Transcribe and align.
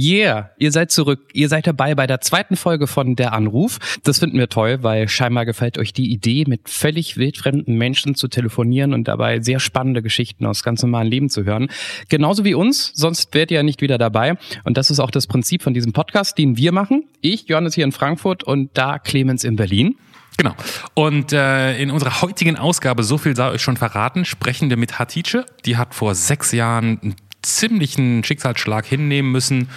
Yeah, 0.00 0.50
ihr 0.56 0.72
seid 0.72 0.90
zurück. 0.90 1.28
Ihr 1.34 1.50
seid 1.50 1.66
dabei 1.66 1.94
bei 1.94 2.06
der 2.06 2.22
zweiten 2.22 2.56
Folge 2.56 2.86
von 2.86 3.16
Der 3.16 3.34
Anruf. 3.34 3.78
Das 4.02 4.20
finden 4.20 4.38
wir 4.38 4.48
toll, 4.48 4.82
weil 4.82 5.08
scheinbar 5.08 5.44
gefällt 5.44 5.76
euch 5.76 5.92
die 5.92 6.10
Idee, 6.10 6.44
mit 6.46 6.70
völlig 6.70 7.18
wildfremden 7.18 7.76
Menschen 7.76 8.14
zu 8.14 8.28
telefonieren 8.28 8.94
und 8.94 9.08
dabei 9.08 9.40
sehr 9.40 9.60
spannende 9.60 10.00
Geschichten 10.00 10.46
aus 10.46 10.62
ganz 10.62 10.82
normalen 10.82 11.08
Leben 11.08 11.28
zu 11.28 11.44
hören. 11.44 11.68
Genauso 12.08 12.46
wie 12.46 12.54
uns, 12.54 12.92
sonst 12.94 13.34
wärt 13.34 13.50
ihr 13.50 13.56
ja 13.56 13.62
nicht 13.62 13.82
wieder 13.82 13.98
dabei. 13.98 14.38
Und 14.64 14.78
das 14.78 14.90
ist 14.90 15.00
auch 15.00 15.10
das 15.10 15.26
Prinzip 15.26 15.62
von 15.62 15.74
diesem 15.74 15.92
Podcast, 15.92 16.38
den 16.38 16.56
wir 16.56 16.72
machen. 16.72 17.04
Ich, 17.20 17.48
Johannes 17.48 17.74
hier 17.74 17.84
in 17.84 17.92
Frankfurt 17.92 18.42
und 18.42 18.70
da 18.72 18.98
Clemens 18.98 19.44
in 19.44 19.56
Berlin. 19.56 19.96
Genau. 20.38 20.54
Und 20.94 21.34
äh, 21.34 21.76
in 21.76 21.90
unserer 21.90 22.22
heutigen 22.22 22.56
Ausgabe, 22.56 23.02
so 23.02 23.18
viel 23.18 23.36
sei 23.36 23.50
euch 23.50 23.60
schon 23.60 23.76
verraten, 23.76 24.24
sprechen 24.24 24.70
wir 24.70 24.78
mit 24.78 24.98
Hatice. 24.98 25.44
Die 25.66 25.76
hat 25.76 25.94
vor 25.94 26.14
sechs 26.14 26.52
Jahren 26.52 27.16
ziemlichen 27.42 28.24
Schicksalsschlag 28.24 28.86
hinnehmen 28.86 29.32
müssen 29.32 29.68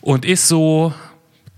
und 0.00 0.24
ist 0.24 0.48
so 0.48 0.92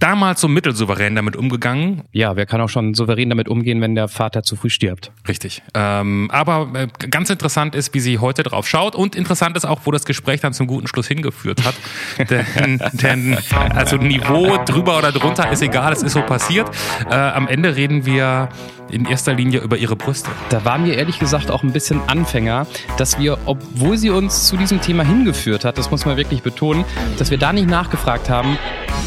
damals 0.05 0.41
so 0.42 0.48
mittelsouverän 0.48 1.14
damit 1.14 1.34
umgegangen. 1.34 2.02
Ja, 2.12 2.36
wer 2.36 2.45
kann 2.45 2.60
auch 2.60 2.68
schon 2.68 2.92
souverän 2.92 3.30
damit 3.30 3.48
umgehen, 3.48 3.80
wenn 3.80 3.95
der 3.95 4.08
Vater 4.08 4.42
zu 4.42 4.55
früh 4.55 4.69
stirbt? 4.69 5.12
Richtig. 5.27 5.62
Ähm, 5.72 6.28
aber 6.30 6.69
äh, 6.74 6.88
ganz 7.08 7.30
interessant 7.30 7.74
ist, 7.74 7.95
wie 7.95 8.00
sie 8.00 8.19
heute 8.19 8.42
drauf 8.42 8.69
schaut 8.69 8.95
und 8.95 9.16
interessant 9.16 9.56
ist 9.56 9.64
auch, 9.64 9.80
wo 9.84 9.92
das 9.92 10.05
Gespräch 10.05 10.42
dann 10.42 10.52
zum 10.52 10.66
guten 10.66 10.88
Schluss 10.88 11.08
hingeführt 11.08 11.64
hat. 11.64 11.74
denn, 12.28 12.83
denn 12.92 13.38
also 13.74 13.96
Niveau 13.96 14.58
drüber 14.64 14.98
oder 14.98 15.10
drunter 15.10 15.50
ist 15.50 15.62
egal, 15.62 15.92
es 15.92 16.02
ist 16.02 16.12
so 16.12 16.20
passiert. 16.20 16.70
Äh, 17.08 17.14
am 17.14 17.48
Ende 17.48 17.74
reden 17.74 18.05
wir 18.05 18.50
in 18.91 19.06
erster 19.06 19.34
Linie 19.34 19.61
über 19.61 19.77
ihre 19.77 19.97
Brüste. 19.97 20.30
Da 20.51 20.65
waren 20.65 20.84
wir 20.84 20.97
ehrlich 20.97 21.19
gesagt 21.19 21.51
auch 21.51 21.62
ein 21.62 21.73
bisschen 21.73 22.01
Anfänger, 22.06 22.66
dass 22.97 23.19
wir, 23.19 23.38
obwohl 23.47 23.97
sie 23.97 24.11
uns 24.11 24.47
zu 24.47 24.56
diesem 24.56 24.80
Thema 24.80 25.05
hingeführt 25.05 25.65
hat, 25.65 25.79
das 25.79 25.91
muss 25.91 26.05
man 26.05 26.16
wirklich 26.16 26.42
betonen, 26.42 26.84
dass 27.19 27.30
wir 27.30 27.39
da 27.39 27.52
nicht 27.52 27.69
nachgefragt 27.69 28.28
haben, 28.31 28.58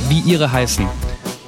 wie 0.10 0.20
ihre 0.20 0.52
heißen 0.52 0.88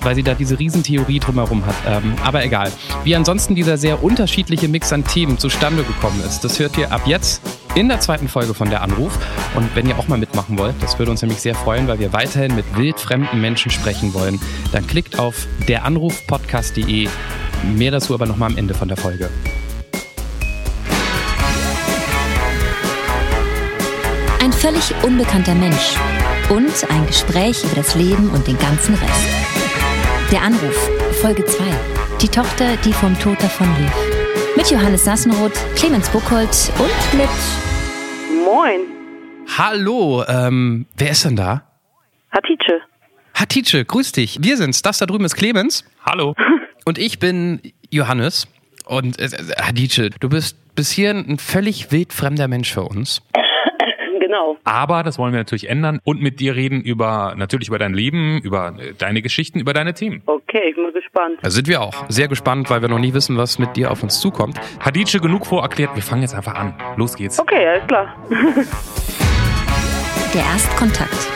weil 0.02 0.16
sie 0.16 0.23
da 0.23 0.34
diese 0.34 0.58
Riesentheorie 0.59 1.20
drumherum 1.20 1.66
hat. 1.66 1.76
Ähm, 1.88 2.16
aber 2.23 2.44
egal. 2.44 2.72
Wie 3.03 3.16
ansonsten 3.16 3.56
dieser 3.56 3.78
sehr 3.78 4.03
unterschiedliche 4.03 4.68
Mix 4.68 4.94
an 4.94 5.03
Themen 5.03 5.38
zustande 5.38 5.84
gekommen 5.84 6.22
ist, 6.25 6.42
das 6.44 6.59
hört 6.59 6.78
ihr 6.78 6.92
ab 6.92 7.02
jetzt 7.06 7.42
in 7.75 7.88
der 7.88 8.00
zweiten 8.00 8.28
Folge 8.28 8.53
von 8.53 8.70
Der 8.70 8.81
Anruf. 8.81 9.18
Und 9.56 9.75
wenn 9.75 9.88
ihr 9.88 9.98
auch 9.98 10.08
mal 10.08 10.18
mitmachen 10.18 10.58
wollt, 10.58 10.75
das 10.81 11.00
würde 11.00 11.12
uns 11.12 11.22
nämlich 11.22 11.42
sehr 11.42 11.56
freuen, 11.56 11.88
weil 11.88 12.00
wir 12.00 12.14
weiterhin 12.14 12.56
mit 12.56 12.66
wildfremden 12.75 13.40
Menschen 13.40 13.72
sprechen 13.72 14.14
wollen, 14.14 14.40
dann 14.72 14.88
klickt 14.88 15.20
auf 15.20 15.48
deranrufpodcast.de. 15.68 17.09
Mehr 17.64 17.92
dazu 17.92 18.14
aber 18.14 18.26
nochmal 18.26 18.52
am 18.52 18.58
Ende 18.58 18.74
von 18.74 18.88
der 18.88 18.98
Folge. 18.98 19.30
Ein 24.42 24.54
völlig 24.54 24.94
unbekannter 25.04 25.56
Mensch 25.56 25.96
und 26.50 26.92
ein 26.92 27.08
Gespräch 27.08 27.64
über 27.64 27.76
das 27.76 27.96
Leben 27.96 28.30
und 28.32 28.48
den 28.48 28.58
ganzen 28.58 28.96
Rest. 28.96 29.28
Der 30.32 30.42
Anruf, 30.42 30.90
Folge 31.22 31.46
2. 31.46 31.64
Die 32.22 32.28
Tochter, 32.28 32.76
die 32.86 32.94
vom 32.94 33.18
Tod 33.20 33.42
davon 33.42 33.68
lief. 33.80 34.56
Mit 34.56 34.70
Johannes 34.72 35.06
Sassenroth, 35.06 35.58
Clemens 35.76 36.10
Buchholz 36.10 36.72
und 36.80 37.18
mit... 37.18 37.30
Moin, 38.46 39.00
Hallo, 39.58 40.24
ähm, 40.28 40.86
wer 40.96 41.10
ist 41.10 41.26
denn 41.26 41.36
da? 41.36 41.64
Hatice. 42.32 42.82
Hatice, 43.34 43.84
grüß 43.86 44.12
dich. 44.14 44.38
Wir 44.42 44.56
sind's. 44.58 44.82
Das 44.82 45.00
da 45.00 45.06
drüben 45.06 45.26
ist 45.26 45.36
Clemens. 45.36 45.84
Hallo. 46.06 46.36
Und 46.90 46.98
ich 46.98 47.20
bin 47.20 47.62
Johannes. 47.92 48.48
Und 48.88 49.20
äh, 49.20 49.30
Hatice, 49.62 50.09
du 50.20 50.28
bist 50.28 50.58
bis 50.73 50.90
hier 50.90 51.12
ein 51.12 51.38
völlig 51.38 51.92
wildfremder 51.92 52.48
Mensch 52.48 52.73
für 52.73 52.81
uns. 52.81 53.22
Genau. 54.20 54.58
Aber 54.64 55.02
das 55.02 55.18
wollen 55.18 55.34
wir 55.34 55.40
natürlich 55.40 55.70
ändern 55.70 56.00
und 56.04 56.22
mit 56.22 56.40
dir 56.40 56.56
reden 56.56 56.81
über 56.81 57.34
natürlich 57.36 57.68
über 57.70 57.80
dein 57.80 57.96
Leben, 57.96 58.40
über 58.44 58.76
äh, 58.78 58.94
deine 58.96 59.23
Geschichten, 59.23 59.59
über 59.59 59.73
deine 59.73 59.96
Themen. 59.96 60.22
Okay, 60.28 60.70
ich 60.70 60.76
bin 60.76 60.94
gespannt. 60.94 61.40
Da 61.42 61.50
sind 61.50 61.68
wir 61.68 61.81
auch 61.81 62.06
sehr 62.09 62.28
gespannt, 62.28 62.69
weil 62.69 62.84
wir 62.84 62.90
noch 62.90 63.00
nie 63.00 63.16
wissen, 63.16 63.38
was 63.38 63.58
mit 63.58 63.75
dir 63.75 63.90
auf 63.90 64.03
uns 64.03 64.19
zukommt. 64.19 64.59
Hadice 64.81 65.19
genug 65.19 65.47
vorerklärt, 65.47 65.96
wir 65.96 66.03
fangen 66.03 66.22
jetzt 66.22 66.36
einfach 66.36 66.53
an. 66.53 66.75
Los 66.96 67.16
geht's. 67.16 67.40
Okay, 67.40 67.68
alles 67.69 67.88
klar. 67.88 68.16
Der 70.36 70.42
Erstkontakt. 70.44 71.28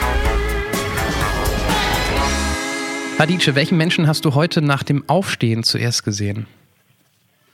Hadice, 3.16 3.54
welchen 3.54 3.78
Menschen 3.78 4.08
hast 4.08 4.24
du 4.24 4.34
heute 4.34 4.60
nach 4.60 4.82
dem 4.82 5.04
Aufstehen 5.08 5.62
zuerst 5.62 6.04
gesehen? 6.04 6.46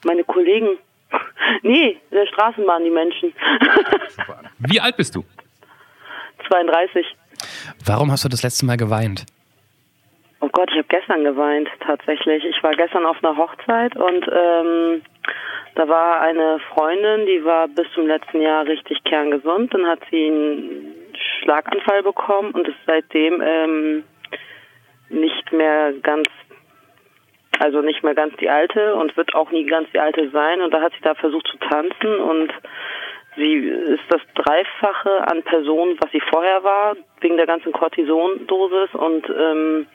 Meine 0.05 0.25
Kollegen. 0.25 0.79
Nee, 1.63 1.99
in 2.11 2.17
der 2.17 2.27
Straßenbahn, 2.27 2.85
die 2.85 2.91
Menschen. 2.91 3.33
Wie 4.61 4.81
alt 4.81 4.97
bist 4.97 5.17
du? 5.17 5.25
32. 6.49 7.05
Warum 7.85 8.11
hast 8.13 8.25
du 8.25 8.29
das 8.29 8.43
letzte 8.43 8.67
Mal 8.67 8.77
geweint? 8.77 9.27
Oh 10.41 10.49
Gott, 10.53 10.71
ich 10.71 10.79
habe 10.79 10.89
gestern 10.89 11.25
geweint, 11.25 11.69
tatsächlich. 11.85 12.45
Ich 12.45 12.63
war 12.63 12.73
gestern 12.75 13.05
auf 13.05 13.23
einer 13.23 13.37
Hochzeit 13.37 13.97
und 13.97 14.27
ähm, 14.33 15.03
da 15.75 15.89
war 15.89 16.21
eine 16.21 16.61
Freundin, 16.73 17.27
die 17.27 17.45
war 17.45 17.69
bis 17.69 17.87
zum 17.95 18.07
letzten 18.07 18.41
Jahr 18.41 18.65
richtig 18.65 19.03
kerngesund. 19.05 19.75
Dann 19.75 19.87
hat 19.87 20.01
sie 20.11 20.27
einen 20.27 20.95
Schlaganfall 21.43 22.03
bekommen 22.03 22.53
und 22.53 22.69
ist 22.69 22.79
seitdem 22.87 23.43
ähm, 23.45 24.05
nicht 25.11 25.53
mehr 25.53 25.93
ganz, 26.03 26.29
also 27.59 27.83
nicht 27.83 28.03
mehr 28.03 28.15
ganz 28.15 28.35
die 28.37 28.49
alte 28.49 28.95
und 28.95 29.17
wird 29.17 29.35
auch 29.35 29.51
nie 29.51 29.67
ganz 29.67 29.89
die 29.93 29.99
alte 29.99 30.31
sein. 30.31 30.61
Und 30.61 30.73
da 30.73 30.81
hat 30.81 30.93
sie 30.93 31.03
da 31.03 31.15
versucht 31.15 31.47
zu 31.49 31.59
tanzen 31.59 32.17
und 32.17 32.53
sie 33.37 33.57
ist 33.57 34.05
das 34.09 34.21
Dreifache 34.35 35.29
an 35.29 35.43
Personen, 35.43 35.97
was 36.01 36.11
sie 36.13 36.23
vorher 36.31 36.63
war, 36.65 36.97
wegen 37.21 37.37
der 37.37 37.47
ganzen 37.47 37.73
Cortisondosis 37.73 38.95
und 38.95 39.29
ähm, 39.29 39.87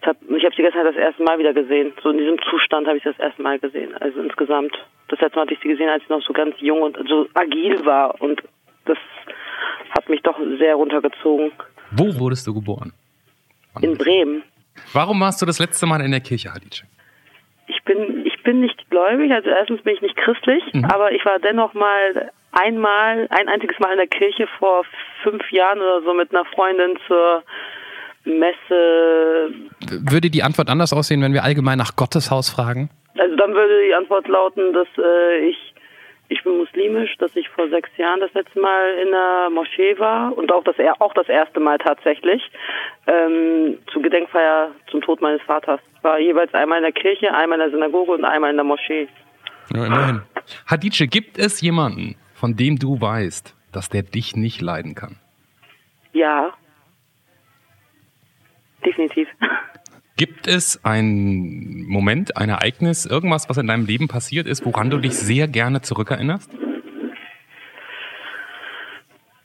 ich 0.00 0.44
habe 0.44 0.54
sie 0.56 0.62
gestern 0.62 0.84
das 0.84 0.96
erste 0.96 1.22
Mal 1.22 1.38
wieder 1.38 1.52
gesehen. 1.52 1.92
So 2.02 2.10
in 2.10 2.18
diesem 2.18 2.38
Zustand 2.50 2.86
habe 2.86 2.98
ich 2.98 3.02
sie 3.02 3.10
das 3.10 3.18
erste 3.18 3.42
Mal 3.42 3.58
gesehen. 3.58 3.94
Also 3.96 4.20
insgesamt. 4.20 4.72
Das 5.08 5.20
letzte 5.20 5.36
Mal 5.36 5.42
hatte 5.42 5.54
ich 5.54 5.60
sie 5.60 5.68
gesehen, 5.68 5.88
als 5.88 6.02
sie 6.06 6.12
noch 6.12 6.22
so 6.22 6.32
ganz 6.32 6.54
jung 6.58 6.82
und 6.82 6.98
so 7.08 7.26
agil 7.34 7.84
war. 7.84 8.20
Und 8.20 8.42
das 8.84 8.98
hat 9.90 10.08
mich 10.08 10.22
doch 10.22 10.38
sehr 10.58 10.76
runtergezogen. 10.76 11.50
Wo 11.90 12.18
wurdest 12.18 12.46
du 12.46 12.54
geboren? 12.54 12.92
In 13.82 13.96
Bremen. 13.96 14.42
Warum 14.92 15.20
warst 15.20 15.42
du 15.42 15.46
das 15.46 15.58
letzte 15.58 15.86
Mal 15.86 16.00
in 16.00 16.10
der 16.10 16.20
Kirche, 16.20 16.52
Hadice? 16.52 16.84
Ich 17.66 17.82
bin, 17.84 18.24
ich 18.24 18.42
bin 18.42 18.60
nicht 18.60 18.88
gläubig, 18.90 19.30
also 19.32 19.50
erstens 19.50 19.82
bin 19.82 19.94
ich 19.94 20.00
nicht 20.00 20.16
christlich, 20.16 20.62
aber 20.84 21.12
ich 21.12 21.24
war 21.24 21.38
dennoch 21.38 21.74
mal 21.74 22.30
einmal, 22.52 23.26
ein 23.30 23.48
einziges 23.48 23.78
Mal 23.78 23.92
in 23.92 23.98
der 23.98 24.06
Kirche 24.06 24.46
vor 24.58 24.84
fünf 25.22 25.50
Jahren 25.50 25.78
oder 25.78 26.02
so 26.02 26.14
mit 26.14 26.34
einer 26.34 26.44
Freundin 26.46 26.98
zur 27.06 27.42
Messe. 28.24 29.50
Würde 30.10 30.30
die 30.30 30.42
Antwort 30.42 30.68
anders 30.68 30.92
aussehen, 30.92 31.22
wenn 31.22 31.32
wir 31.32 31.44
allgemein 31.44 31.78
nach 31.78 31.96
Gottes 31.96 32.30
Haus 32.30 32.50
fragen? 32.50 32.90
Also 33.18 33.36
dann 33.36 33.54
würde 33.54 33.86
die 33.86 33.94
Antwort 33.94 34.28
lauten, 34.28 34.72
dass 34.72 34.88
äh, 34.96 35.48
ich 35.48 35.67
ich 36.28 36.42
bin 36.44 36.58
muslimisch, 36.58 37.16
dass 37.18 37.34
ich 37.36 37.48
vor 37.48 37.68
sechs 37.68 37.90
Jahren 37.96 38.20
das 38.20 38.32
letzte 38.34 38.60
Mal 38.60 38.94
in 39.02 39.10
der 39.10 39.48
Moschee 39.50 39.98
war 39.98 40.36
und 40.36 40.52
auch 40.52 40.62
das 40.64 40.76
auch 41.00 41.14
das 41.14 41.28
erste 41.28 41.60
Mal 41.60 41.78
tatsächlich 41.78 42.42
ähm, 43.06 43.78
zur 43.90 44.02
Gedenkfeier 44.02 44.72
zum 44.90 45.00
Tod 45.00 45.22
meines 45.22 45.40
Vaters. 45.42 45.80
War 46.02 46.18
jeweils 46.18 46.52
einmal 46.54 46.78
in 46.78 46.84
der 46.84 46.92
Kirche, 46.92 47.34
einmal 47.34 47.58
in 47.58 47.64
der 47.64 47.70
Synagoge 47.70 48.12
und 48.12 48.24
einmal 48.24 48.50
in 48.50 48.56
der 48.56 48.64
Moschee. 48.64 49.08
Ja, 49.74 49.86
immerhin. 49.86 50.22
Hadice, 50.66 51.06
gibt 51.06 51.38
es 51.38 51.60
jemanden, 51.60 52.16
von 52.34 52.56
dem 52.56 52.78
du 52.78 53.00
weißt, 53.00 53.54
dass 53.72 53.88
der 53.88 54.02
dich 54.02 54.36
nicht 54.36 54.60
leiden 54.60 54.94
kann? 54.94 55.16
Ja, 56.12 56.52
definitiv. 58.84 59.28
Gibt 60.18 60.48
es 60.48 60.84
einen 60.84 61.86
Moment, 61.86 62.36
ein 62.36 62.48
Ereignis, 62.48 63.06
irgendwas, 63.06 63.48
was 63.48 63.56
in 63.56 63.68
deinem 63.68 63.86
Leben 63.86 64.08
passiert 64.08 64.48
ist, 64.48 64.66
woran 64.66 64.90
du 64.90 64.98
dich 64.98 65.14
sehr 65.14 65.46
gerne 65.46 65.80
zurückerinnerst? 65.80 66.50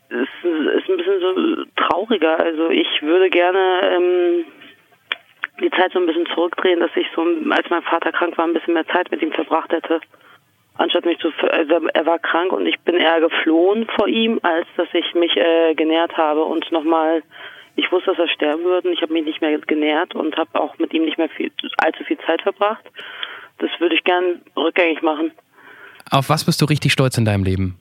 Es 0.09 0.29
ist 0.43 0.89
ein 0.89 0.97
bisschen 0.97 1.19
so 1.21 1.65
trauriger. 1.75 2.39
Also 2.39 2.71
ich 2.71 2.87
würde 3.03 3.29
gerne 3.29 3.81
ähm, 3.83 4.45
die 5.61 5.69
Zeit 5.69 5.91
so 5.93 5.99
ein 5.99 6.07
bisschen 6.07 6.25
zurückdrehen, 6.33 6.79
dass 6.79 6.91
ich 6.95 7.05
so, 7.15 7.21
als 7.21 7.69
mein 7.69 7.83
Vater 7.83 8.11
krank 8.11 8.35
war, 8.39 8.45
ein 8.45 8.53
bisschen 8.53 8.73
mehr 8.73 8.87
Zeit 8.87 9.11
mit 9.11 9.21
ihm 9.21 9.31
verbracht 9.31 9.71
hätte. 9.71 10.01
Anstatt 10.79 11.05
mich 11.05 11.19
zu, 11.19 11.31
also 11.51 11.87
er 11.93 12.05
war 12.07 12.17
krank 12.17 12.51
und 12.51 12.65
ich 12.65 12.79
bin 12.79 12.95
eher 12.95 13.19
geflohen 13.19 13.87
vor 13.95 14.07
ihm, 14.07 14.39
als 14.41 14.65
dass 14.75 14.87
ich 14.93 15.13
mich 15.13 15.37
äh, 15.37 15.75
genährt 15.75 16.17
habe 16.17 16.43
und 16.43 16.71
nochmal, 16.71 17.21
ich 17.75 17.91
wusste, 17.91 18.11
dass 18.11 18.19
er 18.19 18.29
sterben 18.29 18.63
würde 18.63 18.87
und 18.87 18.93
ich 18.93 19.01
habe 19.01 19.13
mich 19.13 19.25
nicht 19.25 19.41
mehr 19.41 19.57
genährt 19.59 20.15
und 20.15 20.35
habe 20.37 20.59
auch 20.59 20.77
mit 20.77 20.93
ihm 20.93 21.05
nicht 21.05 21.17
mehr 21.17 21.29
viel, 21.29 21.51
allzu 21.77 22.03
viel 22.03 22.17
Zeit 22.25 22.41
verbracht. 22.41 22.83
Das 23.59 23.69
würde 23.79 23.95
ich 23.95 24.03
gern 24.03 24.41
rückgängig 24.55 25.01
machen. 25.01 25.31
Auf 26.11 26.29
was 26.29 26.45
bist 26.45 26.61
du 26.61 26.65
richtig 26.65 26.91
stolz 26.91 27.17
in 27.17 27.25
deinem 27.25 27.43
Leben? 27.43 27.79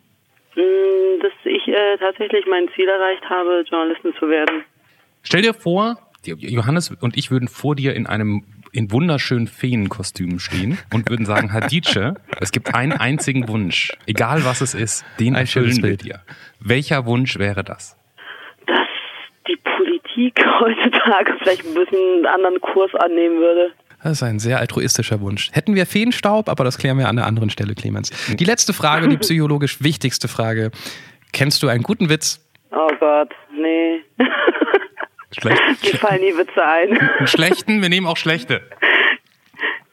Mm, 0.55 1.21
Dass 1.21 1.33
ich 1.45 1.69
äh, 1.69 1.97
tatsächlich 1.99 2.47
mein 2.47 2.69
Ziel 2.75 2.89
erreicht 2.89 3.29
habe, 3.29 3.65
Journalistin 3.69 4.15
zu 4.19 4.29
werden. 4.29 4.65
Stell 5.23 5.43
dir 5.43 5.55
vor, 5.55 5.97
Johannes 6.25 6.91
und 7.01 7.17
ich 7.17 7.31
würden 7.31 7.49
vor 7.49 7.75
dir 7.75 7.95
in 7.95 8.07
einem 8.07 8.45
in 8.73 8.91
wunderschönen 8.91 9.49
Feenkostümen 9.49 10.41
stehen 10.41 10.79
und 10.93 11.11
würden 11.11 11.27
sagen, 11.27 11.53
Hadice, 11.53 12.15
es 12.41 12.53
gibt 12.53 12.75
einen 12.75 12.93
einzigen 12.93 13.47
Wunsch, 13.49 13.93
egal 14.07 14.45
was 14.45 14.63
es 14.63 14.73
ist, 14.73 15.05
den 15.21 15.35
erfüllen 15.35 15.83
wir 15.83 15.99
dir. 15.99 16.21
Welcher 16.59 17.05
Wunsch 17.05 17.39
wäre 17.39 17.65
das? 17.65 17.99
Die 19.49 19.57
Politik 19.57 20.45
heutzutage 20.61 21.35
vielleicht 21.39 21.67
ein 21.67 21.75
bisschen 21.75 21.99
einen 21.99 22.27
anderen 22.27 22.61
Kurs 22.61 22.95
annehmen 22.95 23.39
würde. 23.39 23.73
Das 24.03 24.13
ist 24.13 24.23
ein 24.23 24.41
sehr 24.41 24.59
altruistischer 24.59 25.21
Wunsch. 25.21 25.51
Hätten 25.53 25.77
wir 25.77 25.87
Feenstaub, 25.87 26.49
aber 26.49 26.65
das 26.65 26.77
klären 26.77 26.99
wir 26.99 27.09
an 27.09 27.19
einer 27.19 27.27
anderen 27.27 27.51
Stelle, 27.51 27.75
Clemens. 27.75 28.11
Die 28.35 28.45
letzte 28.45 28.73
Frage, 28.73 29.09
die 29.09 29.17
psychologisch 29.19 29.83
wichtigste 29.83 30.27
Frage. 30.27 30.73
Kennst 31.33 31.63
du 31.63 31.69
einen 31.69 31.83
guten 31.83 32.09
Witz? 32.09 32.45
Oh 32.73 32.91
Gott, 32.99 33.31
nee. 33.55 34.01
Schlecht. 35.39 35.63
Mir 35.83 35.99
fallen 35.99 36.21
die 36.21 36.37
Witze 36.37 36.65
ein. 36.65 36.99
Einen 36.99 37.27
schlechten, 37.27 37.81
wir 37.81 37.89
nehmen 37.89 38.07
auch 38.07 38.17
schlechte. 38.17 38.63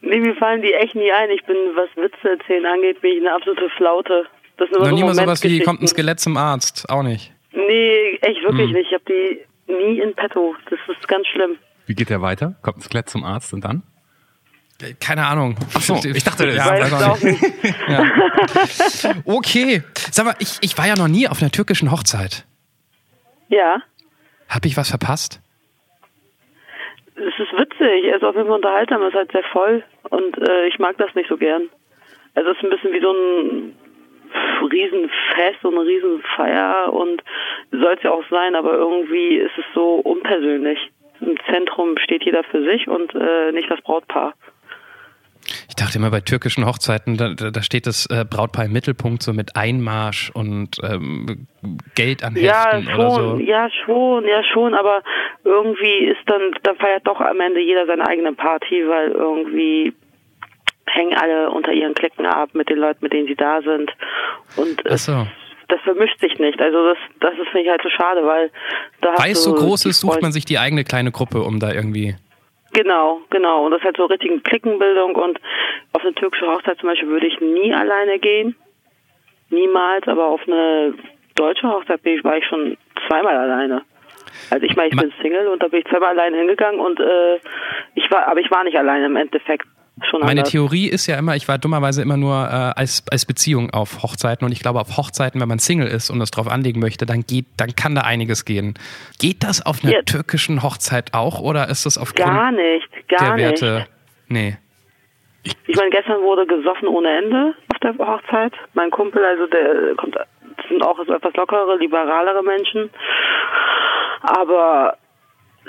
Nee, 0.01 0.19
mir 0.19 0.35
fallen 0.35 0.61
die 0.61 0.73
echt 0.73 0.95
nie 0.95 1.11
ein. 1.11 1.29
Ich 1.29 1.45
bin, 1.45 1.55
was 1.75 1.89
Witze 1.95 2.31
erzählen 2.31 2.65
angeht, 2.65 3.01
bin 3.01 3.11
ich 3.11 3.19
eine 3.19 3.33
absolute 3.33 3.69
Flaute. 3.77 4.25
Das 4.57 4.67
sind 4.69 4.77
immer 4.77 4.85
Noch 4.85 4.89
so 4.89 4.95
nie 4.95 5.03
mal 5.03 5.15
sowas 5.15 5.43
wie, 5.43 5.59
kommt 5.61 5.81
ein 5.81 5.87
Skelett 5.87 6.19
zum 6.19 6.35
Arzt. 6.35 6.89
Auch 6.89 7.03
nicht. 7.03 7.31
Nee, 7.51 8.17
echt 8.21 8.41
wirklich 8.43 8.67
Hm. 8.67 8.73
nicht. 8.73 8.87
Ich 8.87 8.93
habe 8.93 9.03
die 9.07 9.71
nie 9.71 9.99
in 9.99 10.13
petto. 10.15 10.55
Das 10.69 10.79
ist 10.95 11.07
ganz 11.07 11.27
schlimm. 11.27 11.57
Wie 11.85 11.95
geht 11.95 12.09
der 12.09 12.21
weiter? 12.21 12.55
Kommt 12.61 12.77
ein 12.77 12.81
Skelett 12.81 13.09
zum 13.09 13.23
Arzt 13.23 13.53
und 13.53 13.63
dann? 13.65 13.83
Keine 15.01 15.25
Ahnung. 15.25 15.55
Ach 15.73 15.81
so, 15.81 15.95
ich 15.95 16.23
dachte, 16.23 16.45
das- 16.45 16.55
ja, 16.55 16.65
Weiß 16.67 16.93
auch 17.03 17.21
nicht. 17.21 17.41
nicht. 17.41 19.15
Okay. 19.25 19.83
Sag 20.11 20.25
mal, 20.25 20.35
ich, 20.39 20.57
ich 20.61 20.77
war 20.77 20.87
ja 20.87 20.95
noch 20.95 21.07
nie 21.09 21.27
auf 21.27 21.41
einer 21.41 21.51
türkischen 21.51 21.91
Hochzeit. 21.91 22.45
Ja, 23.49 23.81
Hab 24.47 24.65
ich 24.65 24.77
was 24.77 24.89
verpasst? 24.89 25.41
es 27.15 27.33
ist 27.37 27.51
witzig. 27.59 28.05
Er 28.05 28.15
ist 28.17 28.23
auf 28.23 28.35
jeden 28.35 28.47
Fall 28.47 28.55
unterhaltsam. 28.55 29.01
Er 29.01 29.09
ist 29.09 29.15
halt 29.15 29.31
sehr 29.33 29.43
voll. 29.51 29.83
Und 30.09 30.37
äh, 30.47 30.67
ich 30.67 30.79
mag 30.79 30.97
das 30.97 31.13
nicht 31.15 31.27
so 31.27 31.35
gern. 31.37 31.63
Also 32.35 32.51
es 32.51 32.57
ist 32.57 32.63
ein 32.63 32.69
bisschen 32.69 32.93
wie 32.93 33.01
so 33.01 33.11
ein 33.11 33.75
Riesenfest, 34.71 35.61
so 35.61 35.69
eine 35.69 35.81
Riesenfeier. 35.85 36.91
Und 36.93 37.23
soll 37.71 37.95
es 37.97 38.03
ja 38.03 38.11
auch 38.11 38.23
sein, 38.29 38.55
aber 38.55 38.73
irgendwie 38.73 39.37
ist 39.37 39.57
es 39.57 39.65
so 39.73 39.95
unpersönlich. 39.95 40.79
Im 41.21 41.35
Zentrum 41.51 41.97
steht 41.97 42.23
jeder 42.23 42.43
für 42.43 42.63
sich 42.63 42.87
und 42.87 43.13
äh, 43.13 43.51
nicht 43.51 43.69
das 43.69 43.81
Brautpaar. 43.81 44.33
Ich 45.67 45.75
dachte 45.75 45.97
immer 45.97 46.11
bei 46.11 46.19
türkischen 46.19 46.65
Hochzeiten, 46.65 47.17
da, 47.17 47.33
da 47.33 47.49
da 47.49 47.61
steht 47.63 47.87
das 47.87 48.05
äh, 48.07 48.25
Brautpaar 48.29 48.65
im 48.65 48.73
Mittelpunkt 48.73 49.23
so 49.23 49.33
mit 49.33 49.55
Einmarsch 49.55 50.29
und 50.33 50.77
ähm, 50.83 51.47
Geld 51.95 52.23
an 52.23 52.35
Ja, 52.35 52.73
Heften 52.73 52.93
oder 52.93 53.09
schon, 53.11 53.37
so. 53.39 53.43
ja, 53.43 53.69
schon, 53.85 54.27
ja, 54.27 54.43
schon, 54.43 54.73
aber 54.73 55.01
irgendwie 55.43 56.05
ist 56.05 56.19
dann, 56.27 56.41
dann 56.63 56.75
feiert 56.77 57.07
doch 57.07 57.19
am 57.19 57.39
Ende 57.39 57.61
jeder 57.61 57.85
seine 57.87 58.07
eigene 58.07 58.33
Party, 58.33 58.87
weil 58.87 59.11
irgendwie 59.11 59.93
hängen 60.93 61.17
alle 61.17 61.49
unter 61.51 61.71
ihren 61.71 61.93
Klicken 61.93 62.25
ab 62.25 62.49
mit 62.53 62.69
den 62.69 62.77
Leuten, 62.77 62.99
mit 63.01 63.13
denen 63.13 63.27
sie 63.27 63.35
da 63.35 63.61
sind. 63.61 63.91
Und 64.57 64.83
Ach 64.89 64.97
so. 64.97 65.27
das 65.67 65.81
vermischt 65.81 66.19
sich 66.19 66.37
nicht. 66.39 66.61
Also 66.61 66.89
das, 66.89 66.97
das 67.19 67.33
ist 67.33 67.47
finde 67.49 67.61
ich 67.61 67.69
halt 67.69 67.81
so 67.83 67.89
schade, 67.89 68.25
weil 68.25 68.51
da 69.01 69.13
Weil 69.17 69.31
es 69.31 69.43
so 69.43 69.53
groß 69.53 69.85
ist, 69.85 69.99
sucht 69.99 70.21
man 70.21 70.31
sich 70.31 70.45
die 70.45 70.57
eigene 70.59 70.83
kleine 70.83 71.11
Gruppe, 71.11 71.41
um 71.41 71.59
da 71.59 71.71
irgendwie. 71.71 72.15
Genau, 72.73 73.21
genau. 73.31 73.65
Und 73.65 73.71
das 73.71 73.79
ist 73.79 73.85
halt 73.85 73.97
so 73.97 74.05
richtige 74.05 74.39
Klickenbildung 74.41 75.15
und 75.15 75.39
auf 75.93 76.03
eine 76.03 76.13
türkische 76.13 76.45
Hochzeit 76.47 76.77
zum 76.79 76.89
Beispiel 76.89 77.07
würde 77.09 77.25
ich 77.27 77.39
nie 77.39 77.73
alleine 77.73 78.19
gehen. 78.19 78.55
Niemals, 79.49 80.07
aber 80.07 80.25
auf 80.27 80.41
eine 80.45 80.93
deutsche 81.35 81.67
Hochzeit 81.67 82.03
bin 82.03 82.17
ich, 82.17 82.23
war 82.23 82.37
ich 82.37 82.45
schon 82.45 82.77
zweimal 83.07 83.35
alleine. 83.35 83.81
Also 84.51 84.63
ich 84.65 84.75
meine, 84.75 84.89
ich 84.89 84.95
Ma- 84.95 85.01
bin 85.01 85.13
Single 85.21 85.47
und 85.47 85.63
da 85.63 85.67
bin 85.67 85.79
ich 85.79 85.87
zweimal 85.87 86.09
alleine 86.09 86.37
hingegangen 86.37 86.79
und 86.79 86.99
äh, 86.99 87.37
ich 87.95 88.09
war, 88.11 88.27
aber 88.27 88.39
ich 88.39 88.51
war 88.51 88.63
nicht 88.63 88.77
alleine 88.77 89.07
im 89.07 89.15
Endeffekt. 89.15 89.65
Schon 90.09 90.21
Meine 90.21 90.41
anders. 90.41 90.51
Theorie 90.51 90.87
ist 90.87 91.07
ja 91.07 91.17
immer, 91.17 91.35
ich 91.35 91.47
war 91.47 91.57
dummerweise 91.57 92.01
immer 92.01 92.17
nur 92.17 92.35
äh, 92.35 92.79
als, 92.79 93.03
als 93.11 93.25
Beziehung 93.25 93.69
auf 93.71 94.03
Hochzeiten 94.03 94.45
und 94.45 94.51
ich 94.51 94.59
glaube, 94.59 94.79
auf 94.79 94.97
Hochzeiten, 94.97 95.41
wenn 95.41 95.47
man 95.47 95.59
Single 95.59 95.87
ist 95.87 96.09
und 96.09 96.19
das 96.19 96.31
drauf 96.31 96.47
anlegen 96.47 96.79
möchte, 96.79 97.05
dann 97.05 97.21
geht, 97.25 97.45
dann 97.57 97.75
kann 97.75 97.95
da 97.95 98.01
einiges 98.01 98.45
gehen. 98.45 98.75
Geht 99.19 99.43
das 99.43 99.65
auf 99.65 99.83
einer 99.83 99.93
Ja. 99.93 100.01
türkischen 100.03 100.63
Hochzeit 100.63 101.13
auch 101.13 101.39
oder 101.39 101.69
ist 101.69 101.85
das 101.85 101.97
aufgrund 101.97 102.27
Gar 102.29 102.51
nicht, 102.51 102.87
der 103.09 103.17
gar 103.17 103.35
nicht. 103.35 103.61
Werte? 103.61 103.87
Nee. 104.27 104.57
Ich 105.43 105.75
meine, 105.75 105.89
gestern 105.89 106.21
wurde 106.21 106.45
gesoffen 106.45 106.87
ohne 106.87 107.09
Ende 107.17 107.53
auf 107.73 107.79
der 107.79 107.97
Hochzeit. 107.97 108.53
Mein 108.73 108.91
Kumpel, 108.91 109.23
also 109.23 109.47
der 109.47 109.95
kommt, 109.95 110.15
sind 110.67 110.83
auch 110.83 110.97
so 111.05 111.13
etwas 111.13 111.33
lockere, 111.33 111.77
liberalere 111.77 112.43
Menschen. 112.43 112.89
Aber 114.21 114.97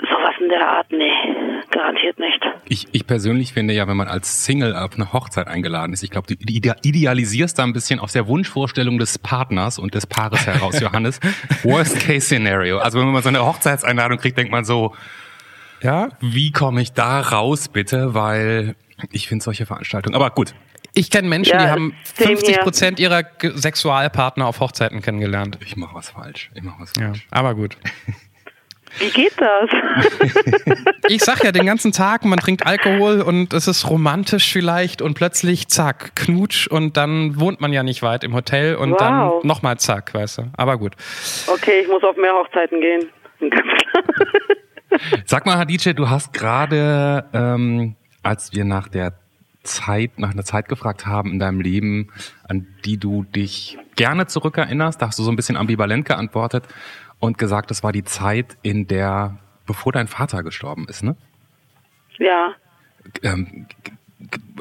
sowas 0.01 0.33
in 0.39 0.49
der 0.49 0.67
Art, 0.67 0.87
nee, 0.91 1.11
garantiert 1.71 2.17
nicht. 2.19 2.39
Ich, 2.65 2.87
ich 2.91 3.05
persönlich 3.07 3.53
finde 3.53 3.73
ja, 3.73 3.87
wenn 3.87 3.97
man 3.97 4.07
als 4.07 4.45
Single 4.45 4.75
auf 4.75 4.95
eine 4.95 5.13
Hochzeit 5.13 5.47
eingeladen 5.47 5.93
ist, 5.93 6.03
ich 6.03 6.09
glaube, 6.09 6.27
du 6.27 6.41
ide- 6.45 6.75
idealisierst 6.83 7.59
da 7.59 7.63
ein 7.63 7.73
bisschen 7.73 7.99
aus 7.99 8.13
der 8.13 8.27
Wunschvorstellung 8.27 8.97
des 8.97 9.19
Partners 9.19 9.77
und 9.79 9.93
des 9.93 10.07
Paares 10.07 10.45
heraus, 10.47 10.79
Johannes. 10.81 11.19
Worst-Case-Scenario. 11.63 12.79
Also 12.79 12.99
wenn 12.99 13.07
man 13.11 13.21
so 13.23 13.29
eine 13.29 13.45
Hochzeitseinladung 13.45 14.17
kriegt, 14.17 14.37
denkt 14.37 14.51
man 14.51 14.65
so, 14.65 14.95
Ja? 15.81 16.09
wie 16.19 16.51
komme 16.51 16.81
ich 16.81 16.93
da 16.93 17.19
raus, 17.21 17.67
bitte? 17.69 18.13
Weil 18.13 18.75
ich 19.11 19.27
finde 19.27 19.43
solche 19.43 19.65
Veranstaltungen. 19.65 20.15
Aber 20.15 20.29
gut, 20.31 20.53
Ich 20.93 21.09
kenne 21.09 21.27
Menschen, 21.27 21.53
Ja, 21.53 21.65
die 21.65 21.69
haben 21.71 21.93
same 22.15 22.29
50 22.31 22.49
here. 22.55 22.63
Prozent 22.63 22.99
ihrer 22.99 23.23
Sexualpartner 23.41 24.45
auf 24.45 24.59
Hochzeiten 24.59 25.01
kennengelernt. 25.01 25.57
ich 25.65 25.75
mache 25.77 25.95
was 25.95 26.09
falsch. 26.11 26.51
Ich 26.53 26.61
mache 26.63 26.81
was 26.81 26.91
Ja, 26.99 27.07
falsch. 27.07 27.27
aber 27.31 27.55
gut. 27.55 27.77
Wie 28.99 29.09
geht 29.09 29.33
das? 29.37 29.69
Ich 31.07 31.23
sag 31.23 31.43
ja 31.43 31.51
den 31.51 31.65
ganzen 31.65 31.91
Tag, 31.91 32.23
man 32.23 32.39
trinkt 32.39 32.65
Alkohol 32.65 33.21
und 33.21 33.53
es 33.53 33.67
ist 33.67 33.89
romantisch 33.89 34.51
vielleicht 34.53 35.01
und 35.01 35.15
plötzlich 35.15 35.67
zack, 35.67 36.15
Knutsch 36.15 36.67
und 36.67 36.95
dann 36.95 37.39
wohnt 37.39 37.59
man 37.59 37.73
ja 37.73 37.83
nicht 37.83 38.01
weit 38.01 38.23
im 38.23 38.33
Hotel 38.33 38.75
und 38.75 38.91
Wow. 38.91 38.97
dann 38.99 39.31
nochmal 39.43 39.77
zack, 39.77 40.13
weißt 40.13 40.37
du. 40.37 40.43
Aber 40.55 40.77
gut. 40.77 40.93
Okay, 41.47 41.81
ich 41.81 41.87
muss 41.89 42.03
auf 42.03 42.15
mehr 42.15 42.31
Hochzeiten 42.33 42.79
gehen. 42.79 43.09
Sag 45.25 45.45
mal, 45.45 45.57
Hadice, 45.57 45.93
du 45.95 46.09
hast 46.09 46.33
gerade, 46.33 47.25
ähm, 47.33 47.95
als 48.23 48.53
wir 48.53 48.63
nach 48.65 48.87
der 48.87 49.13
Zeit, 49.63 50.17
nach 50.17 50.31
einer 50.31 50.43
Zeit 50.43 50.67
gefragt 50.69 51.05
haben 51.05 51.31
in 51.31 51.39
deinem 51.39 51.61
Leben, 51.61 52.09
an 52.47 52.67
die 52.85 52.97
du 52.97 53.23
dich 53.23 53.77
gerne 53.95 54.27
zurückerinnerst, 54.27 55.01
da 55.01 55.07
hast 55.07 55.19
du 55.19 55.23
so 55.23 55.31
ein 55.31 55.35
bisschen 55.35 55.57
ambivalent 55.57 56.05
geantwortet 56.07 56.65
und 57.21 57.37
gesagt, 57.37 57.71
das 57.71 57.83
war 57.83 57.93
die 57.93 58.03
Zeit, 58.03 58.57
in 58.63 58.87
der, 58.87 59.37
bevor 59.65 59.93
dein 59.93 60.07
Vater 60.07 60.43
gestorben 60.43 60.87
ist, 60.89 61.03
ne? 61.03 61.15
Ja. 62.17 62.55
Ähm, 63.23 63.67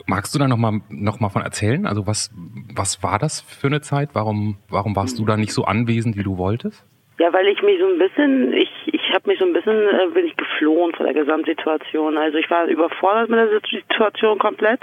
magst 0.07 0.35
du 0.35 0.39
da 0.39 0.47
nochmal 0.47 0.81
noch 0.89 1.21
mal 1.21 1.31
von 1.31 1.43
erzählen? 1.43 1.87
Also 1.87 2.07
was, 2.07 2.31
was 2.75 3.03
war 3.03 3.19
das 3.19 3.41
für 3.41 3.67
eine 3.67 3.81
Zeit? 3.81 4.11
Warum, 4.12 4.59
warum 4.69 4.95
warst 4.95 5.19
du 5.19 5.25
da 5.25 5.37
nicht 5.37 5.53
so 5.53 5.65
anwesend, 5.65 6.17
wie 6.17 6.23
du 6.23 6.39
wolltest? 6.39 6.85
Ja, 7.19 7.33
weil 7.33 7.49
ich 7.49 7.61
mich 7.62 7.79
so 7.81 7.87
ein 7.87 7.99
bisschen, 7.99 8.53
ich, 8.53 8.71
ich 8.87 9.12
habe 9.12 9.29
mich 9.29 9.38
so 9.38 9.45
ein 9.45 9.52
bisschen, 9.52 9.76
äh, 9.76 10.07
bin 10.14 10.26
ich 10.26 10.37
geflohen 10.37 10.95
vor 10.95 11.05
der 11.05 11.14
Gesamtsituation. 11.14 12.17
Also 12.17 12.38
ich 12.38 12.49
war 12.50 12.67
überfordert 12.67 13.29
mit 13.29 13.38
der 13.38 13.61
Situation 13.61 14.38
komplett. 14.38 14.81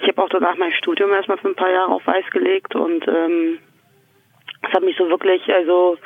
Ich 0.00 0.08
habe 0.08 0.22
auch 0.22 0.28
danach 0.28 0.56
mein 0.56 0.72
Studium 0.72 1.10
erstmal 1.12 1.38
für 1.38 1.48
ein 1.48 1.56
paar 1.56 1.70
Jahre 1.70 1.92
auf 1.92 2.06
Eis 2.06 2.28
gelegt 2.30 2.74
und 2.76 3.06
ähm, 3.08 3.58
es 4.62 4.72
hat 4.72 4.82
mich 4.82 4.96
so 4.96 5.08
wirklich, 5.08 5.42
also 5.52 5.98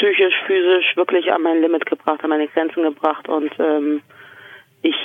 psychisch, 0.00 0.34
physisch 0.46 0.96
wirklich 0.96 1.30
an 1.30 1.42
mein 1.42 1.60
Limit 1.60 1.84
gebracht, 1.86 2.24
an 2.24 2.30
meine 2.30 2.48
Grenzen 2.48 2.82
gebracht 2.82 3.28
und 3.28 3.52
ähm, 3.58 4.02
ich 4.82 4.96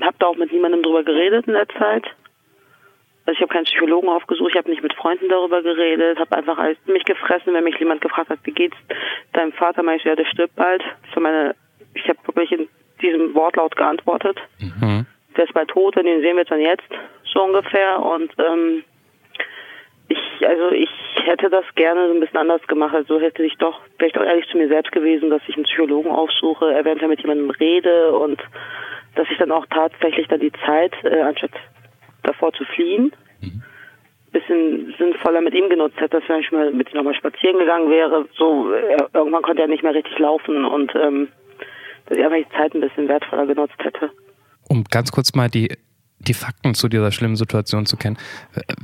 habe 0.00 0.16
da 0.18 0.26
auch 0.26 0.36
mit 0.36 0.50
niemandem 0.50 0.82
drüber 0.82 1.04
geredet 1.04 1.46
in 1.46 1.52
der 1.52 1.68
Zeit. 1.68 2.04
Also 3.26 3.36
ich 3.36 3.40
habe 3.40 3.52
keinen 3.52 3.64
Psychologen 3.64 4.08
aufgesucht, 4.08 4.50
ich 4.50 4.56
habe 4.56 4.70
nicht 4.70 4.82
mit 4.82 4.94
Freunden 4.94 5.28
darüber 5.28 5.62
geredet, 5.62 6.18
habe 6.18 6.36
einfach 6.36 6.58
alles 6.58 6.78
mich 6.86 7.04
gefressen, 7.04 7.54
wenn 7.54 7.64
mich 7.64 7.78
jemand 7.78 8.00
gefragt 8.00 8.30
hat, 8.30 8.38
wie 8.44 8.52
geht's 8.52 8.76
deinem 9.32 9.52
Vater, 9.52 9.82
meinte 9.82 10.00
ich, 10.00 10.04
ja, 10.04 10.16
der 10.16 10.26
stirbt 10.26 10.56
bald. 10.56 10.82
War 11.14 11.22
meine, 11.22 11.54
ich 11.94 12.06
habe 12.08 12.18
wirklich 12.26 12.52
in 12.52 12.68
diesem 13.00 13.34
Wortlaut 13.34 13.76
geantwortet. 13.76 14.38
Mhm. 14.58 15.06
Der 15.36 15.44
ist 15.44 15.54
bald 15.54 15.68
tot, 15.68 15.96
und 15.96 16.04
den 16.04 16.20
sehen 16.20 16.36
wir 16.36 16.44
dann 16.44 16.60
jetzt, 16.60 16.88
so 17.32 17.42
ungefähr. 17.42 18.00
Und 18.04 18.30
ähm, 18.38 18.84
also 20.42 20.70
ich 20.72 20.90
hätte 21.24 21.50
das 21.50 21.64
gerne 21.74 22.08
so 22.08 22.14
ein 22.14 22.20
bisschen 22.20 22.38
anders 22.38 22.66
gemacht. 22.66 22.94
Also 22.94 23.20
hätte 23.20 23.42
ich 23.42 23.56
doch 23.56 23.80
vielleicht 23.98 24.18
auch 24.18 24.24
ehrlich 24.24 24.46
zu 24.48 24.56
mir 24.56 24.68
selbst 24.68 24.92
gewesen, 24.92 25.30
dass 25.30 25.42
ich 25.48 25.56
einen 25.56 25.64
Psychologen 25.64 26.10
aufsuche, 26.10 26.74
eventuell 26.76 27.08
mit 27.08 27.20
jemandem 27.20 27.50
rede 27.50 28.12
und 28.12 28.40
dass 29.14 29.28
ich 29.30 29.38
dann 29.38 29.52
auch 29.52 29.66
tatsächlich 29.66 30.26
dann 30.28 30.40
die 30.40 30.52
Zeit, 30.66 30.92
äh, 31.04 31.20
anstatt 31.20 31.52
davor 32.22 32.52
zu 32.52 32.64
fliehen, 32.64 33.12
bisschen 34.34 34.92
sinnvoller 34.98 35.40
mit 35.40 35.54
ihm 35.54 35.70
genutzt 35.70 35.98
hätte, 35.98 36.20
dass 36.20 36.40
ich 36.40 36.52
mal 36.52 36.72
mit 36.72 36.92
ihm 36.92 36.96
nochmal 36.98 37.14
spazieren 37.14 37.58
gegangen 37.58 37.88
wäre. 37.88 38.26
So, 38.36 38.70
er, 38.72 39.08
irgendwann 39.14 39.42
konnte 39.42 39.62
er 39.62 39.68
nicht 39.68 39.82
mehr 39.82 39.94
richtig 39.94 40.18
laufen 40.18 40.64
und 40.64 40.92
ähm, 40.94 41.28
dass 42.06 42.18
ich 42.18 42.24
einfach 42.24 42.36
die 42.36 42.56
Zeit 42.56 42.74
ein 42.74 42.80
bisschen 42.80 43.08
wertvoller 43.08 43.46
genutzt 43.46 43.78
hätte. 43.78 44.10
Um 44.68 44.84
ganz 44.90 45.10
kurz 45.12 45.34
mal 45.34 45.48
die, 45.48 45.68
die 46.24 46.34
Fakten 46.34 46.74
zu 46.74 46.88
dieser 46.88 47.12
schlimmen 47.12 47.36
Situation 47.36 47.86
zu 47.86 47.96
kennen. 47.96 48.18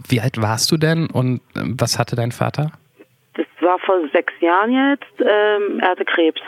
Wie 0.09 0.21
alt 0.21 0.41
warst 0.41 0.71
du 0.73 0.77
denn 0.77 1.09
und 1.11 1.41
äh, 1.55 1.63
was 1.65 1.99
hatte 1.99 2.17
dein 2.17 2.33
Vater? 2.33 2.73
Das 3.35 3.47
war 3.61 3.79
vor 3.79 3.97
sechs 4.13 4.33
Jahren 4.41 4.73
jetzt. 4.73 5.21
Ähm, 5.21 5.81
er 5.81 5.91
hatte 5.91 6.05
Krebs. 6.05 6.41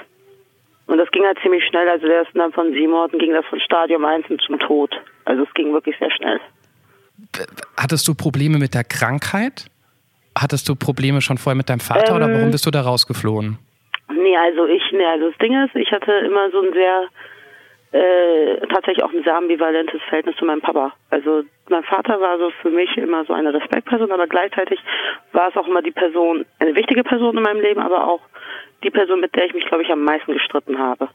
Und 0.87 0.99
das 0.99 1.11
ging 1.11 1.25
halt 1.25 1.38
ziemlich 1.42 1.64
schnell. 1.64 1.88
Also 1.88 2.06
der 2.06 2.22
ist 2.22 2.30
dann 2.34 2.52
von 2.52 2.72
sieben 2.72 2.90
Monaten 2.90 3.18
ging 3.18 3.32
das 3.32 3.46
von 3.46 3.61
Stadium 3.61 4.04
1 4.04 4.26
zum 4.44 4.58
Tod. 4.58 4.90
Also 5.25 5.44
es 5.44 5.54
ging 5.54 5.72
wirklich 5.72 5.96
sehr 5.99 6.11
schnell. 6.11 6.40
Hattest 7.76 8.08
du 8.08 8.14
Probleme 8.14 8.58
mit 8.58 8.75
der 8.75 8.84
Krankheit? 8.84 9.66
Hattest 10.37 10.68
du 10.68 10.75
Probleme 10.75 11.20
schon 11.20 11.38
vorher 11.38 11.56
mit 11.56 11.68
deinem 11.68 11.80
Vater 11.80 12.16
oder 12.16 12.26
Ähm, 12.26 12.34
warum 12.34 12.50
bist 12.50 12.66
du 12.66 12.70
da 12.70 12.82
rausgeflohen? 12.82 13.58
Nee, 14.08 14.32
Nee, 14.32 14.38
also 14.38 14.66
ich, 14.66 14.82
nee, 14.92 15.04
also 15.04 15.28
das 15.28 15.38
Ding 15.38 15.52
ist, 15.62 15.75
ich 15.75 15.92
hatte 15.92 16.11
immer 16.11 16.50
so 16.50 16.62
ein 16.62 16.72
sehr, 16.72 17.04
äh, 17.92 18.66
tatsächlich 18.68 19.04
auch 19.04 19.12
ein 19.12 19.22
sehr 19.22 19.37
ambivalentes 19.37 20.00
Verhältnis 20.08 20.37
zu 20.37 20.46
meinem 20.46 20.62
Papa. 20.62 20.94
Also 21.11 21.42
mein 21.68 21.84
Vater 21.84 22.20
war 22.20 22.38
so 22.38 22.50
für 22.62 22.70
mich 22.70 22.96
immer 22.96 23.25
so 23.26 23.34
eine 23.34 23.52
Respektperson, 23.52 24.11
aber 24.11 24.26
gleichzeitig 24.26 24.80
war 25.32 25.49
es 25.49 25.56
auch 25.56 25.66
immer 25.66 25.82
die 25.82 25.90
Person, 25.90 26.46
eine 26.58 26.75
wichtige 26.75 27.04
Person 27.04 27.37
in 27.37 27.42
meinem 27.42 27.61
Leben, 27.61 27.80
aber 27.80 28.08
auch 28.08 28.20
die 28.82 28.90
Person, 28.90 29.20
mit 29.20 29.34
der 29.34 29.44
ich 29.46 29.54
mich, 29.54 29.66
glaube 29.66 29.82
ich, 29.82 29.90
am 29.90 30.04
meisten 30.04 30.32
gestritten 30.32 30.78
habe. 30.78 31.08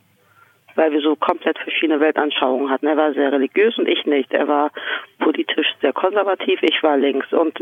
Weil 0.76 0.92
wir 0.92 1.02
so 1.02 1.16
komplett 1.16 1.58
verschiedene 1.58 2.00
Weltanschauungen 2.00 2.70
hatten. 2.70 2.86
Er 2.86 2.98
war 2.98 3.12
sehr 3.14 3.32
religiös 3.32 3.76
und 3.80 3.88
ich 3.88 4.06
nicht. 4.06 4.32
Er 4.32 4.48
war 4.48 4.70
politisch 5.18 5.68
sehr 5.82 5.94
konservativ, 5.94 6.60
ich 6.62 6.84
war 6.84 6.98
links. 6.98 7.34
Und 7.34 7.60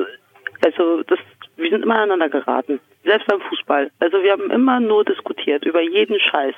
also 0.65 1.03
das, 1.03 1.19
wir 1.55 1.69
sind 1.69 1.83
immer 1.83 1.95
aneinander 1.95 2.27
geraten. 2.27 2.81
Selbst 3.05 3.27
beim 3.27 3.39
Fußball. 3.39 3.89
Also 3.99 4.21
wir 4.21 4.33
haben 4.33 4.51
immer 4.51 4.81
nur 4.81 5.05
diskutiert 5.05 5.63
über 5.63 5.79
jeden 5.79 6.19
Scheiß. 6.19 6.55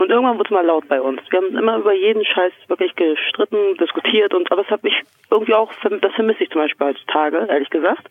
Und 0.00 0.08
irgendwann 0.08 0.38
wurde 0.38 0.48
es 0.48 0.54
mal 0.54 0.64
laut 0.64 0.88
bei 0.88 0.98
uns. 0.98 1.20
Wir 1.28 1.40
haben 1.40 1.56
immer 1.56 1.76
über 1.76 1.92
jeden 1.92 2.24
Scheiß 2.24 2.52
wirklich 2.68 2.96
gestritten, 2.96 3.76
diskutiert 3.78 4.32
und 4.32 4.50
aber 4.50 4.62
das 4.62 4.70
hat 4.70 4.82
mich 4.82 4.94
irgendwie 5.30 5.52
auch, 5.52 5.70
das 5.82 6.14
vermisse 6.14 6.42
ich 6.42 6.50
zum 6.50 6.62
Beispiel 6.62 6.86
heutzutage, 6.86 7.46
ehrlich 7.50 7.68
gesagt. 7.68 8.08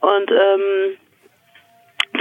Und 0.00 0.30
ähm, 0.30 0.98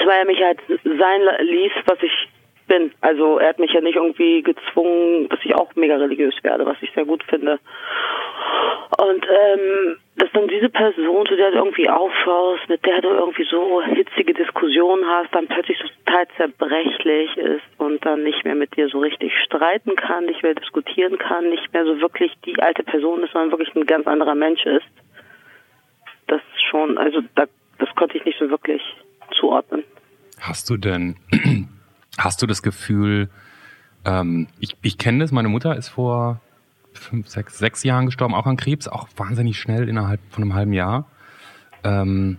weil 0.06 0.20
er 0.20 0.26
mich 0.26 0.42
halt 0.42 0.60
sein 0.70 1.22
ließ, 1.42 1.72
was 1.86 2.02
ich 2.02 2.30
bin. 2.68 2.94
Also 3.02 3.40
er 3.40 3.50
hat 3.50 3.60
mich 3.60 3.74
ja 3.74 3.82
nicht 3.82 3.98
irgendwie 3.98 4.42
gezwungen, 4.42 5.28
dass 5.28 5.40
ich 5.44 5.54
auch 5.54 5.76
mega 5.76 5.98
religiös 5.98 6.36
werde, 6.42 6.66
was 6.66 6.78
ich 6.80 6.90
sehr 6.94 7.04
gut 7.04 7.24
finde. 7.26 7.60
Und 9.00 9.28
ähm, 9.28 9.98
dass 10.16 10.32
dann 10.34 10.48
diese 10.48 10.70
Person, 10.70 11.26
zu 11.26 11.36
der 11.36 11.52
du 11.52 11.58
irgendwie 11.58 11.90
aufschaust, 11.90 12.70
mit 12.70 12.86
der 12.86 13.02
du 13.02 13.10
irgendwie 13.10 13.46
so 13.50 13.82
hitzige 13.82 14.34
Diskussionen 14.34 15.04
hast, 15.06 15.34
dann 15.34 15.48
plötzlich 15.48 15.78
so 15.80 15.88
total 16.06 16.28
zerbrechlich 16.38 17.36
ist 17.38 17.64
und 17.78 18.06
dann 18.06 18.24
nicht 18.24 18.44
mehr 18.46 18.54
mit 18.54 18.76
dir 18.76 18.90
so 18.90 19.00
richtig 19.00 19.34
streiten 19.44 19.96
kann, 19.96 20.26
nicht 20.26 20.44
mehr 20.44 20.54
diskutieren 20.54 21.18
kann, 21.18 21.50
nicht 21.50 21.74
mehr 21.74 21.86
so 21.86 22.00
wirklich 22.00 22.32
die 22.46 22.60
alte 22.62 22.84
Person 22.84 23.24
ist, 23.24 23.34
sondern 23.34 23.52
wirklich 23.52 23.74
ein 23.76 23.88
ganz 23.88 24.06
anderer 24.06 24.36
Mensch 24.36 24.64
ist. 24.66 24.86
Das 26.28 26.42
schon, 26.70 26.98
also 27.00 27.22
da, 27.34 27.46
das 27.80 27.90
konnte 27.96 28.18
ich 28.18 28.26
nicht 28.26 28.38
so 28.38 28.50
wirklich 28.52 28.82
zuordnen. 29.32 29.84
Hast 30.40 30.70
du 30.70 30.78
denn, 30.78 31.16
hast 32.20 32.40
du 32.42 32.46
das 32.46 32.62
Gefühl, 32.62 33.30
ähm, 34.06 34.48
ich, 34.60 34.76
ich 34.84 35.00
kenne 35.00 35.20
das, 35.20 35.32
meine 35.32 35.50
Mutter 35.50 35.76
ist 35.76 35.90
vor 35.90 36.40
fünf, 36.98 37.28
sechs, 37.28 37.58
sechs 37.58 37.84
Jahren 37.84 38.06
gestorben, 38.08 38.34
auch 38.36 38.46
an 38.46 38.58
Krebs, 38.58 38.88
auch 38.88 39.08
wahnsinnig 39.18 39.58
schnell 39.60 39.88
innerhalb 39.90 40.20
von 40.30 40.44
einem 40.44 40.54
halben 40.54 40.74
Jahr. 40.74 41.06
Ähm, 41.84 42.38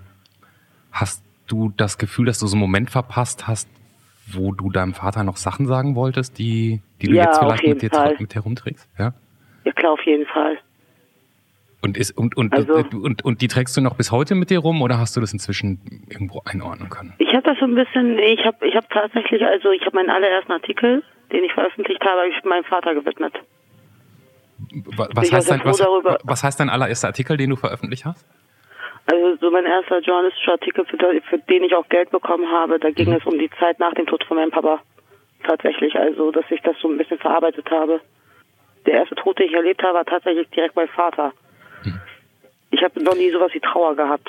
hast 0.92 1.22
du 1.46 1.72
das 1.76 1.98
Gefühl, 1.98 2.26
dass 2.26 2.38
du 2.38 2.46
so 2.46 2.56
einen 2.56 2.60
Moment 2.60 2.90
verpasst 2.90 3.46
hast, 3.46 3.68
wo 4.26 4.52
du 4.52 4.70
deinem 4.70 4.94
Vater 4.94 5.22
noch 5.24 5.36
Sachen 5.36 5.66
sagen 5.66 5.96
wolltest, 5.96 6.38
die, 6.38 6.80
die 7.02 7.08
du 7.08 7.14
Ja, 7.14 7.24
jetzt 7.24 7.38
vielleicht 7.38 7.66
mit 7.66 7.82
dir 7.82 7.90
Fall. 7.90 8.16
mit 8.18 8.34
herumträgst? 8.34 8.88
Ja. 8.98 9.12
Ja 9.64 9.72
klar, 9.72 9.92
auf 9.92 10.02
jeden 10.06 10.26
Fall. 10.26 10.58
Und, 11.82 11.98
ist, 11.98 12.16
und, 12.16 12.34
und, 12.36 12.54
Also- 12.54 12.72
und, 12.96 13.22
und 13.22 13.42
die 13.42 13.48
trägst 13.48 13.76
du 13.76 13.82
noch 13.82 13.94
bis 13.96 14.10
heute 14.10 14.34
mit 14.34 14.48
dir 14.48 14.60
rum 14.60 14.80
oder 14.80 14.98
hast 14.98 15.16
du 15.16 15.20
das 15.20 15.34
inzwischen 15.34 16.06
irgendwo 16.08 16.40
einordnen 16.46 16.88
können? 16.88 17.12
Ich 17.18 17.28
habe 17.34 17.42
das 17.42 17.58
so 17.58 17.66
ein 17.66 17.74
bisschen, 17.74 18.18
ich 18.18 18.42
habe 18.46 18.66
ich 18.66 18.74
hab 18.74 18.88
tatsächlich, 18.88 19.42
also 19.44 19.70
ich 19.70 19.82
habe 19.84 19.96
meinen 19.96 20.08
allerersten 20.08 20.52
Artikel, 20.52 21.02
den 21.30 21.44
ich 21.44 21.52
veröffentlicht 21.52 22.00
habe, 22.00 22.20
habe 22.22 22.28
ich 22.30 22.42
meinem 22.44 22.64
Vater 22.64 22.94
gewidmet. 22.94 23.34
Wa- 24.96 25.08
Was 25.14 25.32
heißt, 25.32 25.50
dein, 25.50 25.64
was, 25.64 25.80
was 26.24 26.42
heißt 26.44 26.60
dein 26.60 26.70
allererster 26.70 27.08
Artikel, 27.08 27.36
den 27.36 27.50
du 27.50 27.56
veröffentlicht 27.56 28.04
hast? 28.04 28.26
Also 29.06 29.36
so 29.40 29.50
mein 29.50 29.66
erster 29.66 30.00
journalistischer 30.00 30.52
Artikel, 30.52 30.84
für, 30.86 30.96
den- 31.38 31.64
ich 31.64 31.74
auch 31.74 31.88
Geld 31.88 32.10
bekommen 32.10 32.50
habe, 32.50 32.78
da 32.78 32.88
Mhm. 32.88 32.94
ging 32.94 33.12
es 33.12 33.24
um 33.26 33.38
die 33.38 33.50
Zeit 33.60 33.78
nach 33.78 33.92
dem 33.94 34.06
Tod 34.06 34.24
von 34.24 34.36
meinem 34.36 34.50
Papa. 34.50 34.80
Tatsächlich, 35.46 35.94
also 35.96 36.30
dass 36.30 36.44
ich 36.50 36.60
das 36.62 36.74
so 36.80 36.88
ein 36.88 36.96
bisschen 36.96 37.18
verarbeitet 37.18 37.70
habe. 37.70 38.00
Der 38.86 38.94
erste 38.94 39.14
Tod, 39.16 39.38
den 39.38 39.46
ich 39.48 39.52
erlebt 39.54 39.82
habe, 39.82 39.94
war 39.94 40.04
tatsächlich 40.04 40.48
direkt 40.50 40.74
mein 40.76 40.88
Vater. 40.88 41.32
Mhm. 41.84 42.00
Ich 42.70 42.82
habe 42.82 43.02
noch 43.02 43.14
nie 43.14 43.30
sowas 43.30 43.52
wie 43.52 43.60
Trauer 43.60 43.94
gehabt. 43.94 44.28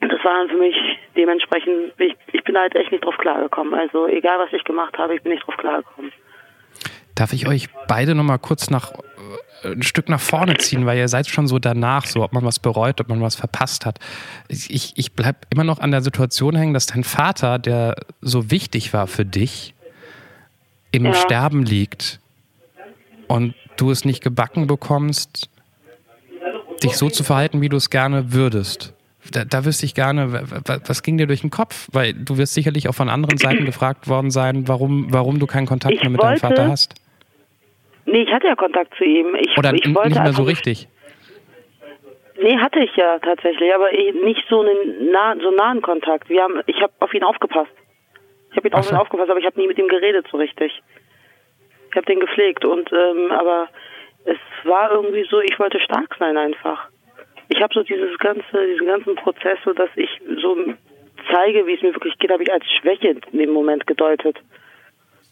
Das 0.00 0.22
war 0.24 0.46
für 0.48 0.56
mich 0.56 0.76
dementsprechend, 1.16 1.92
ich, 1.98 2.14
ich 2.32 2.44
bin 2.44 2.56
halt 2.58 2.74
echt 2.76 2.92
nicht 2.92 3.04
drauf 3.04 3.16
klargekommen. 3.18 3.72
Also 3.74 4.06
egal, 4.08 4.38
was 4.38 4.52
ich 4.52 4.62
gemacht 4.64 4.96
habe, 4.98 5.14
ich 5.14 5.22
bin 5.22 5.32
nicht 5.32 5.46
drauf 5.46 5.56
klargekommen. 5.56 6.12
Darf 7.14 7.32
ich 7.32 7.48
euch 7.48 7.68
beide 7.88 8.14
nochmal 8.14 8.38
kurz 8.38 8.68
nach, 8.68 8.92
ein 9.64 9.82
Stück 9.82 10.08
nach 10.08 10.20
vorne 10.20 10.56
ziehen, 10.58 10.86
weil 10.86 10.98
ihr 10.98 11.08
seid 11.08 11.26
schon 11.28 11.48
so 11.48 11.58
danach, 11.58 12.06
so 12.06 12.22
ob 12.22 12.32
man 12.32 12.44
was 12.44 12.58
bereut, 12.58 13.00
ob 13.00 13.08
man 13.08 13.20
was 13.20 13.34
verpasst 13.34 13.84
hat. 13.86 13.98
Ich, 14.48 14.92
ich 14.96 15.12
bleib 15.12 15.46
immer 15.50 15.64
noch 15.64 15.78
an 15.80 15.90
der 15.90 16.02
Situation 16.02 16.54
hängen, 16.54 16.74
dass 16.74 16.86
dein 16.86 17.04
Vater, 17.04 17.58
der 17.58 17.96
so 18.20 18.50
wichtig 18.50 18.92
war 18.92 19.06
für 19.06 19.24
dich, 19.24 19.74
im 20.92 21.06
Ja. 21.06 21.14
Sterben 21.14 21.64
liegt 21.64 22.20
und 23.28 23.54
du 23.76 23.90
es 23.90 24.04
nicht 24.04 24.22
gebacken 24.22 24.66
bekommst, 24.66 25.48
dich 26.82 26.96
so 26.96 27.10
zu 27.10 27.24
verhalten, 27.24 27.60
wie 27.60 27.68
du 27.68 27.76
es 27.76 27.90
gerne 27.90 28.32
würdest. 28.32 28.92
Da, 29.32 29.44
da 29.44 29.64
wüsste 29.64 29.84
ich 29.86 29.94
gerne, 29.94 30.32
wa- 30.32 30.42
wa- 30.64 30.78
was 30.86 31.02
ging 31.02 31.18
dir 31.18 31.26
durch 31.26 31.40
den 31.40 31.50
Kopf? 31.50 31.88
Weil 31.90 32.14
du 32.14 32.36
wirst 32.38 32.54
sicherlich 32.54 32.88
auch 32.88 32.94
von 32.94 33.08
anderen 33.08 33.38
Seiten 33.38 33.64
gefragt 33.64 34.06
worden 34.06 34.30
sein, 34.30 34.68
warum, 34.68 35.12
warum 35.12 35.40
du 35.40 35.46
keinen 35.46 35.66
Kontakt 35.66 35.94
Ich 35.94 36.00
mehr 36.02 36.10
mit 36.10 36.22
deinem 36.22 36.38
Vater 36.38 36.68
hast. 36.68 36.94
Nee, 38.06 38.22
ich 38.22 38.32
hatte 38.32 38.46
ja 38.46 38.54
Kontakt 38.56 38.94
zu 38.96 39.04
ihm. 39.04 39.34
Ich, 39.36 39.56
Oder 39.58 39.74
ich 39.74 39.84
n- 39.84 39.94
wollte 39.94 40.10
nicht 40.10 40.22
mehr 40.22 40.32
so 40.32 40.42
richtig. 40.44 40.88
Nee, 42.40 42.56
hatte 42.58 42.80
ich 42.80 42.94
ja 42.96 43.18
tatsächlich, 43.18 43.74
aber 43.74 43.92
eh 43.92 44.12
nicht 44.12 44.44
so 44.48 44.60
einen 44.60 45.10
nah, 45.10 45.34
so 45.40 45.50
nahen 45.50 45.80
Kontakt. 45.82 46.28
Wir 46.28 46.42
haben, 46.42 46.60
ich 46.66 46.80
habe 46.82 46.92
auf 47.00 47.12
ihn 47.14 47.24
aufgepasst. 47.24 47.70
Ich 48.50 48.56
habe 48.56 48.68
ihn 48.68 48.74
auf 48.74 48.86
ihn 48.86 48.94
so. 48.94 49.00
aufgepasst, 49.00 49.30
aber 49.30 49.40
ich 49.40 49.46
habe 49.46 49.58
nie 49.60 49.66
mit 49.66 49.78
ihm 49.78 49.88
geredet 49.88 50.26
so 50.30 50.36
richtig. 50.36 50.82
Ich 51.90 51.96
habe 51.96 52.06
den 52.06 52.20
gepflegt 52.20 52.64
und 52.64 52.92
ähm, 52.92 53.32
aber 53.32 53.68
es 54.26 54.36
war 54.64 54.92
irgendwie 54.92 55.24
so, 55.30 55.40
ich 55.40 55.58
wollte 55.58 55.80
stark 55.80 56.14
sein 56.18 56.36
einfach. 56.36 56.88
Ich 57.48 57.62
habe 57.62 57.72
so 57.72 57.82
dieses 57.82 58.18
ganze, 58.18 58.66
diesen 58.72 58.86
ganzen 58.86 59.14
Prozess, 59.14 59.58
so 59.64 59.72
dass 59.72 59.88
ich 59.96 60.10
so 60.42 60.56
zeige, 61.32 61.66
wie 61.66 61.74
es 61.74 61.82
mir 61.82 61.94
wirklich 61.94 62.18
geht, 62.18 62.30
habe 62.30 62.42
ich 62.42 62.52
als 62.52 62.64
Schwäche 62.70 63.08
in 63.32 63.38
dem 63.38 63.50
Moment 63.50 63.86
gedeutet. 63.86 64.36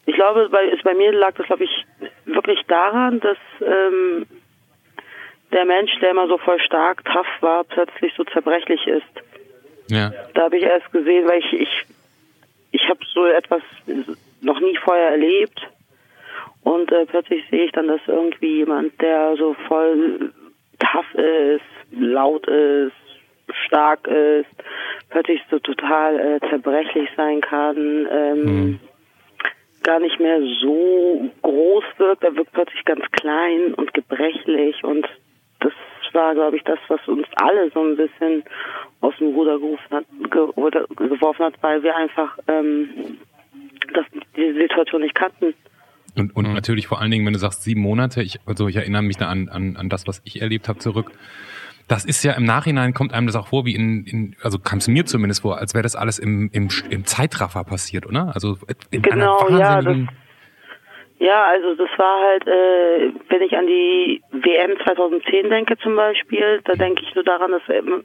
Ich 0.07 0.15
glaube, 0.15 0.49
bei, 0.51 0.77
bei 0.83 0.95
mir 0.95 1.13
lag 1.13 1.35
das, 1.35 1.47
glaube 1.47 1.65
ich, 1.65 1.87
wirklich 2.27 2.61
daran, 2.67 3.21
dass 3.21 3.39
ähm, 3.61 4.27
der 5.53 5.65
Mensch, 5.65 5.93
der 6.01 6.11
immer 6.11 6.27
so 6.29 6.39
voll 6.39 6.61
stark, 6.61 7.05
tough 7.05 7.27
war, 7.41 7.65
plötzlich 7.65 8.13
so 8.17 8.25
zerbrechlich 8.25 8.87
ist. 8.87 9.03
Ja. 9.89 10.13
Da 10.35 10.43
habe 10.43 10.59
ich 10.59 10.65
erst 10.65 10.91
gesehen, 10.93 11.27
weil 11.29 11.39
ich 11.39 11.53
ich, 11.53 11.87
ich 12.73 12.89
habe 12.89 13.01
so 13.13 13.25
etwas 13.27 13.63
noch 14.41 14.61
nie 14.61 14.77
vorher 14.79 15.11
erlebt 15.11 15.69
und 16.63 16.91
äh, 16.91 17.07
plötzlich 17.07 17.45
sehe 17.51 17.67
ich 17.67 17.73
dann, 17.73 17.89
dass 17.89 18.01
irgendwie 18.07 18.57
jemand, 18.57 19.01
der 19.01 19.37
so 19.37 19.55
voll 19.69 20.33
tough 20.79 21.15
ist, 21.15 21.63
laut 21.93 22.47
ist, 22.49 22.93
stark 23.67 24.07
ist, 24.07 24.51
plötzlich 25.11 25.41
so 25.51 25.59
total 25.59 26.19
äh, 26.19 26.49
zerbrechlich 26.49 27.09
sein 27.17 27.41
kann, 27.41 28.09
ähm, 28.11 28.81
gar 29.85 30.01
nicht 30.01 30.19
mehr 30.19 30.41
so 30.61 31.31
groß 31.43 31.85
wirkt, 31.99 32.25
er 32.25 32.35
wirkt 32.37 32.53
plötzlich 32.53 32.85
ganz 32.85 33.05
klein 33.13 33.75
und 33.75 33.95
gebrechlich 33.95 34.83
und 34.83 35.07
das 35.61 35.73
war, 36.13 36.35
glaube 36.35 36.57
ich, 36.57 36.65
das, 36.65 36.79
was 36.89 37.01
uns 37.07 37.27
alle 37.37 37.71
so 37.71 37.81
ein 37.81 37.97
bisschen 37.97 38.43
aus 39.01 39.15
dem 39.19 39.35
Ruder 39.35 39.59
gerufen 39.59 39.91
hat, 39.91 40.05
ge 40.31 40.43
oder 40.57 40.87
geworfen 40.97 41.45
hat, 41.45 41.55
weil 41.61 41.83
wir 41.83 41.97
einfach 41.97 42.39
ähm, 42.49 43.19
das, 43.93 44.07
diese 44.37 44.55
Situation 44.55 45.03
nicht 45.03 45.15
kannten. 45.15 45.55
Und, 46.17 46.37
und 46.37 46.53
natürlich 46.53 46.87
vor 46.87 47.01
allen 47.01 47.11
Dingen, 47.11 47.27
wenn 47.27 47.33
du 47.33 47.39
sagst 47.39 47.65
sieben 47.65 47.81
Monate, 47.81 48.23
ich, 48.23 48.39
also 48.47 48.69
ich 48.69 48.77
erinnere 48.77 49.03
mich 49.03 49.17
da 49.17 49.29
an, 49.29 49.49
an, 49.49 49.77
an 49.77 49.89
das, 49.89 50.07
was 50.07 50.23
ich 50.25 50.41
erlebt 50.41 50.69
habe, 50.69 50.79
zurück. 50.79 51.11
Das 51.87 52.05
ist 52.05 52.23
ja 52.25 52.33
im 52.33 52.45
Nachhinein, 52.45 52.95
kommt 52.95 53.13
einem 53.13 53.27
das 53.27 53.37
auch 53.37 53.49
vor, 53.49 53.67
wie 53.67 53.75
in, 53.75 54.07
in 54.07 54.37
also 54.43 54.59
kam 54.59 54.79
es 54.79 54.89
mir 54.89 55.05
zumindest 55.05 55.43
vor, 55.43 55.59
als 55.59 55.75
wäre 55.75 55.83
das 55.83 55.97
alles 55.97 56.19
im, 56.19 56.51
im, 56.53 56.69
im 56.89 57.05
Zeitraffer 57.05 57.63
passiert, 57.65 58.07
oder? 58.07 58.33
Also 58.35 58.57
in 58.91 59.03
Genau, 59.03 59.39
einer 59.47 59.59
ja, 59.59 59.75
wahnsinnigen, 59.77 60.09
Ja, 61.19 61.45
also 61.45 61.75
das 61.75 61.91
war 61.99 62.21
halt, 62.21 62.47
äh, 62.47 63.13
wenn 63.29 63.43
ich 63.43 63.55
an 63.57 63.67
die 63.67 64.23
WM 64.33 64.79
2010 64.83 65.51
denke 65.51 65.77
zum 65.79 65.95
Beispiel, 65.95 66.61
da 66.65 66.73
denke 66.73 67.03
ich 67.03 67.15
nur 67.15 67.25
daran, 67.25 67.51
dass 67.51 67.63
ähm, 67.69 68.05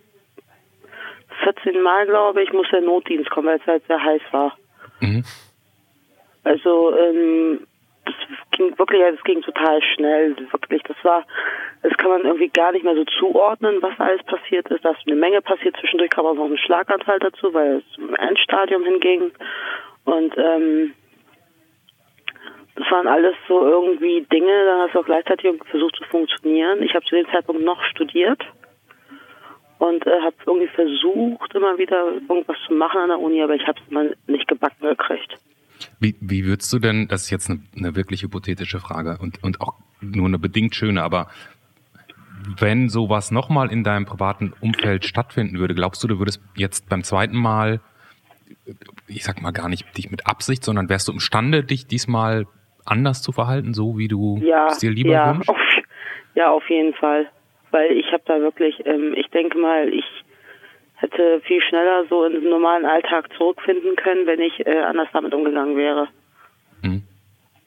14 1.43 1.81
Mal, 1.81 2.05
glaube 2.05 2.43
ich, 2.43 2.51
muss 2.51 2.67
der 2.71 2.81
Notdienst 2.81 3.29
kommen, 3.29 3.47
weil 3.47 3.59
es 3.59 3.65
halt 3.67 3.85
sehr 3.87 4.03
heiß 4.03 4.21
war. 4.31 4.57
Mhm. 4.99 5.23
Also 6.43 6.93
ähm, 6.97 7.59
das 8.17 8.51
ging 8.51 8.77
wirklich, 8.77 9.01
das 9.01 9.23
ging 9.23 9.41
total 9.41 9.81
schnell, 9.81 10.35
wirklich. 10.51 10.81
Das 10.83 10.97
war, 11.03 11.25
das 11.81 11.93
kann 11.97 12.09
man 12.09 12.21
irgendwie 12.21 12.49
gar 12.49 12.71
nicht 12.71 12.83
mehr 12.83 12.95
so 12.95 13.05
zuordnen, 13.19 13.81
was 13.81 13.99
alles 13.99 14.23
passiert 14.23 14.67
ist. 14.69 14.83
Da 14.83 14.91
ist 14.91 15.07
eine 15.07 15.15
Menge 15.15 15.41
passiert. 15.41 15.77
Zwischendurch 15.79 16.09
kam 16.09 16.25
auch 16.25 16.33
noch 16.33 16.45
ein 16.45 16.57
Schlaganfall 16.57 17.19
dazu, 17.19 17.53
weil 17.53 17.77
es 17.77 17.91
zum 17.93 18.13
Endstadium 18.15 18.83
hinging. 18.83 19.31
Und 20.05 20.37
ähm, 20.37 20.93
das 22.75 22.89
waren 22.91 23.07
alles 23.07 23.35
so 23.47 23.61
irgendwie 23.61 24.25
Dinge, 24.31 24.65
dann 24.65 24.81
hast 24.81 24.95
du 24.95 24.99
auch 24.99 25.05
gleichzeitig 25.05 25.51
versucht 25.69 25.95
zu 25.97 26.03
funktionieren. 26.05 26.81
Ich 26.81 26.93
habe 26.95 27.05
zu 27.05 27.15
dem 27.15 27.27
Zeitpunkt 27.29 27.61
noch 27.61 27.83
studiert 27.83 28.41
und 29.79 30.05
äh, 30.07 30.21
habe 30.21 30.35
irgendwie 30.45 30.67
versucht, 30.67 31.53
immer 31.55 31.77
wieder 31.77 32.13
irgendwas 32.29 32.57
zu 32.67 32.73
machen 32.73 33.01
an 33.01 33.09
der 33.09 33.19
Uni, 33.19 33.41
aber 33.41 33.55
ich 33.55 33.67
habe 33.67 33.79
es 33.83 33.91
mal 33.91 34.15
nicht 34.27 34.47
gebacken 34.47 34.87
gekriegt. 34.87 35.35
Wie, 35.99 36.15
wie 36.21 36.45
würdest 36.45 36.71
du 36.71 36.79
denn, 36.79 37.07
das 37.07 37.23
ist 37.23 37.29
jetzt 37.29 37.49
eine, 37.49 37.61
eine 37.75 37.95
wirklich 37.95 38.23
hypothetische 38.23 38.79
Frage 38.79 39.17
und, 39.19 39.43
und 39.43 39.59
auch 39.61 39.75
nur 40.01 40.27
eine 40.27 40.39
bedingt 40.39 40.75
schöne, 40.75 41.03
aber 41.03 41.27
wenn 42.57 42.87
sowas 42.89 43.31
nochmal 43.31 43.71
in 43.71 43.83
deinem 43.83 44.05
privaten 44.05 44.53
Umfeld 44.61 45.05
stattfinden 45.05 45.59
würde, 45.59 45.75
glaubst 45.75 46.01
du, 46.03 46.07
du 46.07 46.19
würdest 46.19 46.41
jetzt 46.55 46.87
beim 46.87 47.03
zweiten 47.03 47.37
Mal, 47.37 47.81
ich 49.07 49.23
sag 49.25 49.41
mal 49.41 49.51
gar 49.51 49.67
nicht 49.67 49.97
dich 49.97 50.09
mit 50.09 50.25
Absicht, 50.25 50.63
sondern 50.63 50.87
wärst 50.87 51.09
du 51.09 51.11
imstande, 51.11 51.63
dich 51.63 51.85
diesmal 51.87 52.47
anders 52.85 53.21
zu 53.21 53.31
verhalten, 53.33 53.73
so 53.73 53.97
wie 53.97 54.07
du 54.07 54.39
Ja, 54.41 54.67
es 54.67 54.77
dir 54.77 54.91
lieber 54.91 55.11
ja, 55.11 55.33
wünschst? 55.33 55.49
auf, 55.49 55.57
ja, 56.35 56.49
auf 56.49 56.67
jeden 56.69 56.93
Fall. 56.93 57.29
Weil 57.71 57.91
ich 57.91 58.07
habe 58.13 58.23
da 58.25 58.39
wirklich, 58.39 58.83
ähm, 58.85 59.13
ich 59.15 59.27
denke 59.27 59.57
mal, 59.57 59.89
ich 59.93 60.05
hätte 61.01 61.41
viel 61.45 61.61
schneller 61.61 62.05
so 62.09 62.25
in 62.25 62.33
den 62.33 62.49
normalen 62.49 62.85
Alltag 62.85 63.29
zurückfinden 63.37 63.95
können, 63.95 64.25
wenn 64.27 64.39
ich 64.41 64.65
äh, 64.65 64.79
anders 64.81 65.07
damit 65.13 65.33
umgegangen 65.33 65.75
wäre. 65.77 66.07
Mhm. 66.81 67.03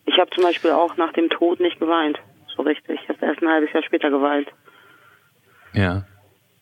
Ich 0.07 0.19
habe 0.19 0.31
zum 0.31 0.45
Beispiel 0.45 0.71
auch 0.73 0.97
nach 0.97 1.13
dem 1.13 1.31
Tod 1.31 1.61
nicht 1.61 1.79
geweint, 1.81 2.19
so 2.55 2.63
richtig. 2.63 3.01
Ich 3.03 3.09
habe 3.09 3.25
erst 3.25 3.43
ein 3.43 3.49
halbes 3.49 3.73
Jahr 3.73 3.83
später 3.83 4.11
geweint. 4.11 4.49
Ja. 5.73 6.05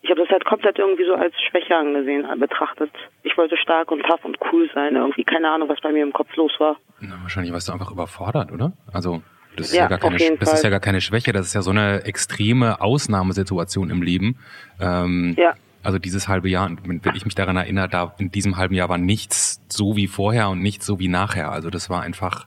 Ich 0.03 0.11
habe 0.11 0.21
das 0.23 0.31
halt 0.31 0.45
komplett 0.45 0.79
irgendwie 0.79 1.05
so 1.05 1.15
als 1.15 1.35
Schwäche 1.51 1.77
angesehen, 1.77 2.27
betrachtet. 2.39 2.91
Ich 3.23 3.37
wollte 3.37 3.57
stark 3.59 3.91
und 3.91 4.03
tough 4.05 4.25
und 4.25 4.39
cool 4.53 4.71
sein. 4.75 4.97
Irgendwie 4.97 5.25
keine 5.25 5.51
Ahnung, 5.51 5.69
was 5.69 5.81
bei 5.81 5.93
mir 5.93 6.03
im 6.03 6.13
Kopf 6.13 6.35
los 6.37 6.53
war. 6.59 6.77
Na, 7.01 7.19
wahrscheinlich 7.23 7.53
warst 7.53 7.69
du 7.69 7.73
einfach 7.73 7.91
überfordert, 7.91 8.51
oder? 8.53 8.73
Also, 8.93 9.23
das 9.57 9.67
ist 9.67 9.75
ja, 9.75 9.83
Ja, 9.83 9.89
gar 9.89 9.99
keine, 9.99 10.17
das 10.17 10.53
ist 10.55 10.61
Fall. 10.61 10.63
ja 10.65 10.71
gar 10.71 10.81
keine 10.81 11.01
Schwäche, 11.03 11.33
das 11.33 11.47
ist 11.47 11.55
ja 11.55 11.61
so 11.63 11.71
eine 11.71 12.05
extreme 12.05 12.81
Ausnahmesituation 12.81 13.91
im 13.91 14.01
Leben. 14.03 14.39
Ähm, 14.81 15.35
Ja. 15.37 15.55
Also 15.83 15.99
dieses 15.99 16.29
halbe 16.29 16.49
Jahr, 16.51 16.67
und 16.67 16.81
wenn 16.87 17.17
ich 17.17 17.25
mich 17.25 17.35
daran 17.35 17.57
erinnere, 17.57 17.89
da 17.89 18.15
in 18.19 18.31
diesem 18.31 18.57
halben 18.57 18.75
Jahr 18.75 18.89
war 18.89 18.99
nichts 18.99 19.61
so 19.69 19.97
wie 19.97 20.07
vorher 20.09 20.51
und 20.51 20.61
nichts 20.61 20.85
so 20.87 20.99
wie 20.99 21.09
nachher. 21.09 21.51
Also 21.51 21.71
das 21.71 21.89
war 21.89 22.03
einfach, 22.03 22.47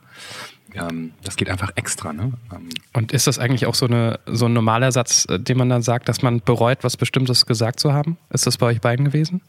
ähm, 0.74 1.12
das 1.24 1.36
geht 1.36 1.50
einfach 1.50 1.70
extra, 1.74 2.12
ne? 2.12 2.32
Ähm, 2.54 2.68
Und 2.92 3.10
ist 3.12 3.26
das 3.26 3.38
eigentlich 3.40 3.66
auch 3.66 3.74
so, 3.74 3.86
eine, 3.86 4.20
so 4.26 4.46
ein 4.46 4.52
normaler 4.52 4.92
Satz, 4.92 5.26
äh, 5.28 5.40
den 5.40 5.58
man 5.58 5.68
dann 5.68 5.82
sagt, 5.82 6.08
dass 6.08 6.22
man 6.22 6.40
bereut, 6.40 6.84
was 6.84 6.96
Bestimmtes 6.96 7.44
gesagt 7.46 7.80
zu 7.80 7.92
haben? 7.92 8.18
Ist 8.30 8.46
das 8.46 8.56
bei 8.56 8.66
euch 8.66 8.80
beiden 8.80 9.04
gewesen? 9.04 9.40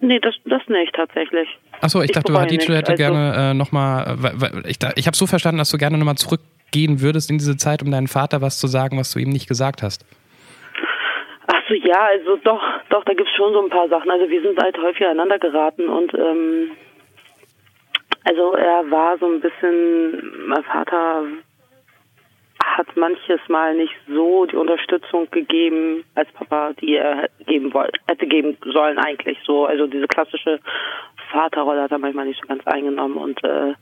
Nee, 0.00 0.20
das, 0.20 0.34
das 0.44 0.62
nicht 0.68 0.94
tatsächlich. 0.94 1.48
Achso, 1.80 2.00
ich, 2.02 2.10
Ich 2.10 2.14
dachte, 2.14 2.32
nicht. 2.32 2.68
hätte 2.68 2.92
Also- 2.92 2.96
gerne 2.96 3.50
äh, 3.50 3.54
nochmal, 3.54 4.62
ich, 4.66 4.78
da- 4.78 4.92
ich 4.96 5.06
habe 5.06 5.16
so 5.16 5.26
verstanden, 5.26 5.58
dass 5.58 5.70
du 5.70 5.78
gerne 5.78 5.96
nochmal 5.98 6.16
zurückgehen 6.16 7.00
würdest 7.00 7.30
in 7.30 7.38
diese 7.38 7.56
Zeit, 7.56 7.82
um 7.82 7.90
deinem 7.90 8.06
Vater 8.08 8.42
was 8.42 8.58
zu 8.58 8.66
sagen, 8.66 8.98
was 8.98 9.10
du 9.12 9.18
ihm 9.18 9.30
nicht 9.30 9.48
gesagt 9.48 9.82
hast. 9.82 10.04
Ach 11.46 11.62
so, 11.68 11.74
ja, 11.74 12.04
also 12.06 12.36
doch, 12.36 12.62
doch, 12.88 13.04
da 13.04 13.12
gibt's 13.12 13.34
schon 13.34 13.52
so 13.52 13.62
ein 13.62 13.70
paar 13.70 13.88
Sachen. 13.88 14.10
Also 14.10 14.28
wir 14.28 14.42
sind 14.42 14.60
halt 14.62 14.78
häufig 14.78 15.04
aneinander 15.04 15.38
geraten 15.38 15.88
und 15.88 16.14
ähm, 16.14 16.70
also 18.24 18.52
er 18.52 18.90
war 18.90 19.18
so 19.18 19.26
ein 19.26 19.40
bisschen, 19.40 20.46
mein 20.46 20.64
Vater 20.64 21.24
hat 22.76 22.96
manches 22.96 23.40
Mal 23.48 23.76
nicht 23.76 23.94
so 24.08 24.46
die 24.46 24.56
Unterstützung 24.56 25.30
gegeben 25.30 26.04
als 26.14 26.30
Papa, 26.32 26.72
die 26.80 26.96
er 26.96 27.28
geben 27.46 27.72
wollte, 27.74 28.00
hätte 28.08 28.26
geben 28.26 28.56
sollen 28.64 28.98
eigentlich. 28.98 29.38
So, 29.44 29.66
also 29.66 29.86
diese 29.86 30.08
klassische 30.08 30.58
Vaterrolle 31.30 31.82
hat 31.82 31.92
er 31.92 31.98
manchmal 31.98 32.26
nicht 32.26 32.40
so 32.40 32.48
ganz 32.48 32.66
eingenommen 32.66 33.16
und 33.16 33.44
äh, 33.44 33.74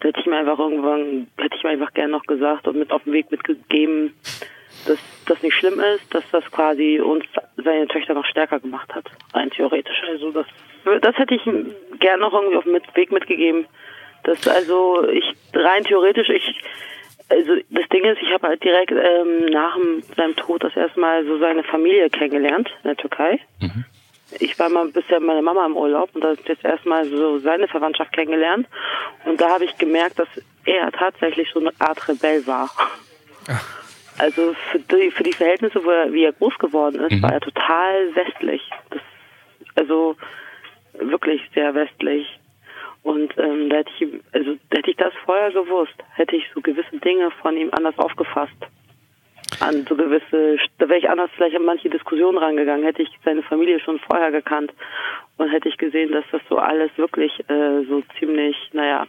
da 0.00 0.08
hätte 0.08 0.20
ich 0.20 0.26
mir 0.26 0.36
einfach 0.36 0.58
irgendwann, 0.58 1.28
hätte 1.38 1.56
ich 1.56 1.62
mir 1.62 1.70
einfach 1.70 1.94
gerne 1.94 2.12
noch 2.12 2.24
gesagt 2.24 2.68
und 2.68 2.76
mit 2.76 2.90
auf 2.90 3.04
den 3.04 3.12
Weg 3.12 3.30
mitgegeben, 3.30 4.14
dass 4.86 4.98
das 5.26 5.42
nicht 5.42 5.54
schlimm 5.54 5.80
ist, 5.80 6.14
dass 6.14 6.24
das 6.32 6.44
quasi 6.50 7.00
uns 7.00 7.24
seine 7.56 7.86
Töchter 7.88 8.14
noch 8.14 8.26
stärker 8.26 8.60
gemacht 8.60 8.94
hat, 8.94 9.04
rein 9.34 9.50
theoretisch. 9.50 10.02
Also 10.08 10.30
das, 10.30 10.46
das 11.02 11.16
hätte 11.16 11.34
ich 11.34 11.46
ihm 11.46 11.74
gern 11.98 12.20
noch 12.20 12.32
irgendwie 12.32 12.56
auf 12.56 12.64
den 12.64 12.72
mit- 12.72 12.96
Weg 12.96 13.12
mitgegeben. 13.12 13.66
Dass 14.24 14.46
also 14.48 15.08
ich 15.08 15.24
rein 15.54 15.84
theoretisch 15.84 16.28
ich 16.30 16.60
also 17.28 17.56
das 17.70 17.88
Ding 17.88 18.04
ist, 18.04 18.22
ich 18.22 18.32
habe 18.32 18.46
halt 18.46 18.62
direkt 18.62 18.92
ähm, 18.92 19.46
nach 19.46 19.74
dem, 19.74 20.02
seinem 20.16 20.36
Tod 20.36 20.62
das 20.62 20.76
erste 20.76 21.00
Mal 21.00 21.24
so 21.26 21.38
seine 21.38 21.64
Familie 21.64 22.08
kennengelernt 22.08 22.70
in 22.84 22.88
der 22.88 22.96
Türkei. 22.96 23.40
Ich 24.40 24.58
war 24.58 24.68
mal 24.68 24.86
bisher 24.88 25.18
mit 25.20 25.28
meiner 25.28 25.42
Mama 25.42 25.66
im 25.66 25.76
Urlaub 25.76 26.10
und 26.14 26.22
da 26.22 26.28
habe 26.28 26.38
ich 26.40 26.48
jetzt 26.48 26.64
erstmal 26.64 27.04
so 27.04 27.38
seine 27.38 27.68
Verwandtschaft 27.68 28.12
kennengelernt. 28.12 28.66
Und 29.24 29.40
da 29.40 29.50
habe 29.50 29.64
ich 29.64 29.76
gemerkt, 29.78 30.18
dass 30.18 30.28
er 30.64 30.90
tatsächlich 30.92 31.48
so 31.52 31.60
eine 31.60 31.72
Art 31.78 32.08
Rebell 32.08 32.46
war. 32.46 32.70
Also 34.18 34.54
für 34.70 34.78
die, 34.78 35.10
für 35.10 35.22
die 35.22 35.32
Verhältnisse, 35.32 35.84
wo 35.84 35.90
er, 35.90 36.12
wie 36.12 36.24
er 36.24 36.32
groß 36.32 36.58
geworden 36.58 37.00
ist, 37.00 37.22
war 37.22 37.32
er 37.32 37.40
total 37.40 38.14
westlich. 38.14 38.62
Das, 38.90 39.02
also 39.74 40.16
wirklich 40.98 41.42
sehr 41.54 41.74
westlich. 41.74 42.26
Und 43.02 43.36
ähm, 43.38 43.70
da 43.70 43.76
hätte 43.76 43.90
ich 43.98 44.08
also 44.32 44.56
hätte 44.72 44.90
ich 44.90 44.96
das 44.96 45.12
vorher 45.24 45.52
gewusst, 45.52 45.94
hätte 46.14 46.34
ich 46.34 46.44
so 46.54 46.60
gewisse 46.60 46.98
Dinge 46.98 47.30
von 47.42 47.56
ihm 47.56 47.70
anders 47.72 47.96
aufgefasst. 47.98 48.56
An 49.60 49.86
so 49.88 49.94
gewisse, 49.94 50.56
da 50.78 50.88
wäre 50.88 50.98
ich 50.98 51.08
anders 51.08 51.30
vielleicht 51.36 51.54
an 51.56 51.64
manche 51.64 51.88
Diskussionen 51.88 52.36
rangegangen, 52.36 52.84
hätte 52.84 53.02
ich 53.02 53.10
seine 53.24 53.42
Familie 53.44 53.78
schon 53.78 54.00
vorher 54.00 54.32
gekannt 54.32 54.72
und 55.36 55.50
hätte 55.50 55.68
ich 55.68 55.78
gesehen, 55.78 56.10
dass 56.12 56.24
das 56.32 56.42
so 56.48 56.58
alles 56.58 56.90
wirklich 56.96 57.32
äh, 57.48 57.84
so 57.88 58.02
ziemlich, 58.18 58.56
naja, 58.72 59.06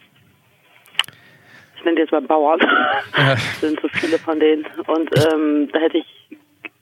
ich 1.78 1.84
nenne 1.84 1.96
die 1.96 2.02
jetzt 2.02 2.12
mal 2.12 2.22
Bauern, 2.22 2.60
sind 3.62 3.80
so 3.82 3.88
viele 3.90 4.18
von 4.18 4.40
denen. 4.40 4.66
Und 4.88 5.10
ähm, 5.32 5.70
da 5.72 5.80
hätte 5.80 5.98
ich, 6.00 6.38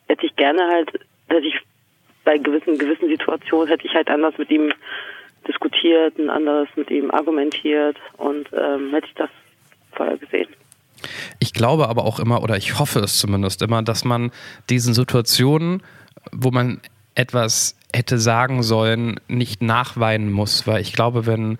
hätte 0.08 0.26
ich 0.26 0.36
gerne 0.36 0.68
halt, 0.68 0.92
hätte 1.28 1.48
ich 1.48 1.56
bei 2.24 2.38
gewissen, 2.38 2.78
gewissen 2.78 3.08
Situationen 3.08 3.68
hätte 3.68 3.86
ich 3.86 3.94
halt 3.94 4.10
anders 4.10 4.38
mit 4.38 4.50
ihm 4.50 4.74
diskutiert, 5.48 6.18
ein 6.18 6.30
anderes 6.30 6.68
mit 6.76 6.90
ihm 6.90 7.12
argumentiert 7.12 7.98
und 8.18 8.50
ähm, 8.54 8.92
hätte 8.92 9.08
ich 9.08 9.14
das 9.14 9.30
vorher 9.92 10.18
gesehen. 10.18 10.48
Ich 11.40 11.54
glaube 11.54 11.88
aber 11.88 12.06
auch 12.06 12.20
immer, 12.20 12.42
oder 12.42 12.58
ich 12.58 12.80
hoffe 12.80 13.00
es 13.00 13.20
zumindest 13.20 13.62
immer, 13.62 13.84
dass 13.84 14.06
man 14.06 14.32
diesen 14.70 14.94
Situationen, 14.94 15.84
wo 16.32 16.50
man 16.50 16.82
etwas 17.14 17.78
hätte 17.96 18.18
sagen 18.20 18.62
sollen, 18.64 19.20
nicht 19.28 19.62
nachweinen 19.62 20.32
muss, 20.32 20.68
weil 20.68 20.82
ich 20.82 20.94
glaube, 20.94 21.26
wenn 21.26 21.58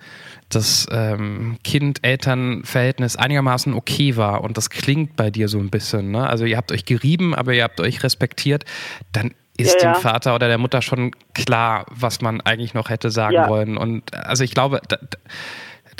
das 0.50 0.86
ähm, 0.92 1.56
Kind-Eltern-Verhältnis 1.64 3.16
einigermaßen 3.16 3.74
okay 3.74 4.16
war 4.16 4.42
und 4.44 4.56
das 4.56 4.70
klingt 4.70 5.16
bei 5.16 5.30
dir 5.30 5.48
so 5.48 5.58
ein 5.58 5.70
bisschen, 5.70 6.10
ne? 6.10 6.28
also 6.28 6.44
ihr 6.44 6.56
habt 6.56 6.72
euch 6.72 6.84
gerieben, 6.84 7.34
aber 7.34 7.52
ihr 7.54 7.64
habt 7.64 7.80
euch 7.80 8.02
respektiert, 8.02 8.64
dann 9.12 9.32
ist 9.58 9.80
Ja, 9.82 9.88
ja. 9.88 9.92
dem 9.94 10.00
Vater 10.02 10.34
oder 10.34 10.48
der 10.48 10.58
Mutter 10.58 10.82
schon 10.82 11.12
klar, 11.34 11.86
was 11.90 12.20
man 12.20 12.40
eigentlich 12.42 12.74
noch 12.74 12.90
hätte 12.90 13.10
sagen 13.10 13.34
Ja. 13.34 13.48
wollen. 13.48 13.76
Und 13.78 14.14
also 14.14 14.44
ich 14.44 14.52
glaube, 14.52 14.80
da, 14.88 14.96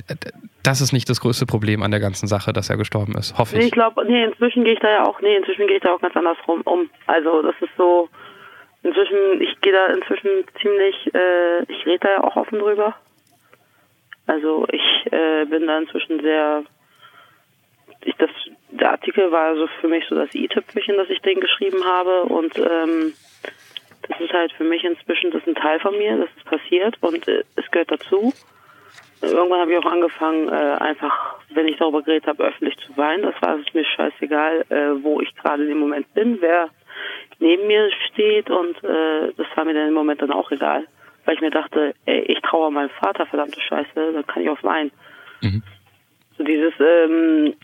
da, 0.06 0.14
das 0.62 0.80
ist 0.80 0.92
nicht 0.92 1.08
das 1.08 1.20
größte 1.20 1.46
Problem 1.46 1.82
an 1.82 1.90
der 1.90 2.00
ganzen 2.00 2.26
Sache, 2.26 2.52
dass 2.52 2.68
er 2.68 2.76
gestorben 2.76 3.14
ist, 3.16 3.38
hoffe 3.38 3.54
Nee, 3.56 3.62
ich. 3.62 3.66
ich 3.68 3.72
glaube, 3.72 4.04
nee, 4.06 4.24
inzwischen 4.24 4.64
gehe 4.64 4.74
ich 4.74 4.80
da 4.80 4.90
ja 4.90 5.06
auch, 5.06 5.20
nee, 5.22 5.34
inzwischen 5.36 5.66
gehe 5.66 5.76
ich 5.76 5.82
da 5.82 5.94
auch 5.94 6.00
ganz 6.00 6.14
anders 6.16 6.36
rum 6.46 6.60
um. 6.64 6.90
Also 7.06 7.40
das 7.42 7.54
ist 7.60 7.70
so, 7.78 8.08
inzwischen, 8.86 9.40
ich 9.40 9.60
gehe 9.60 9.72
da 9.72 9.86
inzwischen 9.86 10.44
ziemlich, 10.60 11.14
äh, 11.14 11.62
ich 11.64 11.84
rede 11.86 11.98
da 12.00 12.10
ja 12.10 12.24
auch 12.24 12.36
offen 12.36 12.58
drüber. 12.58 12.94
Also 14.26 14.66
ich 14.70 15.12
äh, 15.12 15.44
bin 15.46 15.66
da 15.66 15.78
inzwischen 15.78 16.20
sehr, 16.20 16.64
ich 18.04 18.14
das, 18.16 18.30
der 18.70 18.92
Artikel 18.92 19.30
war 19.30 19.48
also 19.48 19.66
für 19.80 19.88
mich 19.88 20.04
so 20.08 20.14
das 20.14 20.34
i-Tüpfelchen, 20.34 20.96
das 20.96 21.10
ich 21.10 21.20
den 21.20 21.40
geschrieben 21.40 21.84
habe 21.84 22.22
und 22.24 22.56
ähm, 22.58 23.14
das 24.08 24.20
ist 24.20 24.32
halt 24.32 24.52
für 24.52 24.64
mich 24.64 24.84
inzwischen, 24.84 25.30
das 25.30 25.42
ist 25.42 25.48
ein 25.48 25.54
Teil 25.54 25.80
von 25.80 25.96
mir, 25.96 26.16
das 26.16 26.28
ist 26.36 26.44
passiert 26.44 26.96
und 27.00 27.26
äh, 27.28 27.44
es 27.56 27.70
gehört 27.70 27.90
dazu. 27.90 28.32
Irgendwann 29.22 29.60
habe 29.60 29.72
ich 29.72 29.78
auch 29.78 29.90
angefangen, 29.90 30.48
äh, 30.48 30.52
einfach, 30.52 31.36
wenn 31.50 31.66
ich 31.66 31.78
darüber 31.78 32.02
geredet 32.02 32.26
habe, 32.26 32.44
öffentlich 32.44 32.76
zu 32.78 32.96
weinen. 32.96 33.22
Das 33.22 33.34
war 33.40 33.58
es 33.58 33.72
mir 33.72 33.84
scheißegal, 33.84 34.66
äh, 34.68 35.02
wo 35.02 35.20
ich 35.20 35.34
gerade 35.36 35.62
in 35.62 35.70
dem 35.70 35.78
Moment 35.78 36.12
bin, 36.14 36.40
wer 36.40 36.68
neben 37.38 37.66
mir 37.66 37.90
steht 38.08 38.50
und 38.50 38.76
äh, 38.84 39.32
das 39.36 39.46
war 39.54 39.64
mir 39.64 39.74
dann 39.74 39.88
im 39.88 39.94
Moment 39.94 40.22
dann 40.22 40.32
auch 40.32 40.50
egal. 40.50 40.86
Weil 41.24 41.34
ich 41.34 41.40
mir 41.40 41.50
dachte, 41.50 41.94
ey, 42.06 42.20
ich 42.20 42.40
traue 42.40 42.70
meinem 42.70 42.90
Vater, 43.00 43.26
verdammte 43.26 43.60
Scheiße, 43.60 44.12
dann 44.12 44.26
kann 44.26 44.42
ich 44.42 44.48
auch 44.48 44.62
weinen. 44.62 44.92
So 46.38 46.44
dieses, 46.44 46.72
ähm, 46.78 47.54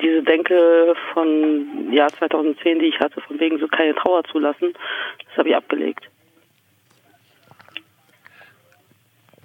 diese 0.00 0.22
Denke 0.22 0.94
von 1.12 1.92
Jahr 1.92 2.08
2010, 2.08 2.78
die 2.78 2.86
ich 2.86 3.00
hatte, 3.00 3.20
von 3.20 3.38
wegen 3.38 3.58
so 3.58 3.68
keine 3.68 3.94
Trauer 3.94 4.24
zulassen, 4.24 4.72
das 5.26 5.36
habe 5.36 5.50
ich 5.50 5.56
abgelegt. 5.56 6.08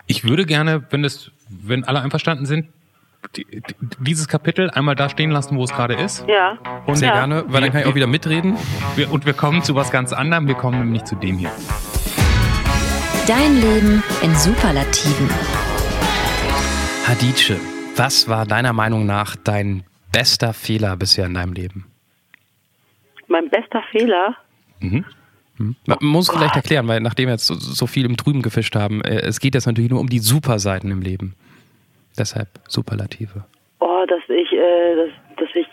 Ich 0.08 0.28
würde 0.28 0.46
gerne, 0.46 0.86
wenn 0.90 1.04
das, 1.04 1.32
wenn 1.50 1.84
alle 1.84 2.02
einverstanden 2.02 2.46
sind, 2.46 2.70
die, 3.36 3.46
die, 3.46 3.62
dieses 4.00 4.28
Kapitel 4.28 4.70
einmal 4.70 4.96
da 4.96 5.10
stehen 5.10 5.32
lassen, 5.32 5.58
wo 5.58 5.64
es 5.64 5.72
gerade 5.72 5.94
ist. 5.96 6.26
Ja. 6.28 6.58
Und 6.86 6.96
Sehr 6.96 7.10
ja. 7.10 7.16
gerne, 7.16 7.46
weil 7.48 7.62
dann 7.62 7.72
kann 7.72 7.82
ich 7.82 7.88
auch 7.88 7.96
wieder 7.96 8.08
mitreden. 8.08 8.58
Wir, 8.96 9.12
und 9.12 9.26
wir 9.26 9.34
kommen 9.34 9.64
zu 9.64 9.76
was 9.76 9.92
ganz 9.92 10.14
anderem. 10.14 10.48
Wir 10.48 10.56
kommen 10.56 10.80
nämlich 10.80 11.04
zu 11.04 11.16
dem 11.16 11.38
hier. 11.38 11.52
Dein 13.28 13.56
Leben 13.62 14.04
in 14.22 14.36
Superlativen. 14.36 15.30
Hadice, 17.08 17.60
was 17.96 18.28
war 18.28 18.46
deiner 18.46 18.74
Meinung 18.74 19.06
nach 19.06 19.36
dein 19.36 19.84
bester 20.12 20.54
Fehler 20.54 20.96
bisher 20.98 21.26
in 21.26 21.36
deinem 21.36 21.54
Leben? 21.54 21.86
Mein 23.28 23.50
bester 23.50 23.84
Fehler, 23.92 24.36
Man 25.86 25.98
muss 26.02 26.30
vielleicht 26.30 26.56
erklären, 26.56 26.88
weil 26.88 27.02
nachdem 27.02 27.28
wir 27.28 27.34
jetzt 27.34 27.46
so, 27.46 27.54
so 27.56 27.86
viel 27.86 28.06
im 28.06 28.18
Trüben 28.18 28.42
gefischt 28.42 28.76
haben, 28.76 29.02
äh, 29.02 29.20
es 29.22 29.40
geht 29.40 29.56
jetzt 29.56 29.66
natürlich 29.66 29.92
nur 29.92 30.00
um 30.00 30.10
die 30.10 30.20
Superseiten 30.20 30.90
im 30.90 31.02
Leben. 31.02 31.36
Deshalb 32.20 32.50
Superlative. 32.68 33.46
Oh, 33.80 34.06
dass 34.08 34.22
ich, 34.28 34.52
äh, 34.52 34.96
dass, 34.96 35.10
dass 35.38 35.56
ich 35.56 35.68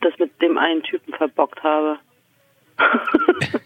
das 0.00 0.18
mit 0.18 0.40
dem 0.40 0.56
einen 0.56 0.82
Typen 0.82 1.12
verbockt 1.12 1.62
habe. 1.62 1.98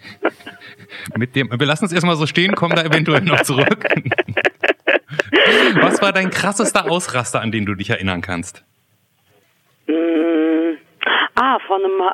Mit 1.16 1.36
dem, 1.36 1.48
wir 1.48 1.66
lassen 1.66 1.84
es 1.84 1.92
erstmal 1.92 2.16
so 2.16 2.26
stehen, 2.26 2.56
kommen 2.56 2.74
da 2.74 2.82
eventuell 2.82 3.20
noch 3.20 3.42
zurück. 3.42 3.86
Was 5.80 6.02
war 6.02 6.12
dein 6.12 6.30
krassester 6.30 6.90
Ausraster, 6.90 7.40
an 7.40 7.52
den 7.52 7.64
du 7.64 7.76
dich 7.76 7.90
erinnern 7.90 8.22
kannst? 8.22 8.64
Mm, 9.86 10.72
ah, 11.36 11.60
vor 11.64 11.76
einem 11.76 12.10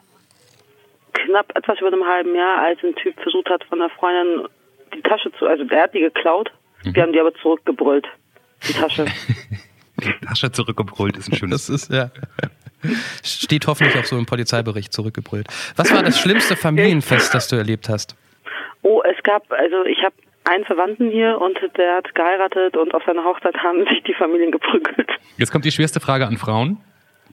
knapp 1.14 1.56
etwas 1.56 1.78
über 1.80 1.88
einem 1.88 2.04
halben 2.04 2.34
Jahr, 2.34 2.58
als 2.58 2.78
ein 2.84 2.94
Typ 2.96 3.18
versucht 3.22 3.48
hat, 3.48 3.64
von 3.64 3.80
einer 3.80 3.88
Freundin 3.90 4.46
die 4.94 5.00
Tasche 5.00 5.32
zu, 5.38 5.46
also 5.46 5.64
der 5.64 5.84
hat 5.84 5.94
die 5.94 6.00
geklaut, 6.00 6.50
wir 6.82 7.02
haben 7.02 7.14
die 7.14 7.20
aber 7.20 7.32
zurückgebrüllt, 7.36 8.06
die 8.68 8.74
Tasche. 8.74 9.06
Die 10.00 10.26
Tasche 10.26 10.50
zurückgebrüllt 10.52 11.16
ist 11.16 11.30
ein 11.30 11.36
schönes. 11.36 11.66
Das 11.66 11.82
ist, 11.82 11.92
ja. 11.92 12.10
Steht 13.22 13.66
hoffentlich 13.66 13.96
auf 13.98 14.06
so 14.06 14.16
einem 14.16 14.26
Polizeibericht 14.26 14.92
zurückgebrüllt. 14.92 15.46
Was 15.76 15.92
war 15.92 16.02
das 16.02 16.18
schlimmste 16.18 16.56
Familienfest, 16.56 17.34
das 17.34 17.48
du 17.48 17.56
erlebt 17.56 17.88
hast? 17.88 18.16
Oh, 18.82 19.02
es 19.02 19.22
gab, 19.22 19.50
also 19.52 19.84
ich 19.84 19.98
habe 20.02 20.14
einen 20.44 20.64
Verwandten 20.64 21.10
hier 21.10 21.38
und 21.40 21.58
der 21.76 21.96
hat 21.96 22.14
geheiratet 22.14 22.76
und 22.76 22.94
auf 22.94 23.02
seiner 23.04 23.22
Hochzeit 23.24 23.54
haben 23.58 23.84
sich 23.90 24.02
die 24.04 24.14
Familien 24.14 24.50
geprügelt. 24.50 25.10
Jetzt 25.36 25.52
kommt 25.52 25.64
die 25.66 25.70
schwerste 25.70 26.00
Frage 26.00 26.26
an 26.26 26.38
Frauen, 26.38 26.78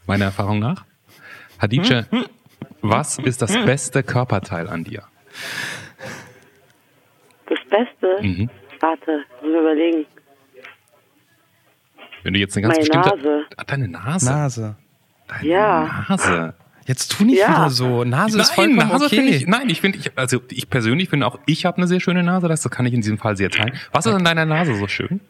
meiner 0.05 0.25
Erfahrung 0.25 0.59
nach. 0.59 0.83
Hadice, 1.61 2.05
was 2.81 3.17
ist 3.19 3.41
das 3.41 3.53
beste 3.65 4.03
Körperteil 4.03 4.67
an 4.67 4.83
dir? 4.83 5.03
Das 7.47 7.59
Beste, 7.69 8.21
Mhm. 8.21 8.49
warte, 8.81 9.23
muss 9.41 9.51
ich 9.53 9.59
überlegen. 9.59 10.05
Wenn 12.27 12.33
du 12.33 12.41
jetzt 12.41 12.57
eine 12.57 12.63
ganz 12.67 12.75
Meine 12.75 12.89
bestimmte. 12.89 13.29
Nase. 13.29 13.45
Ah, 13.55 13.63
deine 13.65 13.87
Nase. 13.87 14.29
Nase. 14.29 14.75
Deine 15.29 15.47
Ja. 15.47 16.05
Nase. 16.09 16.53
Jetzt 16.85 17.07
tu 17.17 17.23
nicht 17.23 17.39
Ja. 17.39 17.47
wieder 17.51 17.69
so. 17.69 18.03
Nase 18.03 18.41
ist 18.41 18.53
vollkommen 18.53 18.89
Nase 18.89 19.05
okay. 19.05 19.29
ich, 19.29 19.47
nein, 19.47 19.69
ich 19.69 19.79
finde, 19.79 19.97
ich, 19.97 20.11
also 20.17 20.41
ich 20.51 20.69
persönlich 20.69 21.07
finde 21.07 21.25
auch, 21.25 21.39
ich 21.45 21.65
habe 21.65 21.77
eine 21.77 21.87
sehr 21.87 22.01
schöne 22.01 22.23
Nase, 22.23 22.49
das 22.49 22.69
kann 22.69 22.85
ich 22.85 22.93
in 22.93 22.99
diesem 22.99 23.17
Fall 23.17 23.37
sehr 23.37 23.49
teilen. 23.49 23.79
Was 23.93 24.05
ist 24.05 24.13
an 24.13 24.25
deiner 24.25 24.43
Nase 24.43 24.75
so 24.75 24.89
schön? 24.89 25.21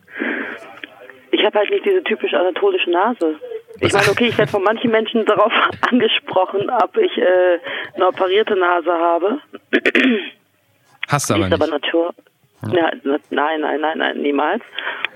Ich 1.30 1.46
habe 1.46 1.60
halt 1.60 1.70
nicht 1.70 1.86
diese 1.86 2.04
typisch 2.04 2.34
anatolische 2.34 2.90
Nase. 2.90 3.36
Ich 3.80 3.94
meine, 3.94 4.10
okay, 4.10 4.30
ich 4.30 4.38
werde 4.40 4.50
von 4.52 4.64
manchen 4.64 4.90
Menschen 4.90 5.24
darauf 5.28 5.54
angesprochen, 5.92 6.68
ob 6.82 6.98
ich 6.98 7.16
äh, 7.16 7.60
eine 7.94 8.08
operierte 8.08 8.56
Nase 8.56 8.92
habe. 8.92 9.38
Hast 11.08 11.30
du 11.30 11.36
aber 11.36 11.46
ist 11.46 11.54
aber 11.54 11.66
nicht. 11.66 11.84
Natur. 11.84 12.16
Ja, 12.74 12.90
nein, 13.30 13.62
nein, 13.62 13.82
nein, 13.82 13.98
nein, 14.00 14.18
niemals. 14.20 14.64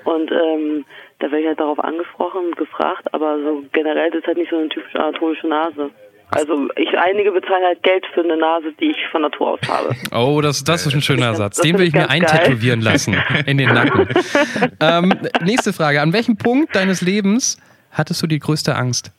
Und 0.03 0.31
ähm, 0.31 0.85
da 1.21 1.31
werde 1.31 1.41
ich 1.41 1.47
halt 1.47 1.59
darauf 1.59 1.79
angesprochen 1.79 2.47
und 2.47 2.57
gefragt, 2.57 3.13
aber 3.13 3.37
so 3.41 3.63
generell 3.71 4.13
ist 4.13 4.25
halt 4.25 4.37
nicht 4.37 4.49
so 4.49 4.57
eine 4.57 4.69
typisch 4.69 4.95
anatolische 4.95 5.47
Nase. 5.47 5.91
Also 6.31 6.69
ich 6.77 6.97
einige 6.97 7.31
bezahlen 7.31 7.63
halt 7.63 7.83
Geld 7.83 8.05
für 8.13 8.21
eine 8.21 8.37
Nase, 8.37 8.71
die 8.79 8.91
ich 8.91 8.97
von 9.11 9.21
Natur 9.21 9.51
aus 9.51 9.59
habe. 9.67 9.93
Oh, 10.15 10.39
das, 10.41 10.63
das 10.63 10.85
ist 10.85 10.95
ein 10.95 11.01
schöner 11.01 11.29
Das 11.29 11.37
Satz. 11.37 11.57
Den 11.57 11.77
will 11.77 11.87
ich 11.87 11.93
mir 11.93 12.07
ganz 12.07 12.13
geil. 12.13 12.21
eintätowieren 12.21 12.81
lassen. 12.81 13.21
In 13.45 13.57
den 13.57 13.67
Nacken. 13.73 14.07
ähm, 14.79 15.13
nächste 15.43 15.73
Frage. 15.73 16.01
An 16.01 16.13
welchem 16.13 16.37
Punkt 16.37 16.73
deines 16.73 17.01
Lebens 17.01 17.57
hattest 17.91 18.23
du 18.23 18.27
die 18.27 18.39
größte 18.39 18.75
Angst? 18.75 19.11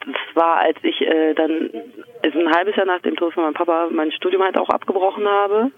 Das 0.00 0.36
war, 0.36 0.58
als 0.58 0.76
ich 0.82 1.00
äh, 1.00 1.32
dann 1.34 1.70
also 2.22 2.38
ein 2.38 2.54
halbes 2.54 2.76
Jahr 2.76 2.86
nach 2.86 3.00
dem 3.00 3.16
Tod 3.16 3.32
von 3.32 3.44
meinem 3.44 3.54
Papa 3.54 3.88
mein 3.90 4.12
Studium 4.12 4.42
halt 4.42 4.58
auch 4.58 4.68
abgebrochen 4.68 5.26
habe. 5.26 5.70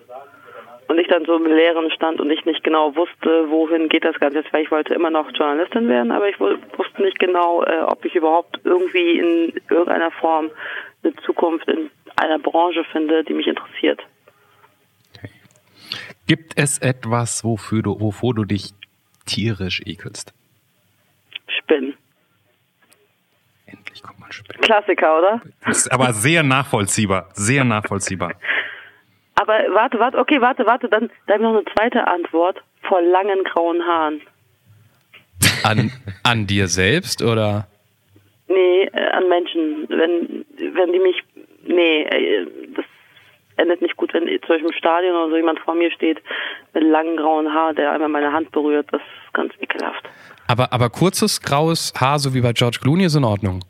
Und 0.92 0.98
ich 0.98 1.08
dann 1.08 1.24
so 1.24 1.36
im 1.36 1.46
Leeren 1.46 1.90
stand 1.90 2.20
und 2.20 2.30
ich 2.30 2.44
nicht 2.44 2.62
genau 2.64 2.94
wusste, 2.94 3.48
wohin 3.48 3.88
geht 3.88 4.04
das 4.04 4.20
Ganze 4.20 4.40
jetzt, 4.40 4.52
weil 4.52 4.62
ich 4.62 4.70
wollte 4.70 4.92
immer 4.92 5.08
noch 5.08 5.26
Journalistin 5.32 5.88
werden, 5.88 6.12
aber 6.12 6.28
ich 6.28 6.38
wu- 6.38 6.58
wusste 6.76 7.00
nicht 7.00 7.18
genau, 7.18 7.64
äh, 7.64 7.80
ob 7.86 8.04
ich 8.04 8.14
überhaupt 8.14 8.60
irgendwie 8.64 9.18
in 9.18 9.54
irgendeiner 9.70 10.10
Form 10.10 10.50
eine 11.02 11.14
Zukunft 11.24 11.66
in 11.68 11.90
einer 12.16 12.38
Branche 12.38 12.84
finde, 12.92 13.24
die 13.24 13.32
mich 13.32 13.46
interessiert. 13.46 14.02
Gibt 16.26 16.52
es 16.56 16.76
etwas, 16.78 17.42
wofür 17.42 17.80
du, 17.82 17.98
wovor 17.98 18.34
du 18.34 18.44
dich 18.44 18.74
tierisch 19.24 19.80
ekelst? 19.86 20.34
Spinnen. 21.48 21.94
Endlich 23.64 24.02
kommt 24.02 24.20
mal 24.20 24.30
Spinnen. 24.30 24.60
Klassiker, 24.60 25.18
oder? 25.18 25.40
Ist 25.66 25.90
aber 25.90 26.12
sehr 26.12 26.42
nachvollziehbar, 26.42 27.30
sehr 27.32 27.64
nachvollziehbar. 27.64 28.34
Aber 29.42 29.54
warte, 29.74 29.98
warte, 29.98 30.18
okay, 30.18 30.40
warte, 30.40 30.64
warte, 30.66 30.88
dann, 30.88 31.10
dann 31.26 31.42
noch 31.42 31.50
eine 31.50 31.64
zweite 31.74 32.06
Antwort. 32.06 32.62
Vor 32.82 33.02
langen 33.02 33.42
grauen 33.42 33.82
Haaren. 33.84 34.20
An, 35.64 35.90
an 36.22 36.46
dir 36.46 36.68
selbst 36.68 37.22
oder? 37.22 37.66
Nee, 38.46 38.84
äh, 38.84 39.10
an 39.10 39.28
Menschen. 39.28 39.88
Wenn, 39.88 40.44
wenn 40.74 40.92
die 40.92 40.98
mich, 41.00 41.24
nee, 41.64 42.02
äh, 42.02 42.46
das 42.76 42.84
endet 43.56 43.82
nicht 43.82 43.96
gut, 43.96 44.14
wenn 44.14 44.28
zum 44.28 44.48
Beispiel 44.48 44.66
im 44.66 44.72
Stadion 44.72 45.16
oder 45.16 45.30
so 45.30 45.36
jemand 45.36 45.58
vor 45.58 45.74
mir 45.74 45.90
steht 45.90 46.22
mit 46.72 46.84
langen 46.84 47.16
grauen 47.16 47.52
Haar, 47.52 47.74
der 47.74 47.90
einmal 47.90 48.10
meine 48.10 48.32
Hand 48.32 48.52
berührt. 48.52 48.86
Das 48.92 49.00
ist 49.00 49.34
ganz 49.34 49.52
ekelhaft. 49.60 50.08
Aber, 50.46 50.72
aber 50.72 50.88
kurzes 50.88 51.40
graues 51.40 51.92
Haar, 52.00 52.20
so 52.20 52.32
wie 52.32 52.42
bei 52.42 52.52
George 52.52 52.78
Clooney, 52.80 53.06
ist 53.06 53.16
in 53.16 53.24
Ordnung. 53.24 53.64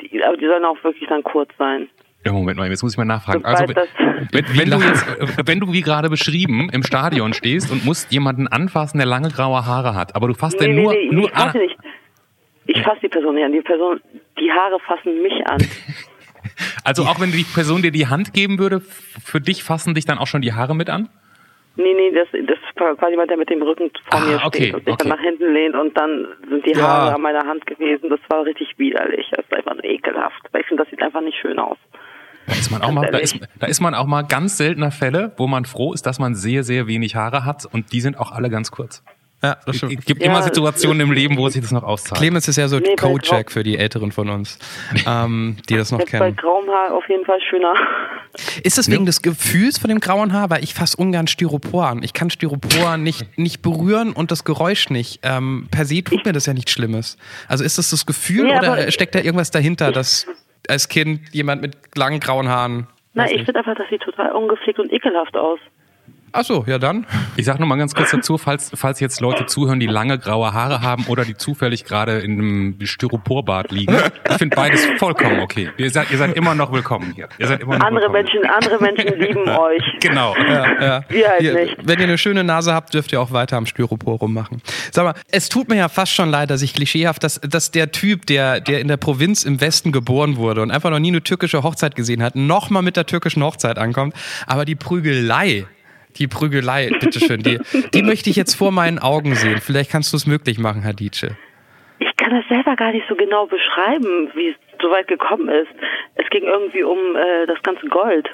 Die, 0.00 0.24
aber 0.24 0.38
die 0.38 0.46
sollen 0.46 0.64
auch 0.64 0.82
wirklich 0.82 1.06
dann 1.06 1.22
kurz 1.22 1.50
sein. 1.58 1.90
Ja, 2.24 2.32
Moment 2.32 2.58
mal, 2.58 2.68
jetzt 2.70 2.82
muss 2.82 2.92
ich 2.92 2.98
mal 2.98 3.04
nachfragen. 3.04 3.44
Also, 3.44 3.66
wenn, 3.66 4.44
wenn, 4.58 4.70
du 4.70 4.78
jetzt, 4.78 5.06
äh, 5.20 5.46
wenn 5.46 5.60
du 5.60 5.72
wie 5.72 5.82
gerade 5.82 6.08
beschrieben 6.08 6.70
im 6.72 6.82
Stadion 6.82 7.34
stehst 7.34 7.70
und 7.70 7.84
musst 7.84 8.12
jemanden 8.12 8.48
anfassen, 8.48 8.98
der 8.98 9.06
lange 9.06 9.28
graue 9.28 9.66
Haare 9.66 9.94
hat, 9.94 10.16
aber 10.16 10.28
du 10.28 10.34
fasst 10.34 10.58
nee, 10.60 10.66
den 10.66 10.76
nee, 10.76 10.82
nur, 10.82 10.92
nee, 10.92 11.08
nur 11.10 11.24
ich 11.26 11.34
fasse 11.34 11.58
nicht. 11.58 11.76
Ich 12.66 12.82
fasse 12.82 13.00
die 13.02 13.08
Person 13.08 13.34
nicht 13.34 13.44
an. 13.44 13.52
Die 13.52 13.60
Person, 13.60 14.00
die 14.40 14.50
Haare 14.50 14.78
fassen 14.86 15.22
mich 15.22 15.46
an. 15.46 15.58
Also 16.84 17.04
auch 17.04 17.18
wenn 17.18 17.32
die 17.32 17.44
Person 17.44 17.80
dir 17.82 17.90
die 17.90 18.06
Hand 18.06 18.34
geben 18.34 18.58
würde, 18.58 18.80
für 18.80 19.40
dich 19.40 19.64
fassen 19.64 19.94
dich 19.94 20.04
dann 20.04 20.18
auch 20.18 20.26
schon 20.26 20.42
die 20.42 20.52
Haare 20.52 20.76
mit 20.76 20.90
an? 20.90 21.08
Nee, 21.76 21.94
nee, 21.94 22.12
das, 22.12 22.28
das 22.30 22.58
ist 22.58 22.76
quasi 22.76 23.10
jemand, 23.12 23.30
der 23.30 23.38
mit 23.38 23.50
dem 23.50 23.62
Rücken 23.62 23.90
vor 24.08 24.20
Ah, 24.20 24.24
mir 24.24 24.38
steht 24.38 24.46
okay, 24.46 24.72
und 24.74 24.84
sich 24.84 24.92
okay. 24.92 24.96
dann 24.98 25.08
nach 25.08 25.24
hinten 25.24 25.52
lehnt 25.52 25.74
und 25.74 25.98
dann 25.98 26.28
sind 26.48 26.66
die 26.66 26.72
Ja. 26.72 26.82
Haare 26.86 27.14
an 27.14 27.22
meiner 27.22 27.44
Hand 27.46 27.66
gewesen. 27.66 28.10
Das 28.10 28.20
war 28.28 28.44
richtig 28.44 28.78
widerlich. 28.78 29.26
Das 29.32 29.44
ist 29.44 29.52
einfach 29.56 29.82
ekelhaft. 29.82 30.40
Weil 30.52 30.60
ich 30.60 30.68
finde, 30.68 30.84
das 30.84 30.90
sieht 30.90 31.02
einfach 31.02 31.22
nicht 31.22 31.38
schön 31.40 31.58
aus. 31.58 31.78
Da 32.46 32.52
ist 32.54 32.70
man 32.70 32.82
auch 32.82 32.90
mal, 32.92 33.10
da 33.10 33.18
ist, 33.18 33.36
da 33.58 33.66
ist 33.66 33.80
man 33.80 33.94
auch 33.94 34.06
mal 34.06 34.22
ganz 34.22 34.56
seltener 34.58 34.90
Fälle, 34.90 35.32
wo 35.36 35.46
man 35.46 35.64
froh 35.64 35.92
ist, 35.94 36.04
dass 36.06 36.18
man 36.18 36.34
sehr, 36.34 36.62
sehr 36.64 36.86
wenig 36.86 37.14
Haare 37.16 37.44
hat 37.44 37.64
und 37.66 37.92
die 37.92 38.00
sind 38.00 38.18
auch 38.18 38.32
alle 38.32 38.50
ganz 38.50 38.70
kurz. 38.70 39.02
Ja, 39.42 39.58
das 39.66 39.82
Es 39.82 39.88
gibt 40.06 40.22
Ja. 40.22 40.28
immer 40.30 40.42
Situationen 40.42 41.00
im 41.00 41.12
Leben, 41.12 41.36
wo 41.36 41.46
sich 41.50 41.60
das 41.60 41.70
noch 41.70 41.82
auszahlt. 41.82 42.18
Clemens 42.18 42.48
ist 42.48 42.56
ja 42.56 42.66
so 42.66 42.78
Nee, 42.78 42.96
Kojak 42.96 43.52
für 43.52 43.62
die 43.62 43.76
Älteren 43.76 44.10
von 44.10 44.30
uns, 44.30 44.58
ähm, 45.06 45.56
die 45.68 45.76
das 45.76 45.92
noch 45.92 45.98
Jetzt 45.98 46.12
bei 46.12 46.18
kennen. 46.18 46.36
grauem 46.36 46.66
Haar 46.70 46.94
auf 46.94 47.04
jeden 47.10 47.26
Fall 47.26 47.38
schöner. 47.50 47.74
Ist 48.62 48.78
es 48.78 48.90
wegen 48.90 49.04
des 49.04 49.20
Gefühls 49.20 49.76
von 49.78 49.88
dem 49.90 50.00
grauen 50.00 50.32
Haar? 50.32 50.48
Weil 50.48 50.64
ich 50.64 50.72
fasse 50.72 50.96
ungern 50.96 51.26
Styropor 51.26 51.86
an. 51.88 52.02
Ich 52.02 52.14
kann 52.14 52.30
Styropor 52.30 52.96
nicht, 52.96 53.38
nicht 53.38 53.60
berühren 53.60 54.12
und 54.14 54.30
das 54.30 54.44
Geräusch 54.44 54.88
nicht. 54.88 55.20
Ähm, 55.22 55.68
per 55.70 55.84
se 55.84 56.02
tut 56.02 56.24
mir 56.24 56.32
das 56.32 56.46
ja 56.46 56.54
nichts 56.54 56.70
Schlimmes. 56.72 57.18
Also 57.46 57.64
ist 57.64 57.76
das 57.76 57.90
das 57.90 58.06
Gefühl 58.06 58.44
Nee, 58.46 58.56
oder 58.58 58.90
steckt 58.90 59.14
da 59.14 59.18
irgendwas 59.18 59.50
dahinter, 59.50 59.92
dass 59.92 60.26
als 60.68 60.88
Kind 60.88 61.20
jemand 61.32 61.62
mit 61.62 61.76
langen 61.96 62.20
grauen 62.20 62.48
Haaren... 62.48 62.86
Na, 63.14 63.30
ich 63.30 63.44
finde 63.44 63.56
einfach, 63.60 63.76
das 63.76 63.88
sieht 63.90 64.02
total 64.02 64.32
ungepflegt 64.32 64.80
und 64.80 64.92
ekelhaft 64.92 65.36
aus. 65.36 65.60
Ach 66.36 66.42
so, 66.44 66.64
ja 66.66 66.80
dann. 66.80 67.06
Ich 67.36 67.44
sage 67.44 67.60
nur 67.60 67.68
mal 67.68 67.76
ganz 67.76 67.94
kurz 67.94 68.10
dazu, 68.10 68.38
falls, 68.38 68.72
falls 68.74 68.98
jetzt 68.98 69.20
Leute 69.20 69.46
zuhören, 69.46 69.78
die 69.78 69.86
lange 69.86 70.18
graue 70.18 70.52
Haare 70.52 70.82
haben 70.82 71.04
oder 71.06 71.24
die 71.24 71.36
zufällig 71.36 71.84
gerade 71.84 72.18
in 72.18 72.32
einem 72.32 72.76
Styroporbad 72.84 73.70
liegen. 73.70 73.94
Ich 74.28 74.36
finde 74.38 74.56
beides 74.56 74.84
vollkommen 74.98 75.38
okay. 75.38 75.70
Ihr 75.76 75.90
seid, 75.92 76.10
ihr 76.10 76.18
seid 76.18 76.34
immer 76.36 76.56
noch 76.56 76.72
willkommen 76.72 77.12
hier. 77.14 77.28
Ihr 77.38 77.46
seid 77.46 77.60
immer 77.60 77.78
noch 77.78 77.86
Andere 77.86 78.12
willkommen. 78.12 78.42
Menschen, 78.42 78.50
andere 78.50 78.80
Menschen 78.82 79.20
lieben 79.20 79.48
euch. 79.48 79.82
Genau. 80.00 80.34
Ja, 80.36 80.82
ja. 80.82 81.04
Wir 81.08 81.28
halt 81.28 81.40
Ihr- 81.42 81.54
nicht. 81.54 81.76
Wenn 81.84 81.98
ihr 82.00 82.04
eine 82.06 82.18
schöne 82.18 82.42
Nase 82.42 82.74
habt, 82.74 82.92
dürft 82.94 83.12
ihr 83.12 83.20
auch 83.20 83.30
weiter 83.30 83.56
am 83.56 83.66
Styropor 83.66 84.18
rummachen. 84.18 84.60
Sag 84.90 85.04
mal, 85.04 85.14
es 85.30 85.48
tut 85.48 85.68
mir 85.68 85.76
ja 85.76 85.88
fast 85.88 86.12
schon 86.12 86.30
leid, 86.30 86.50
dass 86.50 86.62
ich 86.62 86.74
klischeehaft, 86.74 87.22
dass, 87.22 87.40
dass 87.42 87.70
der 87.70 87.92
Typ, 87.92 88.26
der, 88.26 88.60
der 88.60 88.80
in 88.80 88.88
der 88.88 88.96
Provinz 88.96 89.44
im 89.44 89.60
Westen 89.60 89.92
geboren 89.92 90.36
wurde 90.36 90.62
und 90.62 90.72
einfach 90.72 90.90
noch 90.90 90.98
nie 90.98 91.08
eine 91.12 91.22
türkische 91.22 91.62
Hochzeit 91.62 91.94
gesehen 91.94 92.24
hat, 92.24 92.34
nochmal 92.34 92.82
mit 92.82 92.96
der 92.96 93.06
türkischen 93.06 93.44
Hochzeit 93.44 93.78
ankommt. 93.78 94.14
Aber 94.48 94.64
die 94.64 94.74
Prügelei, 94.74 95.66
die 96.18 96.26
Prügelei, 96.26 96.90
bitteschön, 97.00 97.42
die, 97.42 97.58
die 97.92 98.02
möchte 98.02 98.30
ich 98.30 98.36
jetzt 98.36 98.54
vor 98.54 98.72
meinen 98.72 98.98
Augen 98.98 99.34
sehen. 99.34 99.60
Vielleicht 99.60 99.90
kannst 99.90 100.12
du 100.12 100.16
es 100.16 100.26
möglich 100.26 100.58
machen, 100.58 100.84
Hadice. 100.84 101.36
Ich 101.98 102.16
kann 102.16 102.30
das 102.30 102.46
selber 102.48 102.76
gar 102.76 102.92
nicht 102.92 103.06
so 103.08 103.14
genau 103.14 103.46
beschreiben, 103.46 104.30
wie 104.34 104.48
es 104.48 104.56
so 104.80 104.90
weit 104.90 105.08
gekommen 105.08 105.48
ist. 105.48 105.70
Es 106.16 106.28
ging 106.30 106.44
irgendwie 106.44 106.82
um 106.82 106.98
äh, 107.16 107.46
das 107.46 107.62
ganze 107.62 107.86
Gold. 107.86 108.28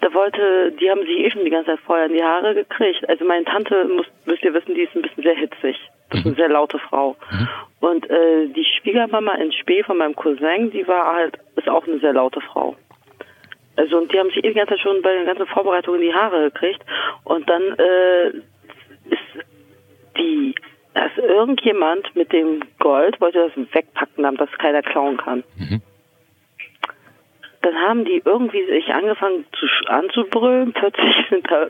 Da 0.00 0.14
wollte, 0.14 0.72
die 0.80 0.90
haben 0.90 1.00
sich 1.00 1.18
eh 1.18 1.30
schon 1.30 1.44
die 1.44 1.50
ganze 1.50 1.72
Zeit 1.72 1.80
Feuer 1.80 2.06
in 2.06 2.14
die 2.14 2.22
Haare 2.22 2.54
gekriegt. 2.54 3.06
Also 3.08 3.24
meine 3.24 3.44
Tante, 3.44 3.84
muss, 3.84 4.06
müsst 4.24 4.42
ihr 4.42 4.54
wissen, 4.54 4.74
die 4.74 4.82
ist 4.82 4.94
ein 4.96 5.02
bisschen 5.02 5.22
sehr 5.22 5.36
hitzig. 5.36 5.76
Das 6.08 6.20
ist 6.20 6.26
eine 6.26 6.34
sehr 6.34 6.48
laute 6.48 6.78
Frau. 6.78 7.16
Und 7.80 8.08
äh, 8.10 8.48
die 8.48 8.64
Schwiegermama 8.64 9.34
in 9.34 9.52
Spee 9.52 9.82
von 9.82 9.98
meinem 9.98 10.16
Cousin, 10.16 10.70
die 10.70 10.86
war 10.88 11.14
halt, 11.14 11.38
ist 11.56 11.68
auch 11.68 11.86
eine 11.86 11.98
sehr 12.00 12.12
laute 12.12 12.40
Frau. 12.40 12.76
Also 13.76 13.98
und 13.98 14.12
die 14.12 14.18
haben 14.18 14.28
sich 14.30 14.44
eh 14.44 14.48
die 14.48 14.54
ganze 14.54 14.74
Zeit 14.74 14.80
schon 14.80 15.02
bei 15.02 15.14
den 15.14 15.26
ganzen 15.26 15.46
Vorbereitungen 15.46 16.00
die 16.00 16.12
Haare 16.12 16.50
gekriegt. 16.50 16.82
Und 17.24 17.48
dann 17.48 17.62
äh, 17.78 18.28
ist 18.28 19.46
die, 20.18 20.54
da 20.94 21.06
ist 21.06 21.18
irgendjemand 21.18 22.14
mit 22.16 22.32
dem 22.32 22.60
Gold 22.78 23.20
wollte 23.20 23.50
das 23.54 23.74
wegpacken, 23.74 24.24
damit 24.24 24.40
das 24.40 24.50
keiner 24.58 24.82
klauen 24.82 25.16
kann. 25.16 25.44
Mhm. 25.56 25.82
Dann 27.62 27.74
haben 27.76 28.04
die 28.04 28.22
irgendwie 28.24 28.64
sich 28.66 28.88
angefangen 28.88 29.44
zu, 29.52 29.66
anzubrüllen. 29.86 30.72
Plötzlich 30.72 31.14
sind 31.30 31.50
da 31.50 31.68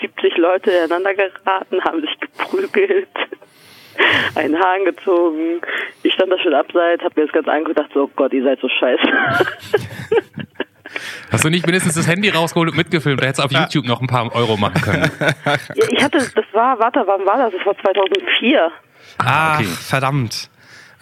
70 0.00 0.36
Leute 0.36 0.70
ineinander 0.70 1.14
geraten, 1.14 1.82
haben 1.84 2.00
sich 2.00 2.18
geprügelt, 2.20 3.08
einen 4.34 4.58
Hahn 4.58 4.84
gezogen. 4.84 5.60
Ich 6.02 6.12
stand 6.12 6.32
da 6.32 6.38
schon 6.38 6.54
abseits, 6.54 7.02
hab 7.02 7.16
mir 7.16 7.24
das 7.24 7.32
ganz 7.32 7.48
angedacht, 7.48 7.90
so 7.94 8.04
oh 8.04 8.10
Gott, 8.14 8.32
ihr 8.32 8.42
seid 8.42 8.60
so 8.60 8.68
scheiße. 8.68 9.02
Hast 11.30 11.44
du 11.44 11.50
nicht 11.50 11.66
mindestens 11.66 11.94
das 11.94 12.06
Handy 12.06 12.28
rausgeholt 12.28 12.70
und 12.70 12.76
mitgefilmt? 12.76 13.20
Da 13.20 13.26
hättest 13.26 13.40
du 13.40 13.44
auf 13.44 13.52
YouTube 13.52 13.86
noch 13.86 14.00
ein 14.00 14.06
paar 14.06 14.34
Euro 14.34 14.56
machen 14.56 14.80
können. 14.82 15.10
ja, 15.20 15.26
ich 15.90 16.02
hatte, 16.02 16.18
das 16.18 16.44
war, 16.52 16.78
warte, 16.78 17.02
wann 17.06 17.24
war 17.26 17.38
das? 17.38 17.52
Das 17.52 17.66
war 17.66 17.76
2004. 17.78 18.70
Ah, 19.18 19.54
okay. 19.56 19.64
verdammt. 19.64 20.50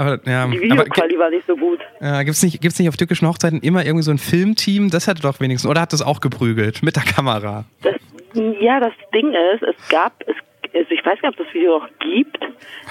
Aber, 0.00 0.18
ja, 0.24 0.46
die 0.46 0.61
Videoqualität 0.61 1.18
war 1.18 1.29
nicht 1.29 1.46
so 1.46 1.55
gut. 1.57 1.79
Äh, 2.00 2.24
Gibt 2.24 2.37
es 2.37 2.42
nicht, 2.42 2.62
gibt's 2.62 2.79
nicht 2.79 2.88
auf 2.88 2.96
türkischen 2.96 3.29
Hochzeiten 3.29 3.61
immer 3.61 3.85
irgendwie 3.85 4.03
so 4.03 4.11
ein 4.11 4.16
Filmteam? 4.16 4.88
Das 4.88 5.07
hätte 5.07 5.20
doch 5.20 5.40
wenigstens. 5.40 5.70
Oder 5.70 5.83
hat 5.83 5.92
das 5.92 6.00
auch 6.00 6.20
geprügelt 6.20 6.83
mit 6.83 6.96
der 6.96 7.03
Kamera? 7.03 7.66
Das, 7.83 7.96
ja, 8.35 8.81
das 8.81 8.94
Ding 9.12 9.35
ist, 9.55 9.62
es 9.62 9.88
gab, 9.88 10.14
es, 10.26 10.37
also 10.72 10.90
ich 10.90 11.05
weiß 11.05 11.20
nicht, 11.20 11.26
ob 11.29 11.37
das 11.37 11.53
Video 11.53 11.81
noch 11.81 11.88
gibt. 11.98 12.38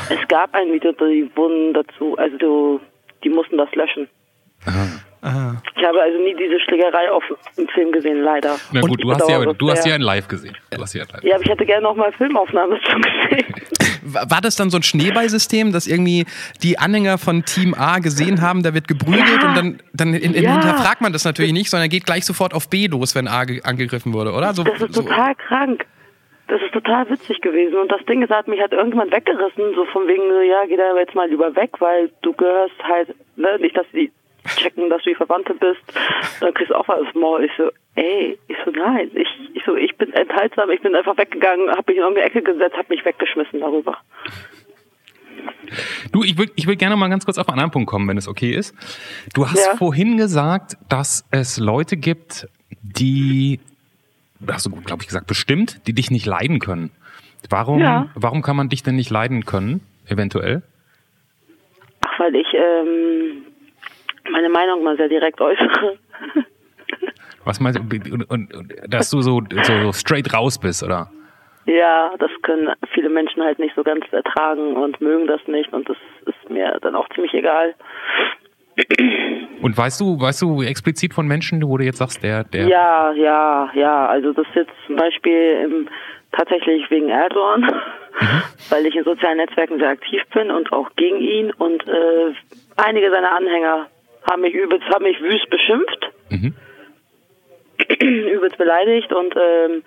Es 0.10 0.28
gab 0.28 0.54
ein 0.54 0.72
Video, 0.72 0.92
die 0.92 1.30
wurden 1.36 1.74
dazu, 1.74 2.16
also 2.18 2.38
du, 2.38 2.80
die 3.24 3.30
mussten 3.30 3.58
das 3.58 3.74
löschen. 3.74 4.08
Aha. 4.66 4.88
Aha. 5.22 5.62
Ich 5.76 5.84
habe 5.84 6.02
also 6.02 6.18
nie 6.18 6.34
diese 6.36 6.60
Schlägerei 6.62 7.12
auf 7.12 7.24
dem 7.58 7.68
Film 7.70 7.92
gesehen, 7.92 8.22
leider. 8.22 8.56
Na 8.72 8.82
gut, 8.82 9.04
du 9.04 9.12
hast, 9.12 9.30
ja, 9.30 9.44
du 9.44 9.70
hast 9.70 9.86
ja 9.86 9.96
in 9.96 10.02
live 10.02 10.28
gesehen. 10.30 10.56
Du 10.72 10.82
hast 10.82 10.94
ja, 10.94 11.04
live 11.12 11.24
ja, 11.24 11.36
aber 11.36 11.44
ich 11.44 11.50
hätte 11.50 11.66
gerne 11.66 11.84
noch 11.84 11.96
mal 11.96 12.12
Filmaufnahmen 12.14 12.80
dazu 12.82 12.98
gesehen. 13.30 13.54
War 14.04 14.40
das 14.42 14.56
dann 14.56 14.70
so 14.70 14.78
ein 14.78 14.84
Schneeballsystem, 14.84 15.74
dass 15.74 15.88
irgendwie 15.88 16.26
die 16.64 16.80
Anhänger 16.80 17.18
von 17.18 17.44
Team 17.44 17.74
A 17.74 18.00
gesehen 18.00 18.42
haben, 18.42 18.64
da 18.64 18.74
wird 18.74 18.88
geprügelt 18.88 19.42
ja. 19.42 19.50
und 19.50 19.56
dann, 19.58 19.80
dann 19.94 20.14
in, 20.14 20.34
in 20.34 20.44
ja. 20.44 20.54
hinterfragt 20.54 21.02
man 21.02 21.12
das 21.12 21.26
natürlich 21.26 21.52
nicht, 21.52 21.70
sondern 21.70 21.90
geht 21.90 22.06
gleich 22.06 22.26
sofort 22.26 22.54
auf 22.54 22.70
B 22.70 22.88
los, 22.88 23.14
wenn 23.14 23.28
A 23.28 23.42
angegriffen 23.64 24.14
wurde, 24.14 24.32
oder? 24.32 24.54
So, 24.54 24.64
das 24.64 24.82
ist 24.82 24.94
so. 24.94 25.02
total 25.02 25.36
krank. 25.36 25.86
Das 26.48 26.60
ist 26.62 26.72
total 26.74 27.08
witzig 27.10 27.42
gewesen. 27.42 27.76
Und 27.76 27.92
das 27.92 28.04
Ding 28.06 28.24
ist, 28.24 28.32
hat 28.32 28.48
mich 28.48 28.60
halt 28.60 28.72
irgendwann 28.72 29.12
weggerissen, 29.12 29.76
so 29.76 29.86
von 29.86 30.08
wegen, 30.08 30.24
ja, 30.50 30.66
geh 30.68 30.78
da 30.78 30.98
jetzt 30.98 31.14
mal 31.14 31.30
lieber 31.30 31.56
weg, 31.56 31.72
weil 31.80 32.10
du 32.24 32.34
gehörst 32.34 32.74
halt, 32.82 33.14
ne, 33.36 33.60
nicht, 33.60 33.78
dass 33.78 33.86
die 33.94 34.12
checken, 34.56 34.90
dass 34.90 35.04
du 35.04 35.10
die 35.10 35.16
Verwandte 35.16 35.54
bist, 35.54 35.82
dann 36.40 36.54
kriegst 36.54 36.72
du 36.72 36.76
auch 36.76 36.88
was 36.88 37.14
Maul. 37.14 37.44
Ich 37.44 37.52
so, 37.58 37.70
ey, 37.96 38.38
ich 38.48 38.58
so, 38.66 38.72
nein, 38.72 39.12
ich, 39.14 39.28
ich 39.54 39.64
so, 39.66 39.76
ich 39.76 39.96
bin 39.98 40.12
enthaltsam, 40.14 40.70
ich 40.72 40.82
bin 40.82 40.96
einfach 40.96 41.18
weggegangen, 41.18 41.70
habe 41.70 41.84
mich 41.88 41.98
in 41.98 42.04
irgendeine 42.04 42.28
Ecke 42.28 42.42
gesetzt, 42.42 42.78
habe 42.78 42.94
mich 42.94 43.04
weggeschmissen 43.06 43.60
darüber. 43.60 43.98
Du, 46.12 46.24
ich 46.24 46.38
will, 46.38 46.50
ich 46.56 46.68
will 46.68 46.76
gerne 46.76 46.96
mal 46.96 47.10
ganz 47.10 47.26
kurz 47.26 47.38
auf 47.38 47.48
einen 47.48 47.60
anderen 47.60 47.72
Punkt 47.72 47.90
kommen, 47.90 48.08
wenn 48.08 48.18
es 48.18 48.28
okay 48.28 48.52
ist. 48.52 48.76
Du 49.34 49.48
hast 49.48 49.66
ja. 49.66 49.76
vorhin 49.76 50.18
gesagt, 50.18 50.78
dass 50.90 51.28
es 51.32 51.60
Leute 51.60 51.98
gibt, 51.98 52.48
die, 52.82 53.60
hast 54.48 54.66
du, 54.66 54.72
glaube 54.72 55.04
ich, 55.04 55.08
gesagt, 55.08 55.28
bestimmt, 55.28 55.88
die 55.88 55.94
dich 55.94 56.12
nicht 56.12 56.26
leiden 56.26 56.60
können. 56.60 56.92
Warum, 57.50 57.80
ja. 57.80 58.10
warum 58.16 58.42
kann 58.42 58.56
man 58.56 58.70
dich 58.70 58.84
denn 58.84 58.96
nicht 58.96 59.10
leiden 59.10 59.46
können, 59.46 59.82
eventuell? 60.08 60.62
Ach, 62.02 62.20
weil 62.20 62.36
ich 62.36 62.48
ähm, 62.54 63.46
meine 64.32 64.50
Meinung 64.50 64.84
mal 64.84 64.98
sehr 64.98 65.10
direkt 65.10 65.40
äußere. 65.42 65.98
Was 67.46 67.60
meinst 67.60 67.80
du, 67.80 68.14
und, 68.14 68.54
und, 68.54 68.76
dass 68.88 69.10
du 69.10 69.22
so, 69.22 69.42
so, 69.64 69.82
so 69.82 69.94
straight 69.94 70.34
raus 70.34 70.60
bist, 70.60 70.84
oder? 70.84 71.10
Ja, 71.66 72.12
das 72.18 72.32
können 72.42 72.70
viele 72.94 73.10
Menschen 73.10 73.44
halt 73.44 73.60
nicht 73.60 73.76
so 73.76 73.84
ganz 73.84 74.06
ertragen 74.12 74.76
und 74.76 75.00
mögen 75.02 75.28
das 75.28 75.42
nicht 75.48 75.72
und 75.72 75.88
das 75.88 75.98
ist 76.26 76.50
mir 76.50 76.78
dann 76.82 76.96
auch 76.96 77.08
ziemlich 77.10 77.34
egal. 77.34 77.76
Und 79.62 79.78
weißt 79.78 80.00
du, 80.02 80.20
weißt 80.20 80.42
du 80.42 80.62
explizit 80.64 81.14
von 81.14 81.28
Menschen, 81.28 81.62
wo 81.68 81.78
du 81.78 81.84
jetzt 81.84 81.98
sagst, 81.98 82.24
der, 82.24 82.44
der. 82.44 82.68
Ja, 82.68 83.12
ja, 83.12 83.70
ja. 83.74 84.08
Also 84.08 84.32
das 84.34 84.48
ist 84.48 84.56
jetzt 84.56 84.72
zum 84.88 84.96
Beispiel 84.96 85.64
im, 85.64 85.90
tatsächlich 86.32 86.90
wegen 86.90 87.10
Erdogan, 87.10 87.62
mhm. 87.62 88.42
weil 88.70 88.86
ich 88.86 88.96
in 88.96 89.04
sozialen 89.04 89.38
Netzwerken 89.38 89.80
sehr 89.80 89.90
aktiv 89.90 90.22
bin 90.34 90.50
und 90.50 90.72
auch 90.72 90.90
gegen 90.96 91.18
ihn 91.18 91.52
und 91.52 91.88
äh, 91.88 92.34
einige 92.78 93.12
seiner 93.12 93.36
Anhänger 93.36 93.88
haben 94.24 94.42
mich 94.42 94.54
übelst, 94.54 94.88
haben 94.90 95.04
mich 95.04 95.20
wüst 95.22 95.50
beschimpft. 95.50 96.12
Mhm. 96.30 96.56
übelst 98.00 98.58
beleidigt 98.58 99.12
und 99.14 99.34
ähm, 99.36 99.84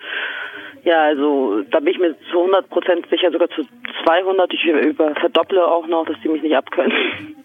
ja, 0.83 1.03
also 1.03 1.61
da 1.71 1.79
bin 1.79 1.93
ich 1.93 1.99
mir 1.99 2.15
zu 2.31 2.39
100 2.39 2.69
Prozent 2.69 3.07
sicher, 3.09 3.31
sogar 3.31 3.49
zu 3.49 3.63
200. 4.03 4.51
Ich 4.53 4.65
über, 4.65 5.15
verdopple 5.15 5.65
auch 5.65 5.87
noch, 5.87 6.05
dass 6.05 6.17
die 6.21 6.27
mich 6.27 6.41
nicht 6.41 6.55
abkönnen. 6.55 7.35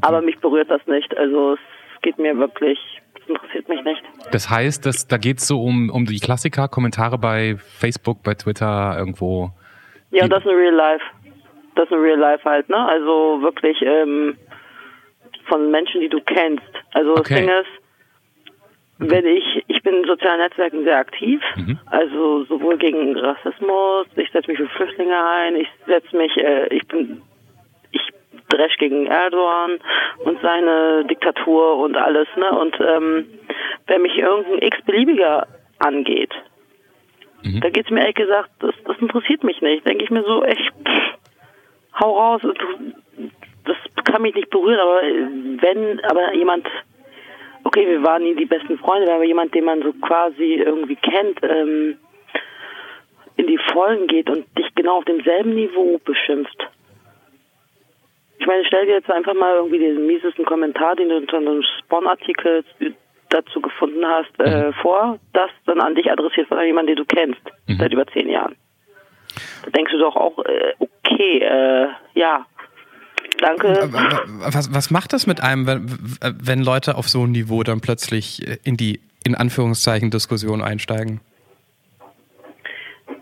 Aber 0.00 0.22
mich 0.22 0.38
berührt 0.38 0.70
das 0.70 0.84
nicht. 0.86 1.16
Also 1.16 1.54
es 1.54 2.02
geht 2.02 2.18
mir 2.18 2.36
wirklich, 2.38 2.78
es 3.20 3.28
interessiert 3.28 3.68
mich 3.68 3.84
nicht. 3.84 4.02
Das 4.32 4.50
heißt, 4.50 4.84
dass, 4.86 5.06
da 5.06 5.18
geht 5.18 5.38
es 5.38 5.46
so 5.46 5.62
um, 5.62 5.90
um 5.90 6.04
die 6.04 6.18
Klassiker, 6.18 6.66
Kommentare 6.66 7.18
bei 7.18 7.56
Facebook, 7.56 8.24
bei 8.24 8.34
Twitter, 8.34 8.96
irgendwo. 8.98 9.50
Ja, 10.10 10.26
das 10.26 10.40
ist 10.40 10.50
ein 10.50 10.56
Real 10.56 10.74
Life. 10.74 11.04
Das 11.76 11.84
ist 11.86 11.92
ein 11.92 12.00
Real 12.00 12.18
Life 12.18 12.44
halt, 12.44 12.68
ne? 12.68 12.76
Also 12.76 13.40
wirklich, 13.40 13.80
ähm, 13.82 14.36
von 15.46 15.70
Menschen, 15.70 16.00
die 16.00 16.08
du 16.08 16.20
kennst. 16.20 16.62
Also 16.92 17.12
okay. 17.12 17.22
das 17.22 17.28
Ding 17.28 17.48
ist, 17.48 17.82
wenn 18.98 19.26
ich, 19.26 19.64
ich 19.66 19.82
bin 19.82 19.96
in 19.96 20.04
sozialen 20.04 20.40
Netzwerken 20.40 20.84
sehr 20.84 20.98
aktiv, 20.98 21.40
mhm. 21.56 21.78
also 21.86 22.44
sowohl 22.44 22.78
gegen 22.78 23.16
Rassismus, 23.16 24.06
ich 24.16 24.30
setze 24.30 24.50
mich 24.50 24.58
für 24.58 24.68
Flüchtlinge 24.68 25.16
ein, 25.24 25.56
ich 25.56 25.68
setze 25.86 26.16
mich, 26.16 26.36
äh, 26.36 26.68
ich 26.68 26.86
bin, 26.86 27.22
ich 27.90 28.02
dresch 28.48 28.76
gegen 28.76 29.06
Erdogan 29.06 29.78
und 30.24 30.40
seine 30.40 31.04
Diktatur 31.06 31.78
und 31.78 31.96
alles, 31.96 32.28
ne? 32.36 32.52
Und 32.52 32.78
ähm, 32.80 33.26
wenn 33.86 34.02
mich 34.02 34.16
irgendein 34.16 34.62
x-beliebiger 34.62 35.48
angeht, 35.78 36.32
mhm. 37.42 37.60
da 37.60 37.70
geht's 37.70 37.90
mir 37.90 38.00
ehrlich 38.00 38.16
gesagt, 38.16 38.50
das, 38.60 38.74
das 38.84 38.98
interessiert 38.98 39.42
mich 39.42 39.60
nicht. 39.62 39.86
Denke 39.86 40.04
ich 40.04 40.10
mir 40.10 40.22
so, 40.22 40.44
echt, 40.44 40.70
pff, 40.86 41.18
hau 42.00 42.16
raus, 42.16 42.42
du, 42.42 42.52
das 43.64 43.76
kann 44.04 44.22
mich 44.22 44.34
nicht 44.34 44.50
berühren, 44.50 44.80
aber 44.80 45.02
wenn, 45.02 46.00
aber 46.04 46.34
jemand, 46.34 46.66
okay, 47.64 47.86
wir 47.88 48.02
waren 48.02 48.22
nie 48.22 48.34
die 48.34 48.46
besten 48.46 48.78
Freunde, 48.78 49.12
aber 49.12 49.24
jemand, 49.24 49.54
den 49.54 49.64
man 49.64 49.82
so 49.82 49.92
quasi 49.92 50.54
irgendwie 50.54 50.96
kennt, 50.96 51.38
ähm, 51.42 51.98
in 53.36 53.46
die 53.46 53.58
Vollen 53.72 54.06
geht 54.06 54.28
und 54.28 54.46
dich 54.58 54.74
genau 54.74 54.98
auf 54.98 55.04
demselben 55.04 55.54
Niveau 55.54 55.98
beschimpft. 56.04 56.68
Ich 58.38 58.46
meine, 58.46 58.64
stell 58.66 58.86
dir 58.86 58.94
jetzt 58.94 59.10
einfach 59.10 59.34
mal 59.34 59.54
irgendwie 59.54 59.78
den 59.78 60.06
miesesten 60.06 60.44
Kommentar, 60.44 60.96
den 60.96 61.08
du 61.08 61.16
unter 61.16 61.36
einem 61.36 61.62
Spawn-Artikel 61.62 62.64
dazu 63.28 63.60
gefunden 63.60 64.04
hast, 64.06 64.32
äh, 64.40 64.66
mhm. 64.66 64.72
vor, 64.74 65.18
das 65.32 65.50
dann 65.64 65.80
an 65.80 65.94
dich 65.94 66.10
adressiert 66.10 66.48
von 66.48 66.60
jemandem, 66.60 66.96
den 66.96 67.04
du 67.04 67.14
kennst, 67.14 67.40
mhm. 67.68 67.76
seit 67.78 67.92
über 67.92 68.06
zehn 68.08 68.28
Jahren. 68.28 68.56
Da 69.64 69.70
denkst 69.70 69.92
du 69.92 69.98
doch 69.98 70.16
auch, 70.16 70.38
äh, 70.44 70.74
okay, 70.78 71.38
äh, 71.38 71.88
ja, 72.14 72.46
Danke. 73.38 73.88
Was, 74.52 74.72
was 74.72 74.90
macht 74.90 75.12
das 75.12 75.26
mit 75.26 75.42
einem, 75.42 75.66
wenn, 75.66 75.86
wenn 76.20 76.62
Leute 76.62 76.96
auf 76.96 77.08
so 77.08 77.24
ein 77.24 77.32
Niveau 77.32 77.62
dann 77.62 77.80
plötzlich 77.80 78.40
in 78.64 78.76
die, 78.76 79.00
in 79.24 79.34
Anführungszeichen, 79.34 80.10
Diskussion 80.10 80.62
einsteigen? 80.62 81.20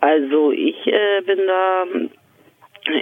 Also 0.00 0.52
ich 0.52 0.86
äh, 0.86 1.20
bin 1.26 1.38
da, 1.46 1.84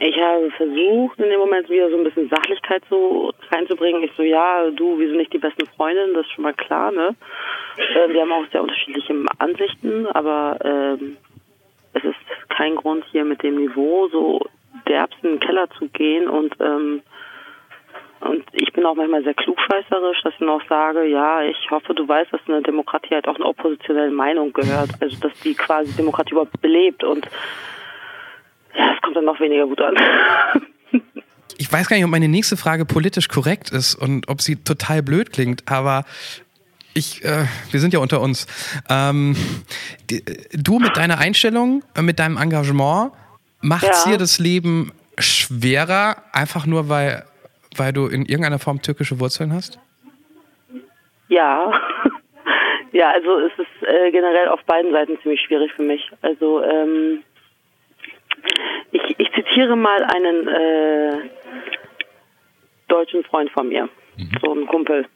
ich 0.00 0.16
habe 0.16 0.50
versucht, 0.56 1.18
in 1.18 1.30
dem 1.30 1.38
Moment 1.38 1.68
wieder 1.68 1.90
so 1.90 1.96
ein 1.96 2.04
bisschen 2.04 2.28
Sachlichkeit 2.28 2.82
so 2.90 3.32
reinzubringen. 3.50 4.02
Ich 4.02 4.12
so, 4.16 4.22
ja, 4.22 4.70
du, 4.70 4.98
wir 4.98 5.08
sind 5.08 5.18
nicht 5.18 5.32
die 5.32 5.38
besten 5.38 5.66
Freundinnen, 5.76 6.14
das 6.14 6.26
ist 6.26 6.32
schon 6.32 6.44
mal 6.44 6.54
klar, 6.54 6.90
ne? 6.90 7.14
Äh, 7.76 8.12
wir 8.12 8.22
haben 8.22 8.32
auch 8.32 8.50
sehr 8.50 8.62
unterschiedliche 8.62 9.14
Ansichten, 9.38 10.06
aber 10.08 10.58
ähm, 10.64 11.16
es 11.92 12.04
ist 12.04 12.48
kein 12.48 12.74
Grund 12.76 13.04
hier 13.12 13.24
mit 13.24 13.42
dem 13.42 13.56
Niveau 13.56 14.08
so 14.08 14.40
derbst 14.88 15.18
in 15.22 15.30
den 15.30 15.40
Keller 15.40 15.68
zu 15.78 15.88
gehen 15.88 16.28
und 16.28 16.54
ähm, 16.60 17.02
und 18.20 18.44
ich 18.52 18.72
bin 18.72 18.84
auch 18.84 18.96
manchmal 18.96 19.22
sehr 19.22 19.34
klugscheißerisch, 19.34 20.22
dass 20.24 20.34
ich 20.34 20.40
noch 20.40 20.60
sage, 20.68 21.04
ja, 21.04 21.42
ich 21.42 21.70
hoffe, 21.70 21.94
du 21.94 22.08
weißt, 22.08 22.32
dass 22.32 22.40
eine 22.48 22.62
Demokratie 22.62 23.14
halt 23.14 23.28
auch 23.28 23.36
eine 23.36 23.44
oppositionelle 23.44 24.10
Meinung 24.10 24.52
gehört. 24.52 24.90
Also, 25.00 25.16
dass 25.20 25.32
die 25.44 25.54
quasi 25.54 25.92
Demokratie 25.92 26.32
überhaupt 26.32 26.60
belebt 26.60 27.04
und 27.04 27.28
ja, 28.76 28.94
es 28.94 29.02
kommt 29.02 29.16
dann 29.16 29.24
noch 29.24 29.38
weniger 29.40 29.66
gut 29.66 29.80
an. 29.80 29.94
Ich 31.60 31.72
weiß 31.72 31.88
gar 31.88 31.96
nicht, 31.96 32.04
ob 32.04 32.10
meine 32.12 32.28
nächste 32.28 32.56
Frage 32.56 32.84
politisch 32.84 33.26
korrekt 33.26 33.70
ist 33.72 33.96
und 33.96 34.28
ob 34.28 34.40
sie 34.40 34.62
total 34.62 35.02
blöd 35.02 35.32
klingt, 35.32 35.64
aber 35.66 36.04
ich, 36.94 37.24
äh, 37.24 37.46
wir 37.72 37.80
sind 37.80 37.92
ja 37.92 37.98
unter 37.98 38.20
uns. 38.20 38.46
Ähm, 38.88 39.34
die, 40.08 40.22
du 40.52 40.78
mit 40.78 40.96
deiner 40.96 41.18
Einstellung, 41.18 41.82
äh, 41.96 42.02
mit 42.02 42.20
deinem 42.20 42.36
Engagement, 42.36 43.10
macht 43.60 43.84
ja. 43.84 44.12
dir 44.12 44.18
das 44.18 44.38
Leben 44.38 44.92
schwerer, 45.18 46.22
einfach 46.32 46.66
nur 46.66 46.88
weil 46.88 47.24
weil 47.76 47.92
du 47.92 48.06
in 48.06 48.22
irgendeiner 48.22 48.58
Form 48.58 48.82
türkische 48.82 49.20
Wurzeln 49.20 49.52
hast? 49.52 49.78
Ja. 51.28 51.72
ja, 52.92 53.10
also 53.10 53.38
es 53.38 53.52
ist 53.56 53.88
äh, 53.88 54.10
generell 54.10 54.48
auf 54.48 54.62
beiden 54.64 54.90
Seiten 54.90 55.18
ziemlich 55.22 55.40
schwierig 55.42 55.70
für 55.74 55.82
mich. 55.82 56.10
Also 56.22 56.62
ähm, 56.64 57.22
Ich, 58.92 59.18
ich 59.18 59.32
zitiere 59.32 59.76
mal 59.76 60.02
einen 60.04 60.48
äh, 60.48 61.30
deutschen 62.88 63.22
Freund 63.24 63.50
von 63.50 63.68
mir, 63.68 63.88
so 64.42 64.52
ein 64.54 64.66
Kumpel. 64.66 65.06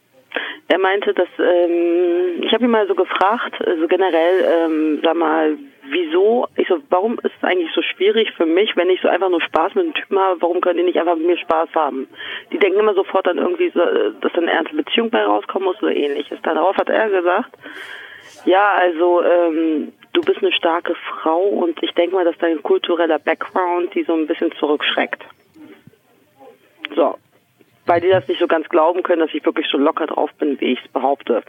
Er 0.67 0.79
meinte, 0.79 1.13
dass 1.13 1.27
ähm, 1.39 2.43
ich 2.43 2.53
habe 2.53 2.63
ihn 2.63 2.71
mal 2.71 2.87
so 2.87 2.95
gefragt, 2.95 3.55
also 3.65 3.87
generell, 3.87 4.45
ähm, 4.45 4.99
sag 5.03 5.15
mal, 5.15 5.57
wieso? 5.93 6.47
Ich 6.57 6.67
so, 6.67 6.79
warum 6.89 7.13
ist 7.19 7.31
es 7.37 7.43
eigentlich 7.43 7.71
so 7.73 7.81
schwierig 7.81 8.31
für 8.35 8.45
mich, 8.45 8.75
wenn 8.75 8.89
ich 8.89 8.99
so 9.01 9.07
einfach 9.07 9.29
nur 9.29 9.41
Spaß 9.41 9.75
mit 9.75 9.85
einem 9.85 9.93
Typen 9.93 10.19
habe? 10.19 10.41
Warum 10.41 10.59
können 10.59 10.79
die 10.79 10.83
nicht 10.83 10.99
einfach 10.99 11.15
mit 11.15 11.27
mir 11.27 11.37
Spaß 11.37 11.69
haben? 11.73 12.07
Die 12.51 12.59
denken 12.59 12.79
immer 12.79 12.93
sofort 12.93 13.27
dann 13.27 13.37
irgendwie, 13.37 13.69
so, 13.69 13.79
dass 13.79 14.33
dann 14.33 14.43
eine 14.43 14.51
ernste 14.51 14.75
Beziehung 14.75 15.09
bei 15.09 15.23
rauskommen 15.23 15.67
muss 15.67 15.81
oder 15.81 15.95
ähnliches. 15.95 16.41
Darauf 16.41 16.75
hat 16.75 16.89
er 16.89 17.09
gesagt, 17.09 17.51
ja, 18.45 18.73
also 18.73 19.23
ähm, 19.23 19.93
du 20.11 20.21
bist 20.21 20.39
eine 20.39 20.51
starke 20.51 20.95
Frau 20.95 21.41
und 21.43 21.81
ich 21.81 21.91
denke 21.93 22.15
mal, 22.15 22.25
dass 22.25 22.37
dein 22.39 22.61
kultureller 22.61 23.19
Background 23.19 23.93
die 23.95 24.03
so 24.03 24.13
ein 24.13 24.27
bisschen 24.27 24.51
zurückschreckt. 24.59 25.23
So. 26.95 27.15
Weil 27.85 28.01
die 28.01 28.09
das 28.09 28.27
nicht 28.27 28.39
so 28.39 28.47
ganz 28.47 28.67
glauben 28.69 29.03
können, 29.03 29.19
dass 29.19 29.33
ich 29.33 29.45
wirklich 29.45 29.67
so 29.69 29.77
locker 29.77 30.07
drauf 30.07 30.31
bin, 30.39 30.59
wie 30.61 30.73
ich 30.73 30.79
es 30.83 30.91
behaupte. 30.91 31.43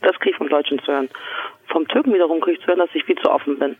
Das 0.00 0.18
kriege 0.18 0.30
ich 0.30 0.36
vom 0.36 0.48
Deutschen 0.48 0.78
zu 0.80 0.92
hören. 0.92 1.08
Vom 1.66 1.86
Türken 1.88 2.14
wiederum 2.14 2.40
kriege 2.40 2.56
ich 2.56 2.60
zu 2.62 2.68
hören, 2.68 2.78
dass 2.78 2.94
ich 2.94 3.04
viel 3.04 3.16
zu 3.16 3.30
offen 3.30 3.58
bin. 3.58 3.76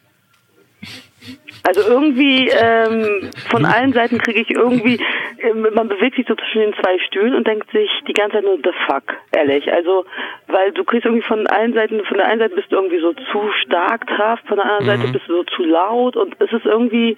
Also 1.67 1.81
irgendwie 1.89 2.49
ähm, 2.49 3.31
von 3.51 3.65
allen 3.65 3.95
Seiten 3.95 4.19
kriege 4.19 4.41
ich 4.41 4.51
irgendwie, 4.51 5.01
ähm, 5.39 5.67
man 5.75 5.89
bewegt 5.89 6.17
sich 6.17 6.27
so 6.27 6.35
zwischen 6.35 6.61
den 6.61 6.75
zwei 6.75 6.99
Stühlen 7.07 7.35
und 7.35 7.47
denkt 7.47 7.71
sich 7.71 7.91
die 8.07 8.13
ganze 8.13 8.37
Zeit 8.37 8.45
nur 8.45 8.59
the 8.59 8.71
fuck, 8.87 9.05
ehrlich. 9.33 9.73
Also, 9.73 10.05
weil 10.49 10.73
du 10.73 10.85
kriegst 10.85 11.07
irgendwie 11.07 11.27
von 11.27 11.47
allen 11.47 11.73
Seiten, 11.73 12.05
von 12.05 12.19
der 12.19 12.27
einen 12.27 12.41
Seite 12.41 12.55
bist 12.55 12.71
du 12.71 12.77
irgendwie 12.77 13.01
so 13.01 13.15
zu 13.15 13.51
stark 13.63 14.07
drauf, 14.09 14.39
von 14.47 14.59
der 14.59 14.67
anderen 14.67 14.87
Seite 14.87 15.13
bist 15.13 15.27
du 15.27 15.37
so 15.37 15.45
zu 15.45 15.65
laut 15.65 16.17
und 16.17 16.37
es 16.41 16.53
ist 16.53 16.67
irgendwie, 16.67 17.17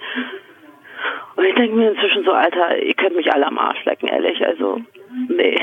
und 1.37 1.45
ich 1.45 1.55
denke 1.55 1.77
mir 1.77 1.91
inzwischen 1.91 2.25
so, 2.25 2.33
Alter, 2.33 2.83
ihr 2.83 2.95
könnt 2.95 3.17
mich 3.17 3.33
alle 3.33 3.47
am 3.47 3.59
Arsch 3.59 3.85
lecken, 3.85 4.09
ehrlich. 4.09 4.45
Also, 4.45 4.81
nee. 5.29 5.57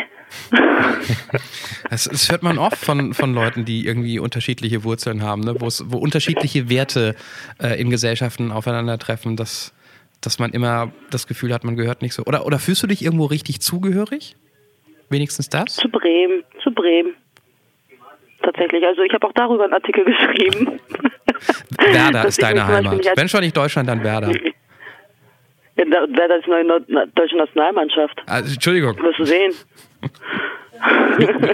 Das, 1.90 2.06
das 2.06 2.32
hört 2.32 2.44
man 2.44 2.58
oft 2.58 2.78
von, 2.78 3.14
von 3.14 3.34
Leuten, 3.34 3.66
die 3.66 3.86
irgendwie 3.86 4.20
unterschiedliche 4.20 4.84
Wurzeln 4.84 5.22
haben, 5.22 5.42
ne? 5.42 5.56
wo, 5.60 5.98
unterschiedliche 5.98 6.70
Werte 6.70 7.16
äh, 7.62 7.80
in 7.80 7.90
Gesellschaften 7.90 8.52
aufeinandertreffen, 8.52 9.36
dass, 9.36 9.76
dass 10.22 10.40
man 10.40 10.52
immer 10.52 10.92
das 11.12 11.28
Gefühl 11.28 11.54
hat, 11.54 11.64
man 11.64 11.76
gehört 11.76 12.02
nicht 12.02 12.14
so. 12.14 12.24
Oder, 12.24 12.46
oder 12.46 12.60
fühlst 12.60 12.84
du 12.84 12.88
dich 12.88 13.04
irgendwo 13.04 13.26
richtig 13.26 13.62
zugehörig? 13.62 14.36
Wenigstens 15.10 15.50
das? 15.50 15.76
Zu 15.76 15.90
Bremen, 15.90 16.44
zu 16.64 16.72
Bremen. 16.72 17.16
Tatsächlich. 18.42 18.86
Also 18.86 19.04
ich 19.04 19.14
habe 19.14 19.28
auch 19.28 19.34
darüber 19.34 19.64
einen 19.64 19.74
Artikel 19.74 20.04
geschrieben. 20.04 20.80
Werder 21.78 22.26
ist 22.28 22.42
deine 22.42 22.68
Heimat. 22.68 23.06
Wenn 23.16 23.30
schon 23.30 23.42
nicht 23.42 23.56
Deutschland, 23.56 23.88
dann 23.88 24.04
Werder. 24.04 24.32
Ja, 25.76 25.86
da- 25.86 26.18
Werder 26.18 26.38
ist 26.40 26.48
neue 26.48 26.66
deutsche 27.16 27.36
Nationalmannschaft. 27.38 28.22
Also, 28.28 28.54
Entschuldigung. 28.54 28.96
Wirst 29.02 29.20
du 29.20 29.26
sehen. 29.26 29.54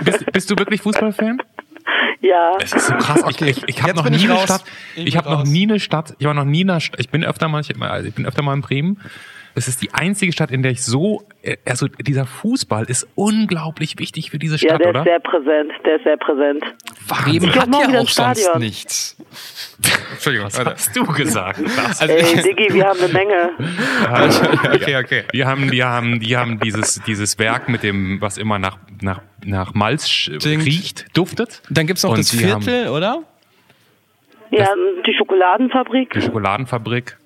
Bist, 0.04 0.32
bist 0.32 0.52
du 0.52 0.56
wirklich 0.58 0.82
Fußballfan? 0.82 1.42
Ja. 2.22 2.58
Es 2.62 2.74
ist 2.74 2.88
so 2.88 2.94
krass. 2.96 3.24
Ich, 3.30 3.42
ich, 3.42 3.64
ich 3.68 3.84
habe 3.84 3.96
noch 3.96 4.10
nie 4.10 4.28
eine. 4.30 4.38
Stadt. 4.40 4.64
Ich 4.96 5.16
habe 5.16 5.30
noch 5.30 5.44
nie 5.46 5.64
eine 5.64 5.80
Stadt. 5.80 6.16
Ich 6.20 6.26
war 6.26 6.34
noch 6.34 6.46
nie 6.46 6.62
in 6.62 6.70
einer 6.70 6.80
Stadt. 6.80 7.00
Ich 7.00 7.10
bin 7.10 7.24
öfter 7.24 7.48
mal, 7.48 7.62
ich, 7.62 7.82
also 7.82 8.08
ich 8.08 8.14
bin 8.16 8.26
öfter 8.26 8.42
mal 8.42 8.54
in 8.54 8.62
Bremen. 8.62 9.00
Es 9.60 9.68
ist 9.68 9.82
die 9.82 9.94
einzige 9.94 10.32
Stadt, 10.32 10.52
in 10.52 10.64
der 10.64 10.72
ich 10.72 10.82
so, 10.86 11.22
äh, 11.42 11.58
also 11.66 11.88
dieser 11.88 12.26
Fußball 12.26 12.86
ist 12.86 13.06
unglaublich 13.16 14.00
wichtig 14.00 14.32
für 14.32 14.40
diese 14.40 14.54
Ja, 14.56 14.70
Stadt, 14.76 14.80
der 14.80 14.90
oder? 14.90 15.00
ist 15.02 15.06
sehr 15.06 15.20
präsent. 15.20 15.72
Der 15.86 15.96
ist 15.98 16.04
sehr 16.06 16.16
präsent. 16.16 16.64
Bremen 17.10 17.44
Ich 17.48 17.52
glaub, 17.52 17.66
hat 17.68 17.92
ja 17.94 18.00
auch 18.00 18.08
sonst 18.08 18.56
nichts. 18.58 19.18
Entschuldigung. 20.14 20.48
Was 20.48 20.58
hast 20.64 20.96
du 20.96 21.06
gesagt? 21.08 21.60
Also, 21.78 22.06
Ey, 22.06 22.42
Diggi, 22.42 22.74
wir 22.74 22.86
haben 22.86 23.00
eine 23.02 23.12
Menge. 23.12 23.52
okay, 24.76 24.96
okay. 24.96 25.24
Die 25.34 25.44
haben, 25.44 25.70
die 25.70 25.84
haben, 25.84 26.22
die 26.22 26.38
haben 26.38 26.58
dieses, 26.62 27.02
dieses 27.06 27.38
Werk 27.38 27.68
mit 27.68 27.84
dem, 27.84 28.22
was 28.22 28.38
immer 28.38 28.60
nach, 28.60 28.78
nach, 29.02 29.22
nach 29.44 29.74
Malz 29.74 30.10
Stinkt. 30.10 30.66
riecht, 30.66 31.06
duftet. 31.18 31.62
Dann 31.70 31.86
gibt 31.86 31.98
es 31.98 32.04
noch 32.04 32.12
Und 32.12 32.20
das 32.20 32.30
die 32.30 32.50
haben 32.50 32.62
Viertel, 32.62 32.90
oder? 32.92 33.24
Ja, 34.52 34.70
die 35.06 35.14
Schokoladenfabrik. 35.18 36.12
Die 36.14 36.22
Schokoladenfabrik. 36.22 37.19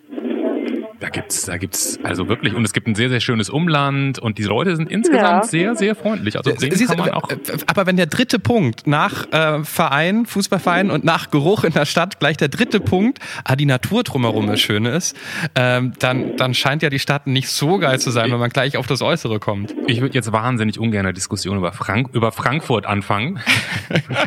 Da 1.03 1.09
gibt's, 1.09 1.45
da 1.47 1.57
gibt's, 1.57 1.99
also 2.01 2.29
wirklich, 2.29 2.53
und 2.55 2.63
es 2.63 2.71
gibt 2.71 2.87
ein 2.87 2.95
sehr, 2.95 3.09
sehr 3.09 3.19
schönes 3.19 3.49
Umland 3.49 4.19
und 4.19 4.37
die 4.37 4.43
Leute 4.43 4.77
sind 4.77 4.89
insgesamt 4.89 5.43
Ja. 5.43 5.43
sehr, 5.43 5.75
sehr 5.75 5.95
freundlich. 5.95 6.37
Also 6.37 6.53
Bremen 6.53 6.77
Siehst, 6.77 6.91
kann 6.91 6.97
man 6.97 7.09
auch. 7.11 7.29
aber 7.67 7.85
wenn 7.85 7.97
der 7.97 8.05
dritte 8.05 8.39
Punkt 8.39 8.87
nach 8.87 9.29
äh, 9.33 9.65
Verein, 9.65 10.25
Fußballverein 10.25 10.89
und 10.91 11.03
nach 11.03 11.29
Geruch 11.29 11.65
in 11.65 11.73
der 11.73 11.83
Stadt 11.85 12.21
gleich 12.21 12.37
der 12.37 12.47
dritte 12.47 12.79
Punkt, 12.79 13.19
ah, 13.43 13.57
die 13.57 13.65
Natur 13.65 14.03
drumherum 14.03 14.47
das 14.47 14.61
Schöne 14.61 14.91
ist, 14.91 15.13
ähm, 15.55 15.91
dann, 15.99 16.37
dann 16.37 16.53
scheint 16.53 16.83
ja 16.83 16.89
die 16.89 16.99
Stadt 16.99 17.27
nicht 17.27 17.49
so 17.49 17.79
geil 17.79 17.99
zu 17.99 18.09
sein, 18.09 18.31
wenn 18.31 18.39
man 18.39 18.49
gleich 18.51 18.77
auf 18.77 18.87
das 18.87 19.01
Äußere 19.01 19.39
kommt. 19.41 19.75
Ich 19.87 19.99
würde 19.99 20.13
jetzt 20.15 20.31
wahnsinnig 20.31 20.79
ungern 20.79 21.05
eine 21.05 21.13
Diskussion 21.13 21.57
über, 21.57 21.73
Frank 21.73 22.11
über 22.13 22.31
Frankfurt 22.31 22.85
anfangen. 22.85 23.41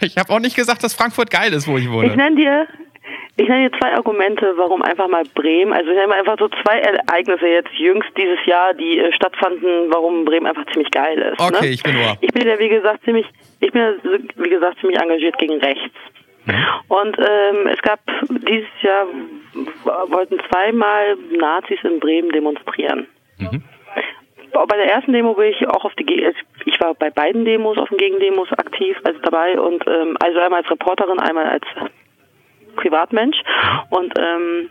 Ich 0.00 0.16
habe 0.16 0.32
auch 0.32 0.38
nicht 0.38 0.54
gesagt, 0.54 0.84
dass 0.84 0.94
Frankfurt 0.94 1.28
geil 1.30 1.52
ist, 1.52 1.66
wo 1.66 1.76
ich 1.76 1.86
Ich 1.86 1.90
wohne. 1.90 2.14
nenne 2.14 2.36
dir, 2.36 2.66
ich 3.38 3.48
nenne 3.48 3.70
dir 3.70 3.78
zwei 3.78 3.94
Argumente, 3.94 4.52
warum 4.56 4.82
einfach 4.82 5.06
mal 5.06 5.22
Bremen, 5.34 5.72
also 5.72 5.90
ich 5.90 5.96
nenne 5.96 6.14
einfach 6.14 6.36
so 6.38 6.48
zwei 6.48 6.80
Ereignisse 6.80 7.46
jetzt 7.46 7.72
jüngst 7.74 8.10
dieses 8.16 8.44
Jahr, 8.46 8.74
die 8.74 8.98
äh, 8.98 9.12
stattfanden, 9.12 9.90
warum 9.90 10.24
Bremen 10.24 10.46
einfach 10.46 10.66
ziemlich 10.72 10.90
geil 10.90 11.18
ist. 11.18 11.40
Okay, 11.40 11.60
ne? 11.60 11.66
ich 11.68 11.82
bin 11.82 11.96
Ohr. 11.96 12.18
Ich 12.20 12.32
bin 12.32 12.48
ja 12.48 12.58
wie 12.58 12.68
gesagt 12.68 13.04
ziemlich, 13.04 13.26
ich 13.60 13.70
bin 13.70 13.80
ja, 13.80 13.92
wie 14.36 14.50
gesagt 14.50 14.80
ziemlich 14.80 15.00
engagiert 15.00 15.38
gegen 15.38 15.58
rechts. 15.60 15.94
Und 16.88 17.18
ähm, 17.18 17.66
es 17.66 17.80
gab 17.82 18.00
dieses 18.28 18.68
Jahr 18.82 19.06
wollten 20.08 20.38
zweimal 20.50 21.16
Nazis 21.30 21.78
in 21.82 22.00
Bremen 22.00 22.30
demonstrieren. 22.30 23.06
Bei 24.52 24.76
der 24.76 24.90
ersten 24.90 25.12
Demo 25.12 25.34
bin 25.34 25.50
ich 25.50 25.68
auch 25.68 25.84
auf 25.84 25.94
die 25.94 26.04
Ge 26.04 26.32
ich 26.64 26.80
war 26.80 26.94
bei 26.94 27.10
beiden 27.10 27.44
Demos 27.44 27.76
auf 27.78 27.90
den 27.90 27.98
Gegendemos 27.98 28.50
aktiv, 28.52 28.96
also 29.04 29.20
dabei 29.20 29.60
und 29.60 29.86
ähm, 29.86 30.16
also 30.20 30.38
einmal 30.40 30.62
als 30.62 30.70
Reporterin, 30.70 31.20
einmal 31.20 31.46
als 31.46 31.64
Privatmensch 32.78 33.36
und 33.90 34.12
ähm, 34.18 34.70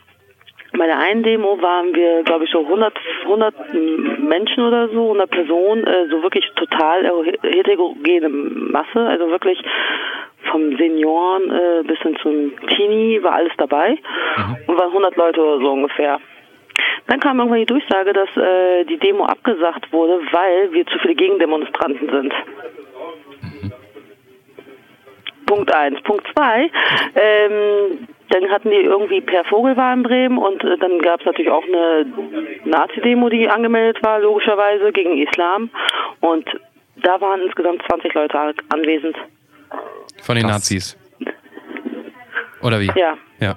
bei 0.77 0.85
der 0.85 0.99
einen 0.99 1.23
Demo 1.23 1.61
waren 1.61 1.93
wir, 1.95 2.23
glaube 2.23 2.45
ich, 2.45 2.51
so 2.51 2.59
100, 2.59 2.93
100 3.23 3.73
Menschen 4.19 4.63
oder 4.63 4.89
so, 4.89 5.03
100 5.03 5.29
Personen, 5.29 5.87
äh, 5.87 6.07
so 6.09 6.21
wirklich 6.21 6.45
total 6.55 7.03
heterogene 7.41 8.29
Masse, 8.29 8.99
also 8.99 9.29
wirklich 9.29 9.59
vom 10.51 10.77
Senioren 10.77 11.51
äh, 11.51 11.83
bis 11.83 11.99
hin 11.99 12.17
zum 12.21 12.53
Teenie 12.67 13.21
war 13.23 13.33
alles 13.33 13.53
dabei 13.57 13.97
und 14.67 14.77
waren 14.77 14.89
100 14.89 15.15
Leute 15.15 15.41
oder 15.41 15.59
so 15.59 15.71
ungefähr. 15.71 16.19
Dann 17.07 17.19
kam 17.19 17.39
irgendwann 17.39 17.59
die 17.59 17.65
Durchsage, 17.65 18.13
dass 18.13 18.29
äh, 18.35 18.83
die 18.85 18.97
Demo 18.97 19.25
abgesagt 19.25 19.91
wurde, 19.91 20.19
weil 20.31 20.71
wir 20.73 20.85
zu 20.87 20.99
viele 20.99 21.15
Gegendemonstranten 21.15 22.09
sind. 22.09 22.33
Punkt 25.47 25.73
eins. 25.73 25.99
Punkt 26.03 26.25
zwei, 26.35 26.69
ähm, 27.15 28.07
dann 28.29 28.49
hatten 28.51 28.69
die 28.69 28.77
irgendwie 28.77 29.21
per 29.21 29.43
Vogelwahl 29.45 29.95
in 29.97 30.03
Bremen 30.03 30.37
und 30.37 30.63
äh, 30.63 30.77
dann 30.77 30.99
gab 30.99 31.21
es 31.21 31.25
natürlich 31.25 31.49
auch 31.51 31.63
eine 31.63 32.05
Nazi-Demo, 32.65 33.29
die 33.29 33.49
angemeldet 33.49 34.03
war, 34.03 34.19
logischerweise, 34.19 34.91
gegen 34.91 35.17
Islam. 35.17 35.69
Und 36.19 36.47
da 36.97 37.19
waren 37.21 37.41
insgesamt 37.41 37.81
20 37.89 38.13
Leute 38.13 38.53
anwesend. 38.69 39.15
Von 40.21 40.35
den 40.35 40.43
Krass. 40.45 40.53
Nazis. 40.53 40.97
Oder 42.61 42.79
wie? 42.79 42.91
Ja, 42.95 43.17
Ja. 43.39 43.55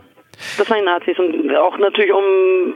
das 0.59 0.71
waren 0.71 0.79
die 0.81 0.85
Nazis 0.85 1.19
und 1.19 1.55
auch 1.57 1.77
natürlich 1.79 2.13
um 2.13 2.75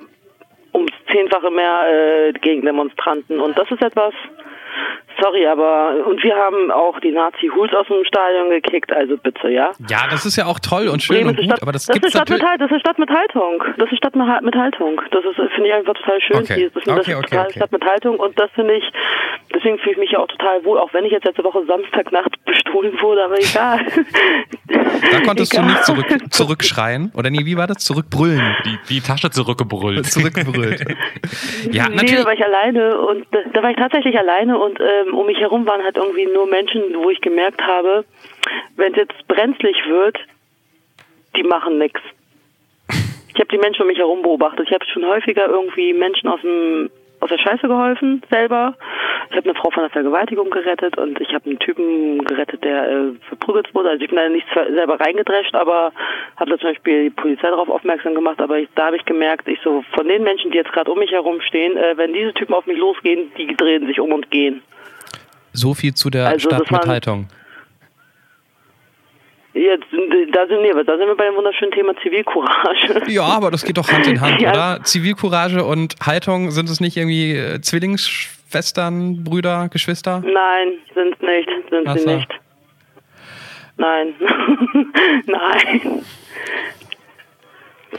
ums 0.74 0.92
Zehnfache 1.12 1.50
mehr 1.50 1.80
äh, 1.88 2.32
Gegendemonstranten. 2.32 3.38
Und 3.40 3.56
das 3.56 3.70
ist 3.70 3.82
etwas, 3.82 4.12
sorry, 5.20 5.46
aber 5.46 6.04
und 6.06 6.22
wir 6.22 6.34
haben 6.34 6.70
auch 6.70 6.98
die 7.00 7.10
Nazi-Hools 7.12 7.72
aus 7.74 7.86
dem 7.86 8.04
Stadion 8.04 8.50
gekickt, 8.50 8.92
also 8.92 9.16
bitte, 9.16 9.48
ja. 9.50 9.70
Ja, 9.88 10.06
das 10.10 10.26
ist 10.26 10.36
ja 10.36 10.46
auch 10.46 10.58
toll 10.58 10.88
und 10.88 11.02
schön 11.02 11.16
Bremen 11.16 11.28
und 11.30 11.34
ist 11.38 11.42
gut, 11.42 11.50
Stadt, 11.52 11.62
aber 11.62 11.72
das, 11.72 11.86
das, 11.86 11.96
ist 11.96 12.02
gibt's 12.02 12.16
Stadt 12.16 12.28
mit, 12.30 12.38
natürlich. 12.42 12.50
Halt- 12.50 12.60
das 12.60 12.66
ist 12.66 12.72
eine 12.72 12.80
Stadt 12.80 12.98
mit 12.98 13.10
Haltung. 13.10 13.58
Das 13.78 13.86
ist 13.86 13.88
eine 13.90 13.96
Stadt 13.98 14.16
mit 14.16 14.26
Ha- 14.26 14.40
mit 14.42 14.54
Haltung. 14.56 15.00
Das 15.10 15.24
ist, 15.24 15.36
finde 15.54 15.68
ich 15.68 15.74
einfach 15.74 15.94
total 15.94 16.20
schön. 16.20 16.36
Okay. 16.38 16.70
Das 16.74 16.82
ist 16.82 16.88
eine 16.88 17.00
Okay, 17.00 17.00
das 17.00 17.08
ist 17.08 17.14
okay, 17.16 17.28
total 17.30 17.46
okay. 17.46 17.56
Stadt 17.58 17.72
mit 17.72 17.84
Haltung 17.84 18.16
und 18.18 18.38
das 18.40 18.50
finde 18.52 18.74
ich, 18.74 18.84
deswegen 19.54 19.78
fühle 19.78 19.92
ich 19.92 19.98
mich 19.98 20.10
ja 20.10 20.18
auch 20.20 20.28
total 20.28 20.64
wohl, 20.64 20.78
auch 20.78 20.92
wenn 20.92 21.04
ich 21.04 21.12
jetzt 21.12 21.24
letzte 21.24 21.44
Woche 21.44 21.64
Samstagnacht 21.66 22.32
bestohlen 22.44 23.00
wurde, 23.00 23.24
aber 23.24 23.38
egal. 23.38 23.80
Da 25.10 25.20
konntest 25.20 25.52
egal. 25.52 25.66
du 25.66 25.72
nicht 25.72 25.84
zurück, 25.84 26.06
zurückschreien. 26.30 27.12
Oder 27.14 27.30
nee, 27.30 27.44
wie 27.44 27.56
war 27.56 27.66
das? 27.66 27.78
Zurückbrüllen. 27.78 28.56
Die, 28.64 28.78
die 28.88 29.00
Tasche 29.00 29.30
zurückgebrüllt. 29.30 30.06
Zurückbrüllt. 30.10 30.80
ja, 31.70 31.88
Nee, 31.88 31.96
natürlich. 31.96 32.16
da 32.16 32.24
war 32.26 32.32
ich 32.34 32.44
alleine 32.44 32.98
und 33.00 33.26
da, 33.30 33.38
da 33.52 33.62
war 33.62 33.70
ich 33.70 33.76
tatsächlich 33.76 34.18
alleine 34.18 34.58
und 34.58 34.78
ähm, 34.80 35.14
um 35.14 35.26
mich 35.26 35.38
herum 35.38 35.66
waren 35.66 35.82
halt 35.82 35.96
irgendwie 35.96 36.26
nur 36.26 36.46
Menschen, 36.46 36.82
wo 36.96 37.10
ich 37.10 37.20
gemerkt 37.20 37.60
habe, 37.62 38.04
wenn 38.76 38.92
es 38.92 38.96
jetzt 38.98 39.28
brenzlig 39.28 39.76
wird, 39.88 40.18
die 41.36 41.42
machen 41.42 41.78
nix. 41.78 42.00
Ich 43.34 43.40
habe 43.40 43.48
die 43.50 43.58
Menschen 43.58 43.82
um 43.82 43.88
mich 43.88 43.98
herum 43.98 44.22
beobachtet. 44.22 44.66
Ich 44.68 44.72
habe 44.74 44.84
schon 44.92 45.04
häufiger 45.04 45.46
irgendwie 45.48 45.92
Menschen 45.92 46.28
aus 46.28 46.40
dem 46.42 46.90
aus 47.24 47.30
der 47.30 47.38
Scheiße 47.38 47.66
geholfen, 47.66 48.22
selber. 48.30 48.74
ich 49.30 49.36
habe 49.36 49.48
eine 49.48 49.58
Frau 49.58 49.70
von 49.70 49.82
der 49.82 49.90
Vergewaltigung 49.90 50.50
gerettet 50.50 50.98
und 50.98 51.18
ich 51.20 51.32
habe 51.32 51.48
einen 51.48 51.58
Typen 51.58 52.22
gerettet, 52.24 52.62
der 52.62 52.90
äh, 52.90 53.12
verprügelt 53.28 53.74
wurde. 53.74 53.88
Also 53.90 54.04
ich 54.04 54.10
bin 54.10 54.18
da 54.18 54.28
nicht 54.28 54.46
selber 54.52 55.00
reingedrescht, 55.00 55.54
aber 55.54 55.92
habe 56.36 56.50
da 56.50 56.58
zum 56.58 56.70
Beispiel 56.70 57.04
die 57.04 57.10
Polizei 57.10 57.48
darauf 57.48 57.70
aufmerksam 57.70 58.14
gemacht. 58.14 58.40
Aber 58.40 58.58
ich, 58.58 58.68
da 58.74 58.86
habe 58.86 58.96
ich 58.96 59.04
gemerkt, 59.06 59.48
ich 59.48 59.58
so 59.64 59.82
von 59.94 60.06
den 60.06 60.22
Menschen, 60.22 60.50
die 60.50 60.58
jetzt 60.58 60.72
gerade 60.72 60.90
um 60.90 60.98
mich 60.98 61.12
herum 61.12 61.40
stehen, 61.40 61.76
äh, 61.78 61.96
wenn 61.96 62.12
diese 62.12 62.34
Typen 62.34 62.52
auf 62.52 62.66
mich 62.66 62.76
losgehen, 62.76 63.32
die 63.38 63.56
drehen 63.56 63.86
sich 63.86 63.98
um 64.00 64.12
und 64.12 64.30
gehen. 64.30 64.62
So 65.52 65.72
viel 65.72 65.94
zu 65.94 66.10
der 66.10 66.26
Also, 66.26 66.50
Stadtmitteilung. 66.50 67.28
Jetzt, 69.54 69.84
da 70.32 70.46
sind 70.48 70.62
wir, 70.64 70.82
da 70.84 70.96
sind 70.98 71.06
wir 71.06 71.14
bei 71.16 71.26
dem 71.26 71.36
wunderschönen 71.36 71.70
Thema 71.70 71.94
Zivilcourage. 72.02 73.02
Ja, 73.06 73.22
aber 73.22 73.52
das 73.52 73.64
geht 73.64 73.76
doch 73.78 73.88
Hand 73.90 74.06
in 74.08 74.20
Hand, 74.20 74.40
Ja. 74.42 74.50
oder? 74.50 74.80
Zivilcourage 74.82 75.62
und 75.64 75.94
Haltung, 76.04 76.50
sind 76.50 76.68
es 76.68 76.80
nicht 76.80 76.96
irgendwie 76.96 77.32
äh, 77.36 77.60
Zwillingsschwestern, 77.60 79.22
Brüder, 79.22 79.68
Geschwister? 79.72 80.22
Nein, 80.26 80.72
sind 80.94 81.22
nicht, 81.22 81.48
sind 81.70 81.86
Ach 81.86 81.96
sie 81.96 82.02
so. 82.02 82.16
nicht. 82.16 82.28
Nein. 83.76 84.14
Nein. 85.26 86.04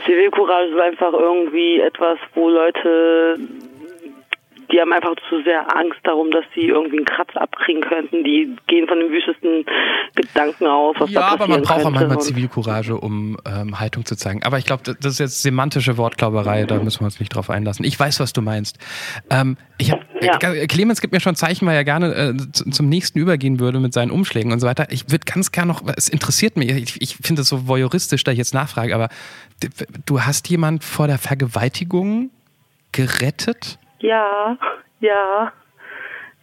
Zivilcourage 0.05 0.71
ist 0.73 0.79
einfach 0.79 1.13
irgendwie 1.13 1.79
etwas, 1.79 2.17
wo 2.33 2.49
Leute, 2.49 3.39
die 4.71 4.79
haben 4.79 4.91
einfach 4.93 5.15
zu 5.29 5.41
sehr 5.43 5.75
Angst 5.75 5.99
darum, 6.03 6.31
dass 6.31 6.43
sie 6.53 6.67
irgendwie 6.67 6.97
einen 6.97 7.05
Kratz 7.05 7.35
abkriegen 7.35 7.81
könnten. 7.81 8.23
Die 8.23 8.55
gehen 8.67 8.87
von 8.87 8.99
den 8.99 9.11
wüstesten 9.11 9.65
Gedanken 10.15 10.67
aus, 10.67 10.95
was 10.99 11.09
Ja, 11.11 11.21
da 11.21 11.27
aber 11.27 11.47
man 11.47 11.61
passieren 11.61 11.63
braucht 11.63 11.85
auch 11.85 11.99
manchmal 11.99 12.21
Zivilcourage, 12.21 12.97
um 12.97 13.37
ähm, 13.45 13.79
Haltung 13.79 14.05
zu 14.05 14.15
zeigen. 14.15 14.43
Aber 14.43 14.57
ich 14.57 14.65
glaube, 14.65 14.83
das 14.83 15.13
ist 15.13 15.19
jetzt 15.19 15.41
semantische 15.41 15.97
Wortklauberei, 15.97 16.65
da 16.65 16.79
müssen 16.79 17.01
wir 17.01 17.05
uns 17.05 17.19
nicht 17.19 17.29
drauf 17.35 17.49
einlassen. 17.49 17.85
Ich 17.85 17.99
weiß, 17.99 18.19
was 18.19 18.33
du 18.33 18.41
meinst. 18.41 18.77
Ähm, 19.29 19.57
ich 19.77 19.91
hab, 19.91 19.99
Ja. 20.21 20.37
äh, 20.53 20.67
Clemens 20.67 21.01
gibt 21.01 21.13
mir 21.13 21.19
schon 21.19 21.35
Zeichen, 21.35 21.65
weil 21.67 21.75
er 21.75 21.83
gerne 21.83 22.13
äh, 22.13 22.37
zu- 22.51 22.69
zum 22.69 22.87
nächsten 22.89 23.19
übergehen 23.19 23.59
würde 23.59 23.79
mit 23.79 23.93
seinen 23.93 24.11
Umschlägen 24.11 24.51
und 24.51 24.59
so 24.59 24.67
weiter. 24.67 24.87
Ich 24.89 25.09
würde 25.11 25.25
ganz 25.25 25.51
gerne 25.51 25.71
noch, 25.73 25.83
es 25.97 26.07
interessiert 26.09 26.55
mich, 26.57 26.69
ich, 26.71 27.01
ich 27.01 27.17
finde 27.17 27.41
es 27.41 27.49
so 27.49 27.67
voyeuristisch, 27.67 28.23
da 28.23 28.31
ich 28.31 28.37
jetzt 28.37 28.53
nachfrage, 28.53 28.95
aber 28.95 29.09
du 30.05 30.21
hast 30.21 30.49
jemand 30.49 30.83
vor 30.83 31.07
der 31.07 31.17
Vergewaltigung 31.17 32.29
gerettet? 32.91 33.77
Ja, 34.05 34.57
ja. 34.99 35.51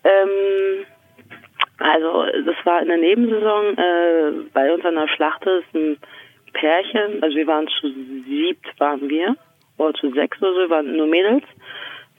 Ähm, 0.05 0.85
also 1.79 2.27
das 2.45 2.57
war 2.65 2.83
in 2.83 2.89
der 2.89 2.97
Nebensaison 2.97 3.79
äh, 3.79 4.33
bei 4.53 4.73
uns 4.73 4.85
an 4.85 4.97
der 4.97 5.09
Schlacht 5.09 5.45
ist 5.47 5.75
ein 5.75 5.97
Pärchen, 6.53 7.23
also 7.23 7.37
wir 7.37 7.47
waren 7.47 7.69
zu 7.69 7.89
siebt 8.27 8.69
waren 8.79 9.09
wir, 9.09 9.37
oder 9.79 9.95
zu 9.95 10.11
sechs 10.13 10.41
oder 10.43 10.55
so, 10.55 10.59
wir 10.61 10.71
waren 10.71 10.97
nur 10.97 11.07
Mädels. 11.07 11.45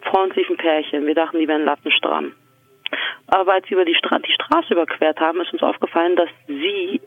Vor 0.10 0.24
uns 0.24 0.36
lief 0.36 0.50
ein 0.50 0.58
Pärchen, 0.58 1.06
wir 1.06 1.16
dachten, 1.16 1.40
die 1.40 1.48
wären 1.48 1.66
lattenstramm. 1.66 2.34
Aber 3.28 3.54
als 3.54 3.68
sie 3.68 3.74
über 3.74 3.86
die, 3.86 3.96
Stra 3.96 4.20
die 4.20 4.32
Straße 4.32 4.74
überquert 4.74 5.20
haben, 5.20 5.42
ist 5.42 5.52
uns 5.54 5.64
aufgefallen, 5.64 6.16
dass 6.16 6.30
sie 6.48 7.02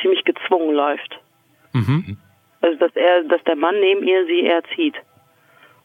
ziemlich 0.00 0.24
gezwungen 0.24 0.74
läuft. 0.74 1.18
Mhm. 1.72 2.16
Also 2.60 2.78
dass 2.78 2.94
er, 2.94 3.24
dass 3.24 3.42
der 3.44 3.56
Mann 3.56 3.78
neben 3.80 4.06
ihr 4.06 4.24
sie 4.26 4.46
erzieht. 4.46 4.94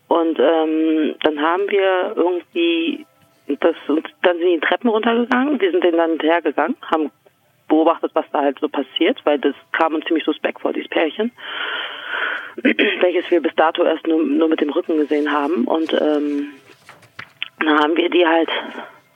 Und 0.08 0.40
ähm, 0.40 1.16
dann 1.24 1.42
haben 1.42 1.70
wir 1.70 2.14
irgendwie 2.16 3.06
das 3.60 3.76
und 3.88 4.08
dann 4.24 4.38
sind 4.38 4.48
die 4.48 4.60
Treppen 4.60 4.90
runtergegangen, 4.90 5.60
die 5.60 5.70
sind 5.70 5.84
denen 5.84 5.98
dann 5.98 6.12
hinterhergegangen, 6.12 6.76
haben 6.82 7.12
beobachtet, 7.68 8.12
was 8.14 8.26
da 8.32 8.42
halt 8.42 8.60
so 8.60 8.70
passiert, 8.70 9.20
weil 9.26 9.40
das 9.40 9.56
kam 9.72 9.94
uns 9.96 10.06
ziemlich 10.06 10.26
suspekt 10.26 10.62
vor, 10.62 10.74
dieses 10.74 10.90
Pärchen, 10.90 11.32
welches 12.64 13.30
wir 13.30 13.42
bis 13.42 13.56
dato 13.56 13.84
erst 13.84 14.08
nur, 14.08 14.24
nur 14.24 14.48
mit 14.48 14.62
dem 14.62 14.70
Rücken 14.70 14.98
gesehen 14.98 15.32
haben. 15.32 15.66
Und 15.66 15.94
ähm, 15.94 16.54
dann 17.60 17.80
haben 17.80 17.98
wir 17.98 18.10
die 18.10 18.26
halt 18.26 18.50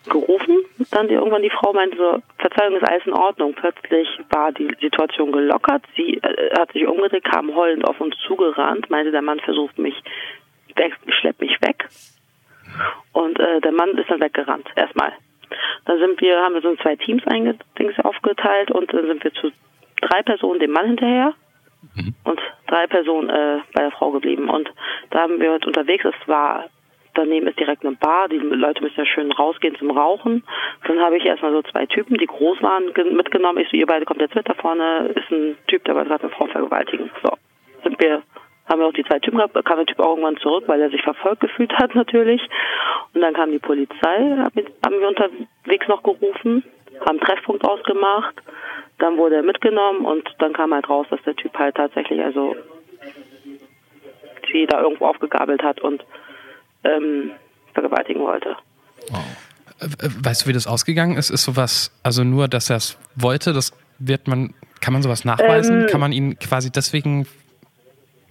gerufen. 0.10 0.58
Dann 0.92 1.08
die, 1.08 1.14
irgendwann 1.14 1.44
die 1.44 1.50
Frau 1.50 1.74
meinte 1.74 1.98
so, 1.98 2.18
Verzeihung 2.38 2.76
ist 2.76 2.88
alles 2.88 3.06
in 3.06 3.14
Ordnung. 3.14 3.54
Plötzlich 3.54 4.08
war 4.30 4.52
die 4.52 4.70
Situation 4.82 5.32
gelockert. 5.32 5.84
Sie 5.96 6.18
äh, 6.18 6.58
hat 6.58 6.72
sich 6.74 6.86
umgedreht, 6.86 7.24
kam 7.24 7.56
heulend 7.56 7.86
auf 7.86 8.00
uns 8.02 8.16
zugerannt, 8.28 8.89
meinte, 8.89 9.12
der 9.12 9.22
Mann 9.22 9.39
versucht 9.39 9.78
mich 9.78 9.96
weg, 10.78 10.95
schleppt 11.19 11.41
mich 11.41 11.61
weg. 11.61 11.88
Und 13.13 13.39
äh, 13.39 13.59
der 13.61 13.72
Mann 13.72 13.97
ist 13.97 14.09
dann 14.09 14.22
weggerannt, 14.22 14.67
erstmal. 14.76 15.11
Dann 15.86 15.99
sind 15.99 16.22
wir, 16.22 16.39
haben 16.41 16.53
wir 16.53 16.61
so 16.61 16.69
in 16.69 16.80
zwei 16.80 16.95
Teams 16.95 17.24
Dings 17.78 17.99
aufgeteilt 17.99 18.72
und 18.72 18.93
dann 18.93 19.07
sind 19.07 19.24
wir 19.24 19.34
zu 19.34 19.51
drei 20.01 20.22
Personen 20.24 20.59
dem 20.59 20.72
Mann 20.72 20.86
hinterher 20.88 21.34
und 22.24 22.39
drei 22.67 22.88
Personen 22.88 23.30
äh, 23.30 23.59
bei 23.74 23.82
der 23.82 23.91
Frau 23.91 24.11
geblieben. 24.11 24.49
Und 24.49 24.72
da 25.09 25.22
haben 25.22 25.39
wir 25.41 25.51
heute 25.51 25.67
unterwegs, 25.67 26.05
es 26.05 26.28
war, 26.28 26.65
daneben 27.15 27.47
ist 27.47 27.59
direkt 27.59 27.84
eine 27.86 27.95
Bar, 27.95 28.30
die 28.30 28.38
Leute 28.38 28.82
müssen 28.82 28.99
ja 28.99 29.05
schön 29.05 29.32
rausgehen 29.32 29.76
zum 29.76 29.91
Rauchen. 29.91 30.43
Dann 30.88 30.99
habe 30.99 31.17
ich 31.17 31.26
erstmal 31.26 31.51
so 31.51 31.61
zwei 31.63 31.86
Typen, 31.88 32.17
die 32.17 32.28
groß 32.28 32.61
waren, 32.61 32.93
ge- 32.93 33.11
mitgenommen. 33.11 33.59
Ich 33.59 33.69
so, 33.69 33.76
ihr 33.76 33.88
beide 33.88 34.05
kommt 34.05 34.22
jetzt 34.22 34.36
mit, 34.36 34.47
da 34.47 34.53
vorne 34.53 35.07
ist 35.15 35.30
ein 35.32 35.57
Typ, 35.67 35.84
der 35.84 35.95
wollte 35.95 36.09
gerade 36.09 36.24
eine 36.24 36.32
Frau 36.34 36.45
vergewaltigen. 36.45 37.09
So, 37.22 37.32
sind 37.84 37.99
wir 38.01 38.22
haben 38.68 38.80
wir 38.80 38.88
auch 38.88 38.93
die 38.93 39.03
zwei 39.03 39.20
Typen 39.20 39.38
gehabt, 39.38 39.53
kam 39.66 39.78
der 39.78 39.86
Typ 39.86 39.99
auch 39.99 40.12
irgendwann 40.12 40.38
zurück, 40.38 40.64
weil 40.68 40.82
er 40.82 40.89
sich 40.89 41.01
verfolgt 41.01 41.41
gefühlt 41.41 41.74
hat 41.74 41.93
natürlich. 41.95 42.41
Und 43.14 43.22
dann 43.22 43.34
kam 43.34 43.51
die 43.51 43.59
Polizei, 43.59 44.18
haben 44.38 44.51
wir- 44.55 45.07
unterwegs 45.07 45.88
noch 45.88 46.03
gerufen, 46.03 46.64
haben 47.05 47.20
Treffpunkt 47.20 47.66
ausgemacht, 47.66 48.36
dann 48.99 49.18
wurde 49.18 49.36
er 49.38 49.43
mitgenommen 49.43 50.05
und 50.05 50.28
dann 50.39 50.53
kam 50.53 50.74
halt 50.74 50.88
raus, 50.89 51.07
dass 51.09 51.22
der 51.24 51.36
Typ 51.36 51.57
halt 51.57 51.76
tatsächlich 51.76 52.22
also 52.22 52.55
sie 54.51 54.66
da 54.68 54.82
irgendwo 54.82 55.05
aufgegabelt 55.05 55.64
hat 55.64 55.82
und 55.82 56.03
ähm, 56.84 57.32
vergewaltigen 57.74 58.22
wollte. 58.22 58.55
Äh, 59.80 59.86
äh, 59.86 60.09
Weißt 60.24 60.43
du, 60.43 60.49
wie 60.49 60.53
das 60.53 60.68
ausgegangen 60.68 61.18
ist? 61.18 61.30
Ist 61.30 61.43
sowas, 61.43 61.91
also 62.03 62.24
nur, 62.24 62.47
dass 62.47 62.70
er 62.70 62.78
es 62.78 62.97
wollte, 63.16 63.53
das 63.53 63.72
wird 63.99 64.28
man, 64.28 64.53
kann 64.82 64.93
man 64.93 65.01
sowas 65.01 65.26
nachweisen? 65.26 65.82
Ähm. 65.82 65.88
kann 65.88 65.99
man 66.01 66.12
ihn 66.12 66.38
quasi 66.39 66.72
deswegen 66.72 67.28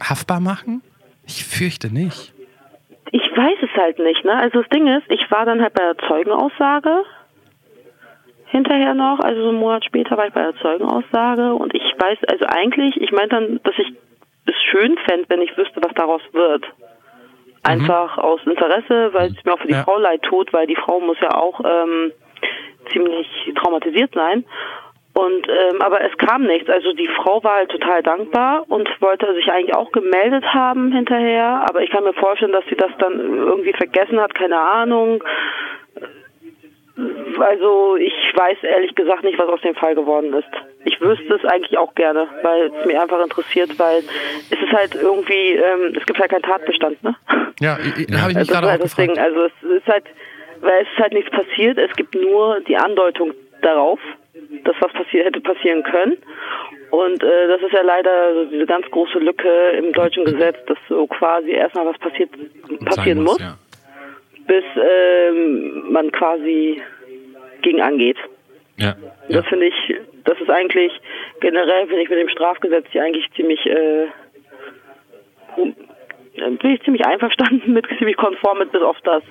haftbar 0.01 0.41
machen? 0.41 0.83
Ich 1.27 1.45
fürchte 1.45 1.93
nicht. 1.93 2.33
Ich 3.13 3.23
weiß 3.37 3.59
es 3.63 3.71
halt 3.81 3.99
nicht, 3.99 4.25
ne? 4.25 4.35
Also 4.37 4.61
das 4.61 4.69
Ding 4.71 4.87
ist, 4.87 5.11
ich 5.11 5.31
war 5.31 5.45
dann 5.45 5.61
halt 5.61 5.75
bei 5.75 5.83
der 5.83 6.09
Zeugenaussage 6.09 7.05
hinterher 8.47 8.95
noch, 8.95 9.21
also 9.21 9.43
so 9.43 9.49
einen 9.51 9.59
Monat 9.59 9.85
später 9.85 10.17
war 10.17 10.27
ich 10.27 10.33
bei 10.33 10.43
der 10.43 10.57
Zeugenaussage 10.57 11.55
und 11.55 11.73
ich 11.75 11.83
weiß, 11.99 12.19
also 12.29 12.47
eigentlich, 12.47 13.01
ich 13.01 13.13
meinte 13.13 13.37
dann, 13.37 13.61
dass 13.63 13.75
ich 13.79 13.93
es 14.47 14.55
schön 14.71 14.97
fände, 15.09 15.25
wenn 15.29 15.41
ich 15.43 15.57
wüsste, 15.57 15.81
was 15.83 15.95
daraus 15.95 16.23
wird. 16.33 16.65
Einfach 17.63 18.19
aus 18.19 18.41
Interesse, 18.47 19.11
weil 19.13 19.31
es 19.31 19.45
mir 19.45 19.53
auch 19.53 19.61
für 19.61 19.69
die 19.69 19.75
Ja. 19.75 19.85
Frau 19.85 19.99
leid 19.99 20.23
tut, 20.23 20.53
weil 20.53 20.67
die 20.67 20.77
Frau 20.77 20.99
muss 20.99 21.19
ja 21.21 21.35
auch 21.37 21.61
ähm, 21.65 22.11
ziemlich 22.91 23.29
traumatisiert 23.55 24.15
sein. 24.15 24.45
Und 25.21 25.47
ähm, 25.49 25.83
aber 25.83 26.01
es 26.03 26.17
kam 26.19 26.45
nichts. 26.45 26.69
Also 26.71 26.93
die 26.93 27.09
Frau 27.09 27.43
war 27.45 27.57
halt 27.57 27.71
total 27.71 28.03
dankbar 28.03 28.65
und 28.69 28.89
wollte 29.01 29.35
sich 29.35 29.51
eigentlich 29.51 29.75
auch 29.75 29.91
gemeldet 29.93 30.45
haben 30.55 30.93
hinterher. 30.93 31.65
Aber 31.69 31.83
ich 31.83 31.91
kann 31.91 32.05
mir 32.05 32.15
vorstellen, 32.15 32.53
dass 32.53 32.65
sie 32.69 32.77
das 32.77 32.91
dann 32.99 33.19
irgendwie 33.19 33.73
vergessen 33.73 34.21
hat, 34.21 34.35
keine 34.35 34.59
Ahnung. 34.59 35.23
Also 37.39 37.97
ich 37.97 38.13
weiß 38.35 38.59
ehrlich 38.63 38.95
gesagt 38.95 39.25
nicht, 39.25 39.39
was 39.39 39.49
aus 39.49 39.61
dem 39.63 39.75
Fall 39.75 39.95
geworden 39.95 40.33
ist. 40.35 40.49
Ich 40.85 41.01
wüsste 41.01 41.35
es 41.35 41.45
eigentlich 41.45 41.79
auch 41.79 41.95
gerne, 41.95 42.27
weil 42.43 42.67
es 42.67 42.87
mich 42.87 42.99
einfach 42.99 43.23
interessiert, 43.23 43.79
weil 43.79 43.99
es 44.51 44.59
ist 44.61 44.73
halt 44.73 44.95
irgendwie, 44.95 45.53
ähm, 45.55 45.95
es 45.99 46.05
gibt 46.05 46.19
halt 46.19 46.31
keinen 46.31 46.43
Tatbestand, 46.43 47.03
ne? 47.03 47.15
Ja, 47.61 47.79
ich, 47.79 48.07
da 48.07 48.21
habe 48.23 48.33
ich 48.33 48.39
mich 48.39 48.49
Also, 48.49 48.53
gerade 48.53 48.67
auch 48.69 48.79
das 48.79 48.97
gefragt. 48.97 49.17
Ding. 49.17 49.19
Also 49.19 49.45
es 49.45 49.71
ist 49.79 49.87
halt, 49.87 50.05
weil 50.61 50.83
es 50.83 50.89
ist 50.93 50.99
halt 50.99 51.13
nichts 51.13 51.31
passiert. 51.31 51.79
Es 51.79 51.95
gibt 51.97 52.15
nur 52.15 52.61
die 52.61 52.77
Andeutung 52.77 53.33
darauf, 53.63 53.99
dass 54.65 54.77
was 54.81 54.93
passiert 54.93 55.27
hätte 55.27 55.41
passieren 55.41 55.83
können. 55.83 56.17
Und 56.91 57.23
äh, 57.23 57.49
das 57.49 57.63
ist 57.63 57.73
ja 57.73 57.83
leider 57.83 58.35
so 58.35 58.45
diese 58.47 58.67
ganz 58.67 58.87
große 58.91 59.19
Lücke 59.19 59.49
im 59.79 59.93
deutschen 59.93 60.25
Gesetz, 60.25 60.57
dass 60.67 60.79
so 60.89 61.07
quasi 61.07 61.51
erstmal 61.51 61.87
was 61.87 61.99
passiert 61.99 62.31
passieren 62.85 63.19
Sein 63.19 63.25
muss, 63.25 63.39
ja. 63.39 63.57
bis 64.47 64.65
ähm, 64.77 65.93
man 65.93 66.11
quasi 66.13 66.83
gegen 67.63 67.81
angeht. 67.81 68.17
Ja. 68.77 68.97
Das 69.29 69.47
finde 69.47 69.67
ich, 69.67 69.95
das 70.25 70.41
ist 70.41 70.51
eigentlich 70.51 70.93
generell 71.41 71.87
finde 71.87 72.03
ich 72.03 72.09
mit 72.09 72.19
dem 72.19 72.29
Strafgesetz 72.29 72.87
hier 72.91 73.05
eigentlich 73.05 73.31
ziemlich 73.37 73.65
äh, 73.67 74.05
äh, 76.35 76.51
bin 76.51 76.71
ich 76.71 76.83
ziemlich 76.83 77.05
einverstanden 77.05 77.73
mit, 77.73 77.87
ziemlich 77.99 78.17
konform 78.17 78.59
mit 78.59 78.73
bis 78.73 78.83
auf 78.83 78.97
das. 79.03 79.23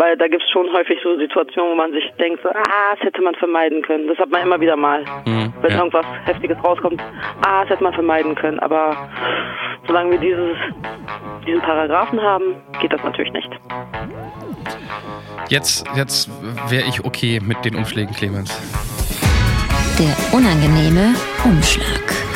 Weil 0.00 0.16
da 0.16 0.28
gibt 0.28 0.42
es 0.42 0.48
schon 0.48 0.72
häufig 0.72 0.98
so 1.02 1.14
Situationen, 1.18 1.72
wo 1.72 1.74
man 1.74 1.92
sich 1.92 2.10
denkt, 2.18 2.42
so, 2.42 2.48
ah, 2.48 2.94
das 2.94 3.00
hätte 3.04 3.20
man 3.20 3.34
vermeiden 3.34 3.82
können. 3.82 4.08
Das 4.08 4.16
hat 4.16 4.30
man 4.30 4.40
immer 4.40 4.58
wieder 4.58 4.74
mal. 4.74 5.04
Wenn 5.26 5.72
ja. 5.72 5.76
irgendwas 5.76 6.06
Heftiges 6.24 6.56
rauskommt, 6.64 7.02
ah, 7.46 7.60
das 7.60 7.72
hätte 7.72 7.84
man 7.84 7.92
vermeiden 7.92 8.34
können. 8.34 8.58
Aber 8.60 8.96
solange 9.86 10.12
wir 10.12 10.18
dieses, 10.18 10.56
diesen 11.46 11.60
Paragraphen 11.60 12.18
haben, 12.22 12.56
geht 12.80 12.94
das 12.94 13.04
natürlich 13.04 13.30
nicht. 13.34 13.50
Jetzt, 15.50 15.86
jetzt 15.94 16.30
wäre 16.70 16.88
ich 16.88 17.04
okay 17.04 17.38
mit 17.42 17.62
den 17.66 17.74
Umschlägen, 17.74 18.14
Clemens. 18.14 18.50
Der 19.98 20.16
unangenehme 20.34 21.14
Umschlag. 21.44 22.29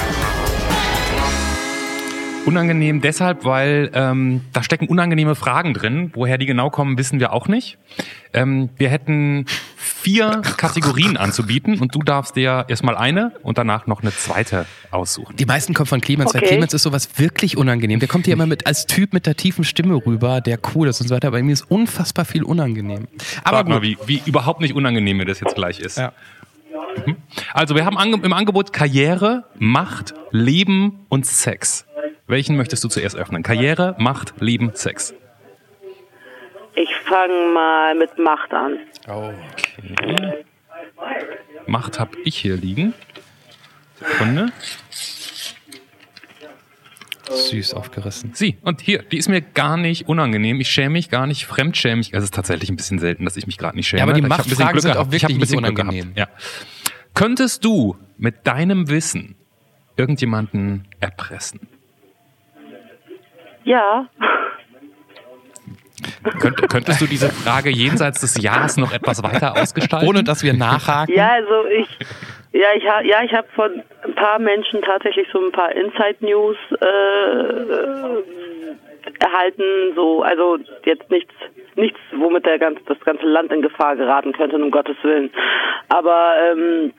Unangenehm 2.46 3.00
deshalb, 3.00 3.44
weil 3.44 3.90
ähm, 3.94 4.42
da 4.52 4.62
stecken 4.62 4.86
unangenehme 4.88 5.34
Fragen 5.34 5.74
drin. 5.74 6.10
Woher 6.14 6.38
die 6.38 6.46
genau 6.46 6.70
kommen, 6.70 6.98
wissen 6.98 7.20
wir 7.20 7.32
auch 7.32 7.48
nicht. 7.48 7.78
Ähm, 8.32 8.70
wir 8.76 8.88
hätten 8.88 9.46
vier 9.76 10.42
Kategorien 10.56 11.16
anzubieten 11.16 11.78
und 11.78 11.94
du 11.94 12.00
darfst 12.00 12.36
dir 12.36 12.64
erstmal 12.68 12.96
eine 12.96 13.32
und 13.42 13.58
danach 13.58 13.86
noch 13.86 14.02
eine 14.02 14.12
zweite 14.12 14.66
aussuchen. 14.90 15.36
Die 15.36 15.46
meisten 15.46 15.74
kommen 15.74 15.86
von 15.86 16.00
Clemens, 16.00 16.34
weil 16.34 16.42
Okay. 16.42 16.50
Clemens 16.50 16.74
ist 16.74 16.82
sowas 16.82 17.08
wirklich 17.18 17.56
unangenehm. 17.56 18.00
Der 18.00 18.08
kommt 18.08 18.26
hier 18.26 18.34
immer 18.34 18.46
mit 18.46 18.66
als 18.66 18.86
Typ 18.86 19.12
mit 19.12 19.24
der 19.26 19.36
tiefen 19.36 19.64
Stimme 19.64 19.94
rüber, 20.04 20.40
der 20.40 20.58
cool 20.74 20.88
ist 20.88 21.00
und 21.00 21.08
so 21.08 21.14
weiter. 21.14 21.30
Bei 21.30 21.42
mir 21.42 21.52
ist 21.52 21.70
unfassbar 21.70 22.24
viel 22.24 22.42
unangenehm. 22.42 23.08
Aber 23.44 23.58
Warte 23.58 23.70
mal, 23.70 23.82
wie, 23.82 23.96
wie 24.06 24.22
überhaupt 24.26 24.60
nicht 24.60 24.74
unangenehm 24.74 25.16
mir 25.16 25.24
das 25.24 25.40
jetzt 25.40 25.54
gleich 25.54 25.80
ist. 25.80 25.96
Ja. 25.96 26.12
Mhm. 27.06 27.16
Also 27.52 27.74
wir 27.74 27.84
haben 27.84 27.96
im 28.22 28.32
Angebot 28.32 28.72
Karriere, 28.72 29.44
Macht, 29.58 30.14
Leben 30.30 31.06
und 31.08 31.24
Sex. 31.24 31.86
Welchen 32.26 32.56
möchtest 32.56 32.82
du 32.84 32.88
zuerst 32.88 33.16
öffnen? 33.16 33.42
Karriere, 33.42 33.94
Macht, 33.98 34.34
Leben, 34.40 34.70
Sex. 34.74 35.14
Ich 36.74 36.88
fange 37.04 37.52
mal 37.52 37.94
mit 37.94 38.18
Macht 38.18 38.52
an. 38.52 38.78
Macht 41.66 42.00
habe 42.00 42.16
ich 42.24 42.36
hier 42.36 42.56
liegen. 42.56 42.94
Sekunde. 43.96 44.52
Süß 47.30 47.74
aufgerissen. 47.74 48.32
Sie, 48.34 48.58
und 48.62 48.80
hier, 48.80 49.02
die 49.02 49.18
ist 49.18 49.28
mir 49.28 49.40
gar 49.40 49.76
nicht 49.76 50.08
unangenehm. 50.08 50.60
Ich 50.60 50.68
schäme 50.68 50.90
mich 50.90 51.10
gar 51.10 51.26
nicht, 51.26 51.46
fremdschäme 51.46 51.96
mich. 51.96 52.14
Also 52.14 52.24
es 52.24 52.30
ist 52.30 52.34
tatsächlich 52.34 52.70
ein 52.70 52.76
bisschen 52.76 52.98
selten, 52.98 53.24
dass 53.24 53.36
ich 53.36 53.46
mich 53.46 53.56
gerade 53.58 53.76
nicht 53.76 53.88
schäme. 53.88 54.00
Ja, 54.00 54.04
aber 54.04 54.12
die 54.12 54.22
Machtfragen 54.22 54.72
Glück 54.72 54.82
sind 54.82 54.92
gehabt. 54.92 55.08
auch 55.08 55.12
wirklich 55.12 55.34
ein 55.34 55.40
bisschen 55.40 55.62
nicht 55.62 55.70
unangenehm. 55.70 56.12
Ja. 56.16 56.28
Könntest 57.14 57.64
du 57.64 57.96
mit 58.16 58.46
deinem 58.46 58.88
Wissen 58.88 59.36
irgendjemanden 59.96 60.88
erpressen? 61.00 61.60
Ja. 63.64 64.06
Könnt, 66.40 66.68
könntest 66.70 67.00
du 67.00 67.06
diese 67.06 67.30
Frage 67.30 67.70
jenseits 67.70 68.20
des 68.20 68.42
Jahres 68.42 68.76
noch 68.76 68.92
etwas 68.92 69.22
weiter 69.22 69.56
ausgestalten? 69.56 70.08
Ohne 70.08 70.24
dass 70.24 70.42
wir 70.42 70.54
nachhaken. 70.54 71.14
Ja, 71.14 71.32
also 71.32 71.66
ich, 71.66 71.88
ja, 72.52 72.68
ich 72.76 72.88
habe, 72.88 73.06
ja, 73.06 73.22
ich 73.22 73.32
habe 73.32 73.46
von 73.54 73.82
ein 74.04 74.14
paar 74.14 74.38
Menschen 74.38 74.82
tatsächlich 74.82 75.26
so 75.32 75.44
ein 75.44 75.52
paar 75.52 75.72
Inside 75.72 76.16
News 76.20 76.56
äh, 76.80 76.86
äh, 76.86 78.22
erhalten. 79.20 79.62
So, 79.94 80.22
also 80.22 80.58
jetzt 80.84 81.10
nichts, 81.10 81.34
nichts, 81.76 81.98
womit 82.16 82.46
der 82.46 82.58
ganz, 82.58 82.80
das 82.86 83.00
ganze 83.00 83.26
Land 83.26 83.52
in 83.52 83.62
Gefahr 83.62 83.96
geraten 83.96 84.32
könnte, 84.32 84.56
um 84.56 84.70
Gottes 84.70 84.96
Willen. 85.02 85.30
Aber 85.88 86.34
ähm, 86.50 86.92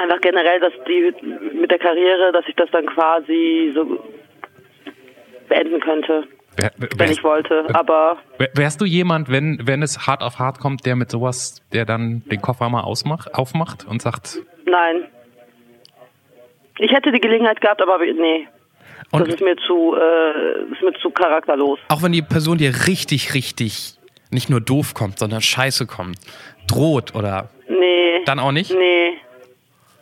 einfach 0.00 0.20
generell, 0.20 0.60
dass 0.60 0.72
die 0.86 1.14
mit 1.54 1.70
der 1.70 1.78
Karriere, 1.78 2.32
dass 2.32 2.46
ich 2.46 2.56
das 2.56 2.70
dann 2.70 2.86
quasi 2.86 3.72
so 3.74 3.98
beenden 5.48 5.80
könnte, 5.80 6.24
Wär, 6.56 6.72
wär, 6.76 6.88
wenn 6.96 7.10
ich 7.12 7.22
wollte. 7.22 7.66
Aber 7.72 8.16
wär- 8.38 8.50
wärst 8.54 8.80
du 8.80 8.84
jemand, 8.84 9.28
wenn, 9.30 9.60
wenn 9.64 9.82
es 9.82 10.06
hart 10.06 10.22
auf 10.22 10.38
hart 10.38 10.58
kommt, 10.60 10.84
der 10.86 10.96
mit 10.96 11.10
sowas, 11.10 11.62
der 11.72 11.84
dann 11.84 12.22
den 12.30 12.40
Koffer 12.40 12.68
mal 12.68 12.82
ausmacht, 12.82 13.34
aufmacht 13.34 13.86
und 13.86 14.02
sagt, 14.02 14.38
nein. 14.66 15.04
Ich 16.78 16.92
hätte 16.92 17.10
die 17.12 17.20
Gelegenheit 17.20 17.60
gehabt, 17.60 17.82
aber 17.82 17.98
nee. 17.98 18.46
Und- 19.10 19.20
das 19.26 19.34
ist 19.34 19.40
mir 19.40 19.56
zu, 19.66 19.94
äh, 19.96 20.72
ist 20.72 20.82
mir 20.82 20.92
zu 21.00 21.10
charakterlos. 21.10 21.78
Auch 21.88 22.02
wenn 22.02 22.12
die 22.12 22.22
Person 22.22 22.58
dir 22.58 22.72
richtig, 22.86 23.34
richtig 23.34 23.94
nicht 24.30 24.50
nur 24.50 24.60
doof 24.60 24.92
kommt, 24.94 25.18
sondern 25.18 25.40
scheiße 25.40 25.86
kommt, 25.86 26.18
droht 26.66 27.14
oder 27.14 27.48
Nee. 27.68 28.22
dann 28.26 28.38
auch 28.38 28.52
nicht? 28.52 28.72
Nee. 28.74 29.12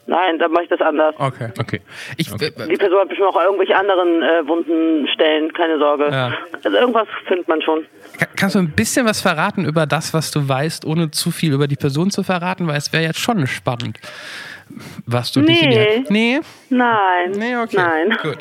Nein, 0.09 0.39
dann 0.39 0.53
mache 0.53 0.65
ich 0.65 0.69
das 0.69 0.81
anders. 0.81 1.15
Okay. 1.19 1.49
okay. 1.59 1.81
Ich, 2.17 2.31
äh, 2.33 2.37
Die 2.39 2.77
Person 2.77 3.01
hat 3.01 3.09
bestimmt 3.09 3.29
auch 3.29 3.41
irgendwelche 3.43 3.77
anderen 3.77 4.23
äh, 4.23 4.47
wunden 4.47 5.09
Stellen, 5.09 5.53
keine 5.53 5.79
Sorge. 5.79 6.09
Ja. 6.11 6.33
Also 6.65 6.77
irgendwas 6.77 7.09
findet 7.27 7.49
man 7.49 7.61
schon. 7.63 7.85
Ka- 8.19 8.27
Kannst 8.37 8.55
du 8.55 8.61
ein 8.61 8.71
bisschen 8.71 9.05
was 9.07 9.21
verraten 9.21 9.65
über 9.65 9.87
das, 9.87 10.15
was 10.15 10.31
du 10.31 10.49
weißt, 10.49 10.85
ohne 10.85 11.11
zu 11.11 11.31
viel 11.33 11.53
über 11.53 11.67
die 11.67 11.77
Person 11.77 12.11
zu 12.11 12.23
verraten? 12.23 12.67
Weil 12.69 12.77
es 12.77 12.93
wäre 12.93 13.03
jetzt 13.03 13.19
schon 13.19 13.47
spannend, 13.49 13.99
was 15.07 15.33
du 15.33 15.41
dich 15.43 15.61
in 15.63 15.69
Nee. 15.71 16.05
die... 16.09 16.13
Nee. 16.13 16.41
Nein. 16.71 17.33
Nee, 17.33 17.57
okay. 17.57 17.77
Nein. 17.77 18.17
Gut. 18.23 18.39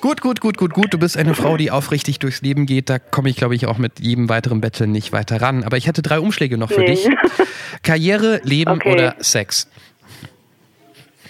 Gut, 0.00 0.20
gut, 0.20 0.40
gut, 0.40 0.56
gut, 0.56 0.72
gut. 0.74 0.92
Du 0.92 0.98
bist 0.98 1.16
eine 1.16 1.32
Frau, 1.34 1.56
die 1.56 1.70
aufrichtig 1.70 2.18
durchs 2.18 2.42
Leben 2.42 2.66
geht. 2.66 2.90
Da 2.90 2.98
komme 2.98 3.28
ich, 3.30 3.36
glaube 3.36 3.54
ich, 3.54 3.66
auch 3.66 3.78
mit 3.78 4.00
jedem 4.00 4.28
weiteren 4.28 4.60
Betteln 4.60 4.90
nicht 4.90 5.12
weiter 5.12 5.40
ran. 5.40 5.62
Aber 5.62 5.76
ich 5.76 5.86
hätte 5.86 6.02
drei 6.02 6.18
Umschläge 6.18 6.58
noch 6.58 6.72
für 6.72 6.80
Nee. 6.80 6.86
dich. 6.86 7.08
Karriere, 7.84 8.40
Leben 8.42 8.72
Okay. 8.72 8.92
oder 8.92 9.14
Sex? 9.20 9.70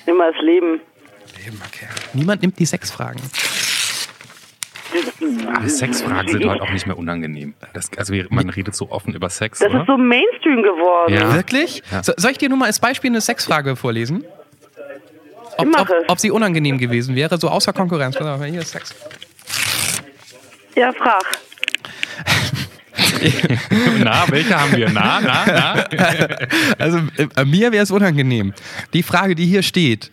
Immer 0.06 0.32
das 0.32 0.40
Leben. 0.42 0.80
Leben, 1.44 1.60
okay. 1.66 1.86
Niemand 2.12 2.42
nimmt 2.42 2.58
die 2.58 2.66
Sexfragen. 2.66 3.20
Aber 5.52 5.68
Sexfragen 5.68 6.28
sind 6.28 6.46
halt 6.48 6.60
auch 6.60 6.70
nicht 6.70 6.86
mehr 6.86 6.96
unangenehm. 6.96 7.54
Das, 7.72 7.90
also 7.96 8.14
man 8.30 8.48
redet 8.50 8.76
so 8.76 8.90
offen 8.90 9.14
über 9.14 9.28
Sex, 9.28 9.58
Das 9.58 9.70
oder? 9.70 9.80
ist 9.80 9.86
so 9.86 9.96
Mainstream 9.96 10.62
geworden. 10.62 11.12
Ja. 11.12 11.34
Wirklich? 11.34 11.82
Ja. 11.90 12.02
So, 12.02 12.12
soll 12.16 12.30
ich 12.32 12.38
dir 12.38 12.48
nur 12.48 12.58
mal 12.58 12.66
als 12.66 12.78
Beispiel 12.78 13.10
eine 13.10 13.20
Sexfrage 13.20 13.74
vorlesen? 13.76 14.24
Ob, 15.56 15.68
ob, 15.78 15.88
ob 16.08 16.18
sie 16.18 16.30
unangenehm 16.30 16.78
gewesen 16.78 17.14
wäre, 17.14 17.38
so 17.38 17.48
außer 17.48 17.72
Konkurrenz. 17.72 18.16
Pass 18.16 18.26
auf, 18.26 18.44
Hier 18.44 18.60
ist 18.60 18.70
Sex. 18.70 18.94
Ja, 20.76 20.92
frag. 20.92 21.22
Na, 24.04 24.24
welche 24.30 24.58
haben 24.60 24.76
wir? 24.76 24.90
Na, 24.90 25.20
na, 25.20 25.44
na. 25.46 25.84
Also 26.78 26.98
äh, 27.36 27.44
mir 27.44 27.72
wäre 27.72 27.82
es 27.82 27.90
unangenehm. 27.90 28.52
Die 28.92 29.02
Frage, 29.02 29.34
die 29.34 29.46
hier 29.46 29.62
steht. 29.62 30.10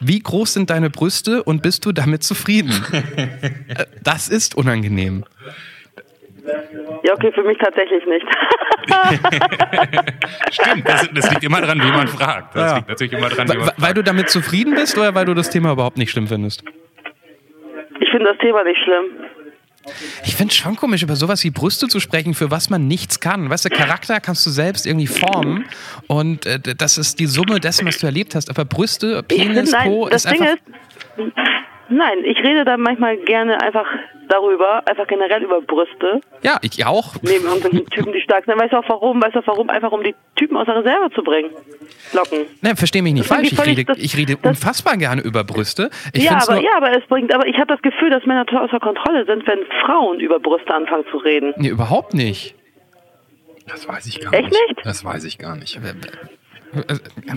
Wie 0.00 0.20
groß 0.20 0.54
sind 0.54 0.70
deine 0.70 0.90
Brüste 0.90 1.42
und 1.42 1.62
bist 1.62 1.84
du 1.84 1.92
damit 1.92 2.22
zufrieden? 2.22 2.72
Äh, 3.18 3.84
das 4.02 4.28
ist 4.28 4.54
unangenehm. 4.54 5.24
Ja, 7.04 7.12
okay, 7.12 7.30
für 7.32 7.42
mich 7.42 7.58
tatsächlich 7.58 8.02
nicht. 8.06 8.26
Stimmt, 10.50 10.88
das, 10.88 11.08
das 11.14 11.30
liegt 11.30 11.44
immer 11.44 11.60
dran, 11.60 11.78
wie 11.82 11.90
man 11.90 12.08
fragt. 12.08 12.54
Das 12.56 12.70
Ja. 12.70 12.76
liegt 12.76 12.88
natürlich 12.88 13.12
immer 13.12 13.28
dran, 13.28 13.48
wie 13.48 13.58
Weil, 13.60 13.72
weil 13.76 13.94
du 13.94 14.02
damit 14.02 14.30
zufrieden 14.30 14.74
bist 14.74 14.96
oder 14.96 15.14
weil 15.14 15.26
du 15.26 15.34
das 15.34 15.50
Thema 15.50 15.72
überhaupt 15.72 15.98
nicht 15.98 16.10
schlimm 16.10 16.26
findest? 16.26 16.62
Ich 18.00 18.10
finde 18.10 18.26
das 18.30 18.38
Thema 18.38 18.64
nicht 18.64 18.78
schlimm. 18.82 19.04
Ich 20.24 20.36
finde 20.36 20.52
es 20.52 20.56
schon 20.56 20.76
komisch, 20.76 21.02
über 21.02 21.16
sowas 21.16 21.44
wie 21.44 21.50
Brüste 21.50 21.88
zu 21.88 22.00
sprechen, 22.00 22.34
für 22.34 22.50
was 22.50 22.70
man 22.70 22.86
nichts 22.86 23.20
kann. 23.20 23.50
Weißt 23.50 23.64
du, 23.64 23.70
Charakter 23.70 24.20
kannst 24.20 24.44
du 24.46 24.50
selbst 24.50 24.86
irgendwie 24.86 25.06
formen 25.06 25.64
und 26.06 26.46
äh, 26.46 26.58
das 26.60 26.98
ist 26.98 27.18
die 27.18 27.26
Summe 27.26 27.60
dessen, 27.60 27.86
was 27.86 27.98
du 27.98 28.06
erlebt 28.06 28.34
hast. 28.34 28.50
Aber 28.50 28.64
Brüste, 28.64 29.24
Ich 29.28 29.36
Penis, 29.36 29.70
find, 29.70 29.72
nein, 29.72 29.88
Po 29.88 30.08
das 30.08 30.24
ist 30.24 30.32
Ding 30.32 30.42
einfach... 30.42 30.56
ist, 30.56 31.32
nein, 31.88 32.18
ich 32.24 32.38
rede 32.38 32.64
da 32.64 32.76
manchmal 32.76 33.16
gerne 33.18 33.60
einfach 33.62 33.86
darüber, 34.28 34.82
einfach 34.86 35.06
generell 35.06 35.42
über 35.42 35.60
Brüste, 35.60 36.20
ja, 36.42 36.58
ich 36.62 36.84
auch. 36.86 37.14
neben 37.22 37.44
irgendwelchen 37.46 37.86
Typen, 37.90 38.12
die 38.12 38.20
stark 38.20 38.44
sind. 38.44 38.58
Weißt 38.60 38.72
du 38.72 38.78
auch 38.78 38.88
warum? 38.88 39.22
Weißt 39.22 39.34
du 39.34 39.40
auch 39.40 39.46
warum? 39.46 39.70
Einfach 39.70 39.90
um 39.92 40.02
die 40.02 40.14
Typen 40.36 40.56
aus 40.56 40.66
der 40.66 40.76
Reserve 40.76 41.10
zu 41.14 41.22
bringen. 41.22 41.50
Locken. 42.12 42.46
Ne, 42.62 42.76
versteh 42.76 43.02
mich 43.02 43.12
nicht 43.14 43.28
Das 43.28 43.36
falsch. 43.36 43.52
Ich 43.52 43.58
rede, 43.66 43.84
völlig- 43.84 44.04
ich 44.04 44.16
rede 44.16 44.36
das- 44.36 44.50
unfassbar 44.50 44.96
gerne 44.96 45.22
über 45.22 45.44
Brüste. 45.44 45.90
Ich 46.12 46.24
ja, 46.24 46.38
aber 46.42 46.54
nur, 46.54 46.62
ja, 46.64 46.76
aber 46.76 46.96
es 46.96 47.04
bringt, 47.08 47.34
aber 47.34 47.46
ich 47.46 47.56
habe 47.56 47.66
das 47.66 47.82
Gefühl, 47.82 48.10
dass 48.10 48.24
Männer 48.26 48.46
total 48.46 48.66
außer 48.66 48.80
Kontrolle 48.80 49.24
sind, 49.26 49.46
wenn 49.46 49.60
Frauen 49.84 50.20
über 50.20 50.38
Brüste 50.38 50.72
anfangen 50.74 51.04
zu 51.10 51.16
reden. 51.18 51.54
Nee, 51.56 51.68
überhaupt 51.68 52.14
nicht. 52.14 52.54
Das 53.66 53.86
weiß 53.86 54.06
ich 54.06 54.20
gar 54.20 54.32
Echt 54.32 54.44
nicht. 54.50 54.68
nicht? 54.68 54.86
Das 54.86 55.04
weiß 55.04 55.24
ich 55.24 55.38
gar 55.38 55.54
nicht. 55.56 55.78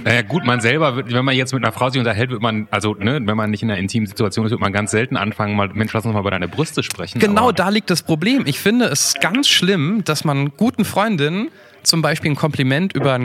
Naja, 0.03 0.21
gut, 0.23 0.45
man 0.45 0.59
selber, 0.61 0.95
wird, 0.95 1.13
wenn 1.13 1.23
man 1.23 1.35
jetzt 1.35 1.53
mit 1.53 1.63
einer 1.63 1.71
Frau 1.71 1.89
sich 1.89 1.99
unterhält, 1.99 2.31
wird 2.31 2.41
man, 2.41 2.67
also, 2.71 2.95
ne, 2.95 3.19
wenn 3.23 3.37
man 3.37 3.49
nicht 3.49 3.63
in 3.63 3.71
einer 3.71 3.79
intimen 3.79 4.07
Situation 4.07 4.45
ist, 4.45 4.51
wird 4.51 4.61
man 4.61 4.73
ganz 4.73 4.91
selten 4.91 5.17
anfangen, 5.17 5.55
mal, 5.55 5.69
Mensch, 5.69 5.93
lass 5.93 6.05
uns 6.05 6.13
mal 6.13 6.19
über 6.19 6.31
deine 6.31 6.47
Brüste 6.47 6.83
sprechen. 6.83 7.19
Genau 7.19 7.43
aber, 7.43 7.53
da 7.53 7.69
liegt 7.69 7.89
das 7.89 8.03
Problem. 8.03 8.43
Ich 8.45 8.59
finde 8.59 8.85
es 8.85 9.15
ganz 9.21 9.47
schlimm, 9.47 10.03
dass 10.03 10.23
man 10.23 10.51
guten 10.57 10.85
Freundinnen 10.85 11.49
zum 11.83 12.01
Beispiel 12.01 12.31
ein 12.31 12.35
Kompliment 12.35 12.93
über, 12.93 13.19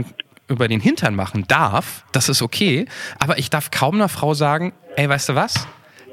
über 0.49 0.69
den 0.69 0.81
Hintern 0.81 1.15
machen 1.15 1.45
darf. 1.49 2.05
Das 2.13 2.29
ist 2.29 2.43
okay. 2.43 2.87
Aber 3.19 3.39
ich 3.39 3.51
darf 3.51 3.71
kaum 3.71 3.97
einer 3.97 4.09
Frau 4.09 4.35
sagen, 4.35 4.73
ey, 4.97 5.09
weißt 5.09 5.31
du 5.31 5.35
was? 5.35 5.67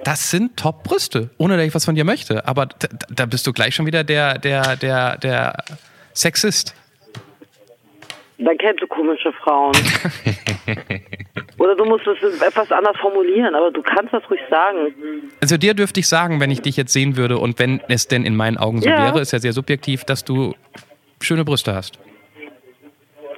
Das 0.04 0.30
sind 0.30 0.58
Top-Brüste, 0.58 1.30
ohne 1.38 1.56
dass 1.56 1.66
ich 1.66 1.74
was 1.74 1.86
von 1.86 1.96
dir 1.96 2.04
möchte. 2.04 2.46
Aber 2.48 2.66
da, 2.66 2.88
da 3.10 3.26
bist 3.26 3.48
du 3.48 3.54
gleich 3.54 3.76
schon 3.76 3.86
wieder 3.86 4.04
der, 4.04 4.38
der, 4.38 4.76
der, 4.76 5.18
der 5.18 5.56
Sexist. 6.14 6.76
Dann 8.44 8.58
kennst 8.58 8.82
du 8.82 8.88
komische 8.88 9.32
Frauen. 9.34 9.74
Oder 11.60 11.76
du 11.76 11.86
musst 11.86 12.06
es 12.08 12.42
etwas 12.42 12.72
anders 12.72 12.98
formulieren, 12.98 13.56
aber 13.56 13.72
du 13.72 13.82
kannst 13.82 14.14
das 14.14 14.28
ruhig 14.30 14.42
sagen. 14.50 14.94
Also 15.42 15.58
dir 15.58 15.74
dürfte 15.74 16.00
ich 16.00 16.08
sagen, 16.08 16.40
wenn 16.40 16.52
ich 16.52 16.62
dich 16.62 16.76
jetzt 16.76 16.92
sehen 16.92 17.16
würde 17.16 17.38
und 17.38 17.60
wenn 17.60 17.82
es 17.88 18.08
denn 18.08 18.26
in 18.26 18.36
meinen 18.36 18.58
Augen 18.58 18.82
so 18.82 18.90
Ja. 18.90 19.06
wäre, 19.06 19.22
ist 19.22 19.32
ja 19.32 19.40
sehr 19.40 19.54
subjektiv, 19.54 20.04
dass 20.04 20.26
du 20.26 20.56
schöne 21.22 21.46
Brüste 21.46 21.74
hast. 21.74 22.00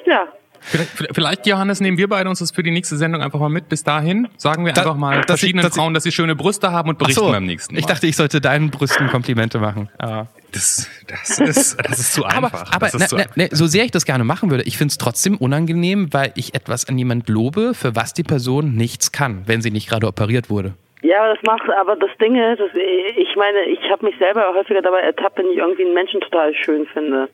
Ja. 0.06 0.28
Vielleicht, 0.66 0.92
vielleicht, 1.16 1.48
Johannes, 1.48 1.80
nehmen 1.80 1.98
wir 1.98 2.10
beide 2.10 2.30
uns 2.30 2.40
das 2.40 2.52
für 2.52 2.64
die 2.64 2.72
nächste 2.72 2.98
Sendung 2.98 3.22
einfach 3.22 3.40
mal 3.40 3.50
mit. 3.50 3.70
Bis 3.70 3.84
dahin 3.84 4.28
sagen 4.38 4.66
wir 4.66 4.74
Da- 4.74 4.82
einfach 4.82 4.96
mal 4.96 5.24
verschiedenen 5.24 5.64
dass 5.64 5.74
ich- 5.74 5.80
Frauen, 5.82 5.94
dass 5.94 6.04
sie 6.04 6.12
schöne 6.12 6.36
Brüste 6.36 6.72
haben 6.72 6.90
und 6.90 6.98
berichten 6.98 7.32
beim 7.32 7.46
nächsten 7.46 7.74
Mal. 7.76 7.80
ich 7.80 7.86
dachte, 7.86 8.08
ich 8.08 8.16
sollte 8.16 8.42
deinen 8.42 8.72
Brüsten 8.72 9.08
Komplimente 9.08 9.60
machen. 9.60 9.90
Aber, 9.98 10.28
das, 10.52 10.90
das, 11.08 11.40
ist, 11.40 11.78
das 11.88 12.00
ist 12.00 12.14
zu 12.14 12.26
aber, 12.26 12.48
einfach. 12.48 12.72
aber 12.72 12.88
das 12.88 12.94
ne, 12.96 13.04
ist 13.04 13.10
zu 13.10 13.16
ne, 13.18 13.26
ne, 13.36 13.50
so 13.52 13.68
sehr 13.68 13.84
ich 13.86 13.92
das 13.92 14.06
gerne 14.06 14.24
machen 14.24 14.50
würde, 14.50 14.64
ich 14.64 14.78
finde 14.78 14.92
es 14.92 14.98
trotzdem 14.98 15.38
unangenehm, 15.38 16.14
weil 16.14 16.32
ich 16.36 16.56
etwas 16.56 16.88
an 16.88 16.98
jemand 16.98 17.28
lobe, 17.30 17.74
für 17.74 17.96
was 17.96 18.14
die 18.14 18.24
Person 18.24 18.74
nichts 18.74 19.12
kann, 19.12 19.44
wenn 19.46 19.62
sie 19.62 19.72
nicht 19.72 19.90
gerade 19.90 20.08
operiert 20.08 20.50
wurde. 20.50 20.74
Ja, 21.02 21.20
aber 21.24 21.36
das 21.36 21.44
macht, 21.44 21.62
aber 21.80 21.96
das 21.98 22.10
Ding 22.20 22.36
ist, 22.36 22.60
das, 22.60 22.72
ich 22.74 23.36
meine, 23.36 23.60
ich 23.70 23.80
habe 23.92 24.06
mich 24.06 24.16
selber 24.18 24.44
häufiger 24.58 24.82
dabei 24.82 25.02
ertappt, 25.02 25.38
wenn 25.38 25.46
ich 25.52 25.58
irgendwie 25.58 25.84
einen 25.86 25.94
Menschen 25.94 26.20
total 26.22 26.54
schön 26.56 26.88
finde. 26.88 27.30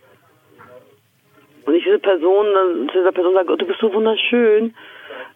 Und 1.65 1.75
ich 1.75 1.83
diese 1.83 1.99
Person, 1.99 2.45
dann 2.53 2.89
zu 2.89 2.97
dieser 2.99 3.11
Person 3.11 3.33
sage, 3.33 3.51
oh, 3.53 3.55
du 3.55 3.65
bist 3.65 3.79
so 3.79 3.93
wunderschön. 3.93 4.73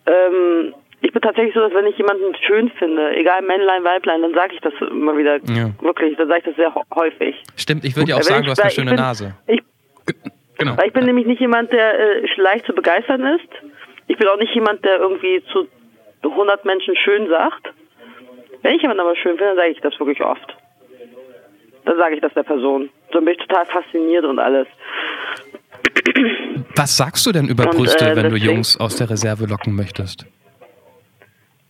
Ähm, 0.07 0.73
ich 1.01 1.11
bin 1.11 1.21
tatsächlich 1.21 1.53
so, 1.53 1.59
dass 1.59 1.73
wenn 1.73 1.85
ich 1.85 1.97
jemanden 1.97 2.33
schön 2.47 2.69
finde, 2.79 3.15
egal 3.15 3.41
Männlein, 3.43 3.83
Weiblein, 3.83 4.21
dann 4.23 4.33
sage 4.33 4.55
ich 4.55 4.61
das 4.61 4.73
immer 4.89 5.15
wieder. 5.17 5.37
Ja. 5.49 5.69
Wirklich, 5.81 6.17
dann 6.17 6.27
sage 6.27 6.39
ich 6.39 6.45
das 6.45 6.55
sehr 6.55 6.73
häufig. 6.95 7.35
Stimmt, 7.57 7.85
ich 7.85 7.95
würde 7.95 8.09
ja 8.09 8.15
auch 8.15 8.19
Wenn 8.19 8.23
sagen, 8.25 8.39
ich- 8.41 8.45
du 8.45 8.51
hast 8.51 8.61
eine 8.61 8.71
schöne 8.71 8.91
bin, 8.91 8.99
Nase. 8.99 9.35
Ich, 9.47 9.61
Genau. 10.57 10.77
weil 10.77 10.87
ich 10.87 10.93
bin 10.93 11.05
nämlich 11.05 11.25
nicht 11.27 11.41
jemand, 11.41 11.71
der 11.73 11.99
äh, 12.23 12.27
leicht 12.37 12.65
zu 12.65 12.73
begeistern 12.73 13.25
ist. 13.25 13.49
Ich 14.07 14.17
bin 14.17 14.27
auch 14.27 14.37
nicht 14.37 14.53
jemand, 14.55 14.85
der 14.85 14.99
irgendwie 14.99 15.43
zu 15.51 15.67
100 16.23 16.63
Menschen 16.65 16.95
schön 16.95 17.27
sagt. 17.27 17.71
Wenn 18.61 18.75
ich 18.75 18.81
jemanden 18.81 19.01
aber 19.01 19.15
schön 19.15 19.31
finde, 19.37 19.47
dann 19.47 19.57
sage 19.57 19.71
ich 19.71 19.81
das 19.81 19.99
wirklich 19.99 20.21
oft. 20.21 20.55
Dann 21.83 21.97
sage 21.97 22.15
ich 22.15 22.21
das 22.21 22.33
der 22.33 22.43
Person. 22.43 22.89
So 23.11 23.19
bin 23.19 23.29
ich 23.33 23.37
total 23.45 23.65
fasziniert 23.65 24.23
und 24.25 24.39
alles. 24.39 24.67
Was 26.75 26.97
sagst 26.97 27.25
du 27.25 27.31
denn 27.31 27.47
über 27.47 27.65
Und, 27.65 27.77
Brüste, 27.77 28.05
äh, 28.05 28.15
wenn 28.15 28.29
du 28.29 28.37
Jungs 28.37 28.77
aus 28.79 28.97
der 28.97 29.09
Reserve 29.09 29.45
locken 29.45 29.75
möchtest? 29.75 30.25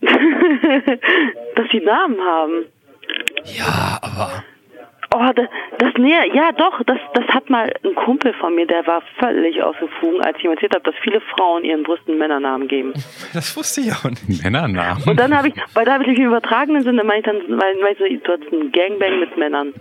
Dass 0.00 1.66
sie 1.72 1.80
Namen 1.80 2.20
haben. 2.20 2.66
Ja, 3.44 3.98
aber. 4.02 4.44
Oh, 5.14 5.30
das, 5.34 5.46
das 5.78 5.92
nee, 5.98 6.12
ja 6.34 6.52
doch, 6.52 6.82
das, 6.84 6.98
das 7.14 7.24
hat 7.28 7.48
mal 7.48 7.72
ein 7.84 7.94
Kumpel 7.94 8.34
von 8.34 8.54
mir, 8.54 8.66
der 8.66 8.86
war 8.86 9.02
völlig 9.18 9.62
aus 9.62 9.74
den 9.80 9.88
Fugen, 10.00 10.20
als 10.20 10.36
ich 10.36 10.44
ihm 10.44 10.50
erzählt 10.50 10.74
habe, 10.74 10.84
dass 10.84 10.94
viele 11.02 11.20
Frauen 11.20 11.64
ihren 11.64 11.84
Brüsten 11.84 12.18
Männernamen 12.18 12.68
geben. 12.68 12.92
Das 13.32 13.56
wusste 13.56 13.80
ich 13.82 13.92
auch 13.92 14.04
nicht. 14.04 14.42
Männernamen. 14.42 15.02
Und 15.06 15.18
dann 15.18 15.36
habe 15.36 15.48
ich, 15.48 15.54
weil 15.74 15.84
da 15.84 15.94
habe 15.94 16.04
ich 16.04 16.18
im 16.18 16.26
übertragenen 16.26 16.82
Sinne, 16.82 17.04
meine 17.04 17.20
ich 17.20 17.24
dann, 17.24 17.36
weil, 17.36 17.76
weil 17.82 17.92
ich 17.92 17.98
so, 17.98 18.04
du 18.04 18.32
hast 18.32 18.52
einen 18.52 18.72
Gangbang 18.72 19.20
mit 19.20 19.36
Männern. 19.36 19.72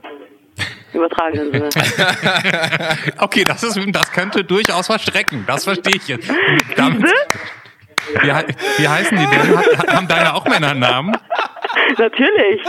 Im 0.94 1.00
übertragenen 1.00 1.52
Sinne. 1.52 1.70
Okay, 3.18 3.44
das, 3.46 3.64
ist, 3.64 3.80
das 3.92 4.12
könnte 4.12 4.44
durchaus 4.44 4.88
verstrecken. 4.88 5.44
Das 5.48 5.64
verstehe 5.66 5.96
ich 5.96 6.08
jetzt. 6.08 6.30
Damit, 6.76 7.04
wie, 8.22 8.28
wie 8.78 8.88
heißen 8.88 9.18
die 9.18 9.26
denn? 9.26 9.58
Ha- 9.58 9.96
Haben 9.96 10.08
deine 10.08 10.34
auch 10.36 10.46
Männernamen? 10.48 11.18
Natürlich. 11.98 12.62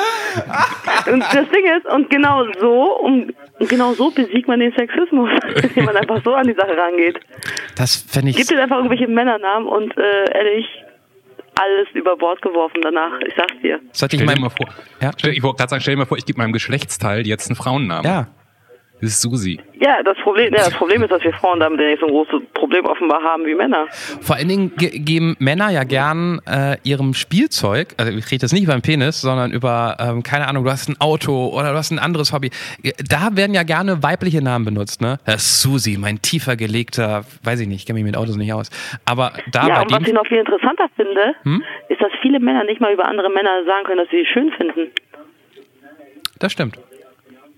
Und 1.07 1.21
das 1.21 1.49
Ding 1.51 1.65
ist, 1.77 1.87
und 1.87 2.11
genau 2.11 2.45
so, 2.61 2.99
um, 2.99 3.31
genau 3.61 3.93
so 3.95 4.11
besiegt 4.11 4.49
man 4.49 4.61
den 4.61 4.73
Sexismus, 4.77 5.31
indem 5.63 5.85
man 5.85 5.97
einfach 5.97 6.21
so 6.25 6.35
an 6.35 6.47
die 6.47 6.55
Sache 6.55 6.77
rangeht. 6.77 7.19
Das 7.77 7.97
fände 7.97 8.31
ich. 8.31 8.37
Gibt 8.37 8.51
es 8.51 8.59
einfach 8.59 8.77
irgendwelche 8.77 9.07
Männernamen 9.09 9.69
und 9.69 9.97
äh, 9.97 10.31
ehrlich, 10.37 10.67
alles 11.61 11.89
über 11.95 12.17
Bord 12.17 12.41
geworfen 12.43 12.81
danach. 12.83 13.19
Ich 13.27 13.35
sag's 13.37 13.55
dir. 13.63 13.81
Sollte 13.93 14.17
ich 14.17 14.23
Stell 14.23 14.35
dir 14.35 14.41
mal. 14.41 14.49
mal 14.49 14.51
vor. 14.51 14.69
Ja. 15.01 15.11
Stell, 15.17 15.33
ich 15.33 15.43
wollte 15.43 15.59
gerade 15.59 15.71
sagen, 15.71 15.83
stell 15.83 15.95
dir 15.95 15.99
mal 16.01 16.07
vor, 16.07 16.19
ich 16.19 16.27
gebe 16.27 16.39
meinem 16.39 16.53
Geschlechtsteil 16.53 17.27
jetzt 17.27 17.49
einen 17.49 17.57
Frauennamen. 17.57 18.05
Ja. 18.05 18.29
Das 19.01 19.11
ist 19.11 19.23
Susi. 19.23 19.61
Ja, 19.79 20.03
das 20.03 20.17
Problem, 20.19 20.53
ja, 20.53 20.65
das 20.65 20.75
Problem 20.75 21.03
ist, 21.03 21.11
dass 21.11 21.23
wir 21.23 21.33
Frauen 21.33 21.61
damit 21.61 21.81
ja 21.81 21.87
nicht 21.87 22.01
so 22.01 22.07
ein 22.07 22.13
großes 22.13 22.41
Problem 22.55 22.85
offenbar 22.87 23.23
haben 23.23 23.45
wie 23.45 23.55
Männer. 23.55 23.87
Vor 24.21 24.37
allen 24.37 24.49
Dingen 24.49 24.73
ge 24.77 24.99
geben 24.99 25.37
Männer 25.39 25.71
ja 25.71 25.85
gern 25.85 26.41
äh, 26.47 26.77
ihrem 26.83 27.15
Spielzeug, 27.15 27.89
also 27.97 28.11
ich 28.11 28.27
rede 28.27 28.43
jetzt 28.43 28.53
nicht 28.53 28.65
über 28.65 28.73
den 28.73 28.83
Penis, 28.83 29.21
sondern 29.21 29.53
über, 29.53 29.97
ähm, 30.01 30.23
keine 30.23 30.49
Ahnung, 30.49 30.65
du 30.65 30.71
hast 30.71 30.89
ein 30.89 30.97
Auto 30.99 31.49
oder 31.49 31.73
du 31.73 31.79
hast 31.79 31.91
ein 31.93 31.99
anderes 31.99 32.33
Hobby. 32.33 32.51
Da 33.09 33.37
werden 33.37 33.55
ja 33.55 33.63
gerne 33.63 34.03
weibliche 34.03 34.43
Namen 34.43 34.65
benutzt, 34.65 35.01
ne? 35.01 35.19
Das 35.27 35.37
ist 35.37 35.63
Susi, 35.63 35.99
mein 35.99 36.21
tiefer 36.23 36.57
gelegter, 36.57 37.25
weiß 37.45 37.61
ich 37.61 37.69
nicht, 37.69 37.81
ich 37.81 37.87
kenne 37.87 37.99
mich 37.99 38.05
mit 38.05 38.17
Autos 38.17 38.37
nicht 38.37 38.53
aus. 38.53 38.71
Aber 39.05 39.33
da 39.53 39.69
ja, 39.69 39.83
und 39.83 39.93
was 39.93 40.07
ich 40.07 40.15
noch 40.15 40.27
viel 40.27 40.39
interessanter 40.39 40.89
finde, 40.97 41.35
ist, 41.89 42.01
dass 42.01 42.11
viele 42.23 42.41
Männer 42.41 42.65
nicht 42.65 42.81
mal 42.81 42.93
über 42.93 43.07
andere 43.07 43.31
Männer 43.31 43.65
sagen 43.67 43.85
können, 43.85 43.99
dass 43.99 44.09
sie 44.11 44.17
sie 44.17 44.27
schön 44.27 44.51
finden. 44.53 44.91
das 46.39 46.53
stimmt. 46.53 46.79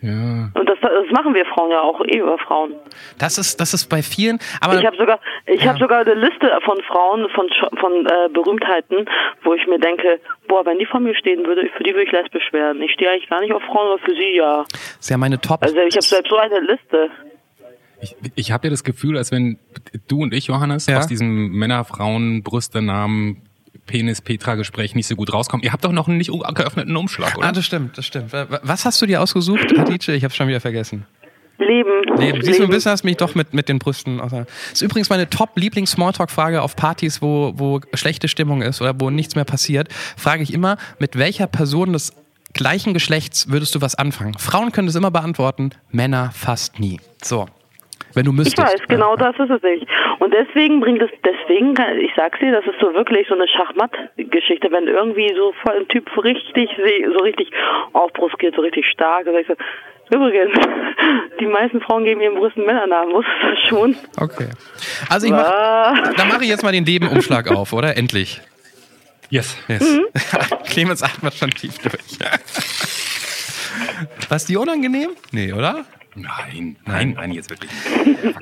Ja. 0.00 0.50
Und 0.54 0.68
das, 0.68 0.78
das 0.80 1.10
machen 1.10 1.34
wir 1.34 1.44
Frauen 1.46 1.70
ja 1.72 1.80
auch 1.80 2.00
eh 2.04 2.18
über 2.18 2.38
Frauen. 2.38 2.74
Das 3.18 3.36
ist, 3.36 3.60
das 3.60 3.74
ist 3.74 3.88
bei 3.88 4.00
vielen, 4.02 4.38
aber 4.60 4.78
Ich 4.78 4.86
habe 4.86 4.96
sogar, 4.96 5.18
ich 5.46 5.62
Ja. 5.62 5.70
habe 5.70 5.78
sogar 5.80 6.00
eine 6.00 6.14
Liste 6.14 6.50
von 6.64 6.80
Frauen, 6.82 7.28
von 7.30 7.48
von 7.80 8.06
äh, 8.06 8.28
Berühmtheiten, 8.32 9.06
wo 9.42 9.54
ich 9.54 9.66
mir 9.66 9.78
denke, 9.80 10.20
boah, 10.46 10.64
wenn 10.64 10.78
die 10.78 10.86
vor 10.86 11.00
mir 11.00 11.14
stehen 11.16 11.44
würde, 11.46 11.68
für 11.76 11.82
die 11.82 11.90
würde 11.90 12.04
ich 12.04 12.12
lesbisch 12.12 12.52
werden. 12.52 12.80
Ich 12.82 12.92
stehe 12.92 13.10
eigentlich 13.10 13.28
gar 13.28 13.40
nicht 13.40 13.52
auf 13.52 13.62
Frauen, 13.62 13.88
aber 13.88 13.98
für 13.98 14.12
sie 14.14 14.36
ja. 14.36 14.64
ist 15.00 15.10
ja 15.10 15.16
meine 15.18 15.40
Top. 15.40 15.62
Also 15.62 15.76
ich 15.78 15.94
habe 15.96 16.02
selbst 16.04 16.30
so 16.30 16.36
eine 16.36 16.60
Liste. 16.60 17.10
Ich, 18.00 18.14
ich 18.36 18.52
habe 18.52 18.68
ja 18.68 18.70
das 18.70 18.84
Gefühl, 18.84 19.16
als 19.16 19.32
wenn 19.32 19.58
du 20.06 20.22
und 20.22 20.32
ich, 20.32 20.46
Johannes, 20.46 20.86
Ja. 20.86 20.98
aus 20.98 21.08
diesem 21.08 21.50
Männer, 21.50 21.84
Frauen, 23.86 23.86
Brüste, 23.86 23.86
Namen, 23.86 23.86
Penis, 23.86 24.20
Petra-Gespräch 24.20 24.94
nicht 24.94 25.06
so 25.06 25.16
gut 25.16 25.32
rauskommen. 25.32 25.64
Ihr 25.64 25.72
habt 25.72 25.84
doch 25.84 25.92
noch 25.92 26.08
einen 26.08 26.18
nicht 26.18 26.30
geöffneten 26.30 26.96
Umschlag, 26.96 27.36
oder? 27.38 27.48
Ah, 27.48 27.52
das 27.52 27.64
stimmt, 27.64 27.96
das 27.98 28.06
stimmt. 28.06 28.32
Was 28.32 28.84
hast 28.84 29.00
du 29.02 29.06
dir 29.06 29.22
ausgesucht, 29.22 29.66
Hatice? 29.76 30.08
Ich 30.08 30.24
habe 30.24 30.34
schon 30.34 30.48
wieder 30.48 30.60
vergessen. 30.60 31.06
Leben. 31.58 32.16
Leben. 32.18 32.40
Siehst 32.42 32.60
du, 32.60 32.64
ein 32.64 32.70
bisschen 32.70 32.92
hast 32.92 33.02
mich 33.04 33.16
doch 33.16 33.34
mit, 33.34 33.52
mit 33.52 33.68
den 33.68 33.80
Brüsten. 33.80 34.20
außer- 34.20 34.46
ist 34.72 34.80
übrigens 34.80 35.10
meine 35.10 35.28
Top-Lieblings-Smalltalk-Frage 35.28 36.62
auf 36.62 36.76
Partys, 36.76 37.20
wo, 37.20 37.52
wo 37.56 37.80
schlechte 37.94 38.28
Stimmung 38.28 38.62
ist 38.62 38.80
oder 38.80 38.94
wo 39.00 39.10
nichts 39.10 39.34
mehr 39.34 39.44
passiert. 39.44 39.88
Frage 40.16 40.44
ich 40.44 40.52
immer, 40.54 40.76
mit 41.00 41.16
welcher 41.18 41.48
Person 41.48 41.94
des 41.94 42.12
gleichen 42.52 42.94
Geschlechts 42.94 43.50
würdest 43.50 43.74
du 43.74 43.80
was 43.80 43.96
anfangen? 43.96 44.34
Frauen 44.38 44.70
können 44.70 44.86
das 44.86 44.94
immer 44.94 45.10
beantworten, 45.10 45.70
Männer 45.90 46.30
fast 46.32 46.78
nie. 46.78 47.00
So. 47.22 47.46
Wenn 48.14 48.24
du 48.24 48.30
Ich 48.32 48.36
müsstest. 48.38 48.58
weiß, 48.66 48.80
genau 48.88 49.16
das 49.16 49.34
ist 49.38 49.50
es 49.50 49.62
nicht. 49.62 49.86
Und 50.18 50.32
deswegen 50.34 50.80
bringt 50.80 51.02
es, 51.02 51.10
deswegen, 51.24 51.74
kann, 51.74 51.98
ich 51.98 52.10
sag's 52.16 52.38
dir, 52.38 52.52
das 52.52 52.64
ist 52.66 52.80
so 52.80 52.92
wirklich 52.94 53.26
so 53.28 53.34
eine 53.34 53.46
Schachmatt-Geschichte, 53.48 54.70
wenn 54.72 54.86
irgendwie 54.88 55.32
so 55.36 55.52
voll 55.64 55.76
ein 55.80 55.88
Typ 55.88 56.08
so 56.14 56.20
richtig, 56.22 56.70
so 56.76 57.18
richtig 57.22 57.50
aufbruskiert, 57.92 58.54
so 58.56 58.62
richtig 58.62 58.86
stark, 58.86 59.24
dann 59.26 59.34
sag 59.34 59.42
ich 59.42 59.46
so, 59.48 60.16
übrigens, 60.16 60.50
die 61.40 61.46
meisten 61.46 61.80
Frauen 61.82 62.04
geben 62.04 62.20
ihren 62.20 62.36
Brüsten 62.36 62.64
Männernamen, 62.64 63.12
wusstest 63.14 63.36
du 63.42 63.48
das 63.50 63.60
schon? 63.68 63.96
Okay. 64.18 64.48
Also 65.10 65.26
ich 65.26 65.32
mach, 65.32 66.14
dann 66.14 66.28
mache 66.28 66.42
ich 66.44 66.48
jetzt 66.48 66.62
mal 66.62 66.72
den 66.72 66.84
Lebenumschlag 66.86 67.50
auf, 67.50 67.72
oder? 67.72 67.96
Endlich. 67.96 68.40
Yes. 69.30 69.58
Yes. 69.68 69.82
Mhm. 69.82 70.06
Clemens 70.64 71.02
atmet 71.02 71.34
schon 71.34 71.50
tief 71.50 71.76
durch. 71.78 72.18
Was 74.30 74.46
die 74.46 74.56
unangenehm? 74.56 75.10
Nee, 75.32 75.52
oder? 75.52 75.84
Nein, 76.22 76.76
nein, 76.86 77.12
nein, 77.12 77.32
jetzt 77.32 77.50
wirklich. 77.50 77.70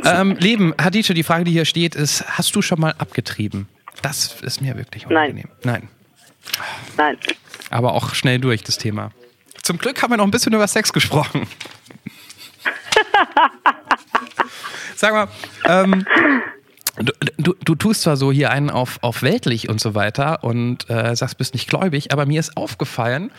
Ähm, 0.05 0.37
Leben, 0.37 0.75
Hadice, 0.81 1.15
die 1.15 1.23
Frage, 1.23 1.45
die 1.45 1.53
hier 1.53 1.65
steht, 1.65 1.95
ist: 1.95 2.25
Hast 2.39 2.55
du 2.57 2.63
schon 2.63 2.81
mal 2.81 2.95
abgetrieben? 2.99 3.69
Das 4.03 4.41
ist 4.43 4.61
mir 4.61 4.77
wirklich 4.77 5.05
Nein. 5.07 5.13
unangenehm. 5.33 5.49
Nein. 5.65 5.89
Nein. 6.97 7.17
Aber 7.71 7.95
auch 7.95 8.15
schnell 8.15 8.39
durch 8.39 8.63
das 8.63 8.79
Thema. 8.79 9.11
Zum 9.63 9.79
Glück 9.79 10.01
haben 10.03 10.13
wir 10.13 10.17
noch 10.17 10.25
ein 10.25 10.31
bisschen 10.31 10.53
über 10.53 10.67
Sex 10.69 10.93
gesprochen. 10.93 11.47
Sag 14.97 15.13
mal, 15.13 15.29
ähm, 15.65 16.07
du, 16.99 17.13
du, 17.39 17.55
du 17.65 17.75
tust 17.75 18.03
zwar 18.03 18.17
so 18.17 18.33
hier 18.33 18.51
einen 18.51 18.71
auf, 18.71 18.99
auf 19.03 19.23
weltlich 19.23 19.69
und 19.69 19.81
so 19.81 19.95
weiter 19.95 20.43
und 20.45 20.89
äh, 20.91 21.15
sagst, 21.17 21.39
bist 21.39 21.55
nicht 21.55 21.69
gläubig, 21.69 22.13
aber 22.13 22.27
mir 22.27 22.41
ist 22.41 22.57
aufgefallen, 22.57 23.31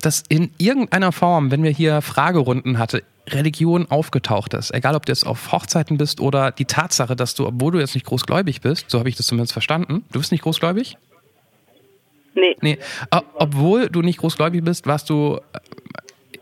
dass 0.00 0.22
in 0.28 0.50
irgendeiner 0.58 1.12
Form, 1.12 1.50
wenn 1.50 1.62
wir 1.62 1.70
hier 1.70 2.02
Fragerunden 2.02 2.78
hatte, 2.78 3.02
Religion 3.28 3.86
aufgetaucht 3.90 4.54
ist. 4.54 4.72
Egal, 4.72 4.94
ob 4.94 5.04
du 5.04 5.12
jetzt 5.12 5.26
auf 5.26 5.52
Hochzeiten 5.52 5.98
bist 5.98 6.20
oder 6.20 6.50
die 6.50 6.64
Tatsache, 6.64 7.14
dass 7.14 7.34
du, 7.34 7.46
obwohl 7.46 7.72
du 7.72 7.78
jetzt 7.78 7.94
nicht 7.94 8.06
großgläubig 8.06 8.62
bist, 8.62 8.90
so 8.90 8.98
habe 8.98 9.08
ich 9.10 9.16
das 9.16 9.26
zumindest 9.26 9.52
verstanden, 9.52 10.04
du 10.12 10.18
bist 10.18 10.32
nicht 10.32 10.42
großgläubig? 10.42 10.96
Nee. 12.34 12.56
Nee, 12.60 12.78
o- 13.14 13.20
obwohl 13.34 13.88
du 13.88 14.00
nicht 14.00 14.18
großgläubig 14.18 14.62
bist, 14.64 14.86
warst 14.86 15.10
du 15.10 15.40
äh, 15.52 15.58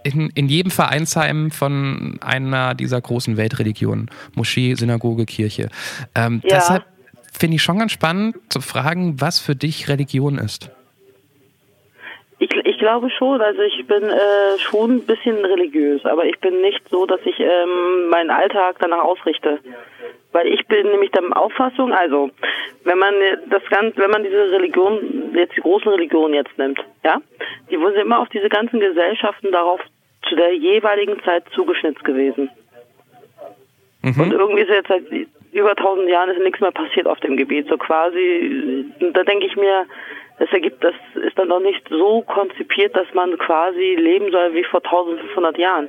in, 0.07 0.31
in 0.35 0.49
jedem 0.49 0.71
Vereinsheim 0.71 1.51
von 1.51 2.19
einer 2.21 2.75
dieser 2.75 3.01
großen 3.01 3.37
Weltreligionen. 3.37 4.11
Moschee, 4.35 4.75
Synagoge, 4.75 5.27
Kirche. 5.27 5.69
Ähm, 6.15 6.41
Ja. 6.45 6.57
Deshalb 6.57 6.85
finde 7.39 7.57
ich 7.57 7.63
schon 7.63 7.79
ganz 7.79 7.93
spannend 7.93 8.37
zu 8.49 8.61
fragen, 8.61 9.21
was 9.21 9.41
für 9.41 9.55
dich 9.55 9.89
Religion 9.89 10.39
ist. 10.39 10.71
Ich, 12.39 12.51
ich 12.65 12.79
glaube 12.79 13.09
schon, 13.11 13.41
also 13.41 13.63
ich 13.63 13.87
bin 13.87 14.03
äh, 14.05 14.59
schon 14.59 14.97
ein 14.97 15.07
bisschen 15.07 15.43
religiös, 15.45 16.05
aber 16.05 16.27
ich 16.27 16.39
bin 16.41 16.61
nicht 16.61 16.87
so, 16.91 17.07
dass 17.07 17.21
ich 17.25 17.39
ähm, 17.41 18.09
meinen 18.11 18.31
Alltag 18.31 18.77
danach 18.79 19.05
ausrichte. 19.05 19.59
Weil 20.33 20.49
ich 20.49 20.67
bin 20.67 20.87
nämlich 20.87 21.11
der 21.13 21.23
Auffassung, 21.35 21.95
also 21.95 22.31
wenn 22.85 22.99
man 22.99 23.15
das 23.49 23.63
Ganze, 23.71 23.97
wenn 23.97 24.11
man 24.11 24.23
diese 24.23 24.51
Religion, 24.51 25.33
jetzt 25.35 25.57
die 25.57 25.63
großen 25.63 25.91
Religionen 25.91 26.35
jetzt 26.35 26.57
nimmt, 26.59 26.79
ja, 27.05 27.23
die 27.71 27.81
wurden 27.81 27.97
immer 27.97 28.19
auf 28.21 28.29
diese 28.29 28.51
ganzen 28.51 28.81
Gesellschaften 28.81 29.51
darauf 29.51 29.81
zu 30.29 30.37
der 30.37 30.53
jeweiligen 30.55 31.23
Zeit 31.23 31.45
zugeschnitzt 31.55 32.05
gewesen. 32.05 32.51
Und 34.03 34.33
irgendwie 34.33 34.63
ist 34.63 34.69
jetzt 34.69 34.89
seit 34.89 35.03
über 35.53 35.75
tausend 35.75 36.09
Jahren 36.09 36.31
ist 36.31 36.41
nichts 36.41 36.61
mehr 36.61 36.71
passiert 36.71 37.07
auf 37.07 37.19
dem 37.21 37.37
Gebiet. 37.37 37.67
So 37.69 37.77
quasi, 37.77 38.85
da 39.01 39.25
denke 39.25 39.47
ich 39.47 39.57
mir, 39.57 39.87
das 40.39 40.53
ergibt, 40.53 40.85
das 40.85 40.95
ist 41.15 41.39
dann 41.39 41.49
doch 41.49 41.61
nicht 41.61 41.83
so 41.89 42.23
konzipiert, 42.23 42.95
dass 42.95 43.07
man 43.15 43.37
quasi 43.39 43.97
leben 43.97 44.31
soll 44.31 44.53
wie 44.55 44.65
vor 44.65 44.85
1500 44.85 45.59
Jahren. 45.59 45.89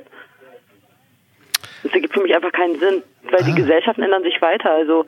Das 1.82 1.92
ergibt 1.92 2.14
für 2.14 2.22
mich 2.22 2.34
einfach 2.34 2.52
keinen 2.52 2.78
Sinn, 2.78 3.02
weil 3.30 3.44
die 3.44 3.54
Gesellschaften 3.54 4.02
ändern 4.02 4.22
sich 4.22 4.40
weiter. 4.40 4.70
Also 4.70 5.06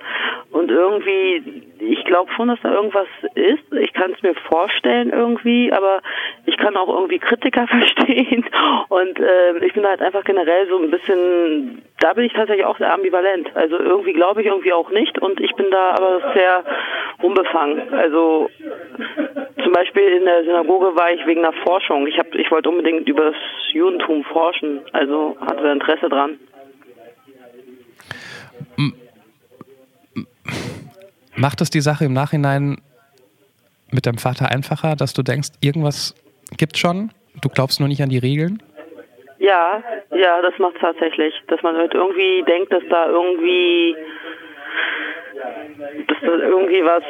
und 0.50 0.70
irgendwie 0.70 1.62
ich 1.80 2.04
glaube 2.04 2.30
schon, 2.32 2.48
dass 2.48 2.60
da 2.62 2.72
irgendwas 2.72 3.08
ist. 3.34 3.72
Ich 3.72 3.92
kann 3.92 4.12
es 4.12 4.22
mir 4.22 4.34
vorstellen 4.34 5.10
irgendwie, 5.10 5.72
aber 5.72 6.00
ich 6.46 6.56
kann 6.56 6.76
auch 6.76 6.88
irgendwie 6.88 7.18
Kritiker 7.18 7.66
verstehen. 7.68 8.44
Und 8.88 9.18
äh, 9.18 9.64
ich 9.64 9.72
bin 9.72 9.86
halt 9.86 10.02
einfach 10.02 10.24
generell 10.24 10.68
so 10.68 10.78
ein 10.78 10.90
bisschen, 10.90 11.82
da 12.00 12.12
bin 12.12 12.24
ich 12.24 12.32
tatsächlich 12.32 12.66
auch 12.66 12.78
sehr 12.78 12.92
ambivalent. 12.92 13.54
Also 13.54 13.78
irgendwie 13.78 14.12
glaube 14.12 14.40
ich 14.40 14.46
irgendwie 14.46 14.72
auch 14.72 14.90
nicht 14.90 15.18
und 15.18 15.40
ich 15.40 15.54
bin 15.54 15.70
da 15.70 15.94
aber 15.94 16.32
sehr 16.34 16.64
unbefangen. 17.22 17.92
Also 17.92 18.50
zum 19.62 19.72
Beispiel 19.72 20.02
in 20.02 20.24
der 20.24 20.44
Synagoge 20.44 20.94
war 20.96 21.10
ich 21.10 21.24
wegen 21.26 21.44
einer 21.44 21.54
Forschung. 21.64 22.06
Ich 22.06 22.18
hab, 22.18 22.34
ich 22.34 22.50
wollte 22.50 22.68
unbedingt 22.68 23.08
über 23.08 23.30
das 23.30 23.36
Judentum 23.72 24.24
forschen, 24.24 24.80
also 24.92 25.36
hatte 25.40 25.68
Interesse 25.68 26.08
dran. 26.08 26.38
Macht 31.40 31.62
es 31.62 31.70
die 31.70 31.80
Sache 31.80 32.04
im 32.04 32.12
Nachhinein 32.12 32.76
mit 33.90 34.04
deinem 34.04 34.18
Vater 34.18 34.50
einfacher, 34.50 34.94
dass 34.94 35.14
du 35.14 35.22
denkst, 35.22 35.48
irgendwas 35.62 36.14
gibt 36.58 36.76
schon, 36.76 37.12
du 37.40 37.48
glaubst 37.48 37.80
nur 37.80 37.88
nicht 37.88 38.02
an 38.02 38.10
die 38.10 38.18
Regeln? 38.18 38.62
Ja, 39.38 39.82
ja, 40.10 40.42
das 40.42 40.52
macht 40.58 40.76
tatsächlich, 40.80 41.32
dass 41.48 41.62
man 41.62 41.76
halt 41.76 41.94
irgendwie 41.94 42.44
denkt, 42.46 42.70
dass 42.70 42.82
da 42.90 43.06
irgendwie 43.06 43.96
dass 46.06 46.18
da 46.20 46.26
irgendwie 46.26 46.84
was 46.84 47.02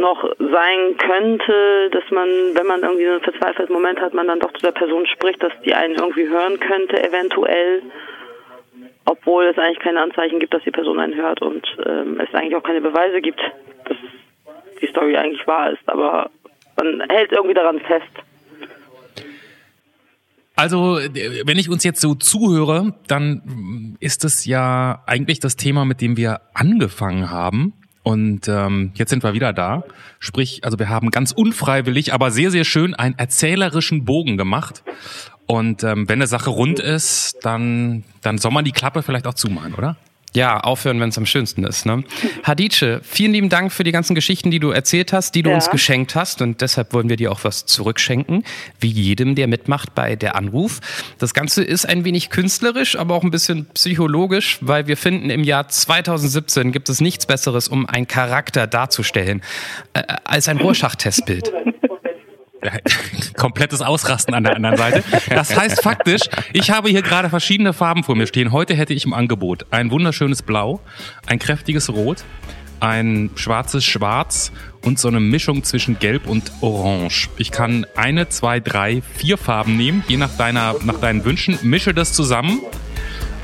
noch 0.00 0.24
sein 0.38 0.96
könnte, 0.98 1.90
dass 1.92 2.10
man, 2.10 2.28
wenn 2.54 2.66
man 2.66 2.82
irgendwie 2.82 3.04
so 3.04 3.12
einen 3.12 3.20
verzweifelten 3.22 3.72
Moment 3.72 4.00
hat, 4.00 4.14
man 4.14 4.26
dann 4.26 4.40
doch 4.40 4.52
zu 4.54 4.62
der 4.62 4.72
Person 4.72 5.06
spricht, 5.06 5.40
dass 5.44 5.52
die 5.64 5.74
einen 5.74 5.94
irgendwie 5.94 6.28
hören 6.28 6.58
könnte, 6.58 7.00
eventuell, 7.04 7.82
obwohl 9.04 9.46
es 9.46 9.58
eigentlich 9.58 9.80
keine 9.80 10.00
Anzeichen 10.00 10.38
gibt, 10.38 10.54
dass 10.54 10.62
die 10.62 10.70
Person 10.70 11.00
einen 11.00 11.14
hört 11.14 11.42
und 11.42 11.66
ähm, 11.86 12.20
es 12.20 12.32
eigentlich 12.34 12.56
auch 12.56 12.62
keine 12.62 12.80
Beweise 12.80 13.20
gibt, 13.20 13.40
dass 13.84 13.96
die 14.80 14.86
Story 14.86 15.16
eigentlich 15.16 15.46
wahr 15.46 15.70
ist, 15.70 15.86
aber 15.86 16.30
man 16.76 17.02
hält 17.08 17.32
irgendwie 17.32 17.54
daran 17.54 17.80
fest. 17.80 18.12
Also, 20.56 20.98
wenn 20.98 21.56
ich 21.56 21.70
uns 21.70 21.84
jetzt 21.84 22.02
so 22.02 22.14
zuhöre, 22.14 22.94
dann 23.06 23.96
ist 23.98 24.24
es 24.24 24.44
ja 24.44 25.02
eigentlich 25.06 25.40
das 25.40 25.56
Thema, 25.56 25.86
mit 25.86 26.02
dem 26.02 26.18
wir 26.18 26.42
angefangen 26.52 27.30
haben. 27.30 27.72
Und 28.02 28.48
ähm, 28.48 28.92
jetzt 28.94 29.10
sind 29.10 29.22
wir 29.22 29.32
wieder 29.32 29.52
da. 29.52 29.84
Sprich, 30.18 30.60
also 30.62 30.78
wir 30.78 30.88
haben 30.88 31.10
ganz 31.10 31.32
unfreiwillig, 31.32 32.12
aber 32.12 32.30
sehr, 32.30 32.50
sehr 32.50 32.64
schön 32.64 32.94
einen 32.94 33.16
erzählerischen 33.18 34.04
Bogen 34.04 34.36
gemacht. 34.36 34.82
Und 35.50 35.82
ähm, 35.82 36.08
wenn 36.08 36.18
eine 36.20 36.28
Sache 36.28 36.48
rund 36.50 36.78
ist, 36.78 37.36
dann, 37.42 38.04
dann 38.22 38.38
soll 38.38 38.52
man 38.52 38.64
die 38.64 38.70
Klappe 38.70 39.02
vielleicht 39.02 39.26
auch 39.26 39.34
zumachen, 39.34 39.74
oder? 39.74 39.96
Ja, 40.32 40.60
aufhören, 40.60 41.00
wenn 41.00 41.08
es 41.08 41.18
am 41.18 41.26
schönsten 41.26 41.64
ist. 41.64 41.86
Ne? 41.86 42.04
Hadice, 42.44 43.00
vielen 43.02 43.32
lieben 43.32 43.48
Dank 43.48 43.72
für 43.72 43.82
die 43.82 43.90
ganzen 43.90 44.14
Geschichten, 44.14 44.52
die 44.52 44.60
du 44.60 44.70
erzählt 44.70 45.12
hast, 45.12 45.34
die 45.34 45.42
du 45.42 45.50
Ja. 45.50 45.56
uns 45.56 45.68
geschenkt 45.70 46.14
hast. 46.14 46.40
Und 46.40 46.60
deshalb 46.60 46.92
wollen 46.92 47.08
wir 47.08 47.16
dir 47.16 47.32
auch 47.32 47.40
was 47.42 47.66
zurückschenken, 47.66 48.44
wie 48.78 48.90
jedem, 48.90 49.34
der 49.34 49.48
mitmacht 49.48 49.92
bei 49.96 50.14
der 50.14 50.36
Anruf. 50.36 50.78
Das 51.18 51.34
Ganze 51.34 51.64
ist 51.64 51.84
ein 51.84 52.04
wenig 52.04 52.30
künstlerisch, 52.30 52.94
aber 52.96 53.16
auch 53.16 53.24
ein 53.24 53.32
bisschen 53.32 53.66
psychologisch, 53.74 54.58
weil 54.60 54.86
wir 54.86 54.96
finden, 54.96 55.30
im 55.30 55.42
Jahr 55.42 55.66
2017 55.66 56.70
gibt 56.70 56.88
es 56.90 57.00
nichts 57.00 57.26
Besseres, 57.26 57.66
um 57.66 57.86
einen 57.86 58.06
Charakter 58.06 58.68
darzustellen, 58.68 59.42
äh, 59.94 60.04
als 60.22 60.46
ein 60.46 60.58
Rorschach-Testbild. 60.58 61.50
Komplettes 63.36 63.80
Ausrasten 63.80 64.34
an 64.34 64.44
der 64.44 64.56
anderen 64.56 64.76
Seite. 64.76 65.02
Das 65.28 65.56
heißt 65.56 65.82
faktisch, 65.82 66.22
ich 66.52 66.70
habe 66.70 66.88
hier 66.88 67.02
gerade 67.02 67.30
verschiedene 67.30 67.72
Farben 67.72 68.04
vor 68.04 68.16
mir 68.16 68.26
stehen. 68.26 68.52
Heute 68.52 68.74
hätte 68.74 68.94
ich 68.94 69.04
im 69.04 69.14
Angebot 69.14 69.66
ein 69.70 69.90
wunderschönes 69.90 70.42
Blau, 70.42 70.80
ein 71.26 71.38
kräftiges 71.38 71.90
Rot, 71.90 72.24
ein 72.80 73.30
schwarzes 73.34 73.84
Schwarz 73.84 74.52
und 74.84 74.98
so 74.98 75.08
eine 75.08 75.20
Mischung 75.20 75.64
zwischen 75.64 75.98
Gelb 75.98 76.26
und 76.26 76.50
Orange. 76.60 77.28
Ich 77.36 77.50
kann 77.50 77.86
eine, 77.94 78.28
zwei, 78.28 78.60
drei, 78.60 79.02
vier 79.16 79.36
Farben 79.36 79.76
nehmen, 79.76 80.04
je 80.08 80.16
nach 80.16 80.34
deiner, 80.36 80.74
nach 80.84 80.98
deinen 80.98 81.24
Wünschen, 81.24 81.58
mische 81.62 81.94
das 81.94 82.12
zusammen 82.12 82.60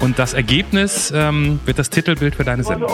und 0.00 0.18
das 0.18 0.34
Ergebnis 0.34 1.12
ähm, 1.14 1.60
wird 1.64 1.78
das 1.78 1.90
Titelbild 1.90 2.34
für 2.34 2.44
deine 2.44 2.64
Sendung. 2.64 2.90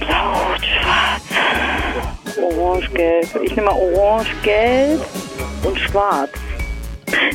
Blau, 0.00 0.34
schwarz, 0.60 2.36
orange, 2.36 2.90
gelb. 2.90 3.28
Ich 3.44 3.54
nehme 3.54 3.68
mal 3.68 3.76
orange, 3.76 4.28
gelb 4.42 5.00
und 5.66 5.78
schwarz. 5.78 6.30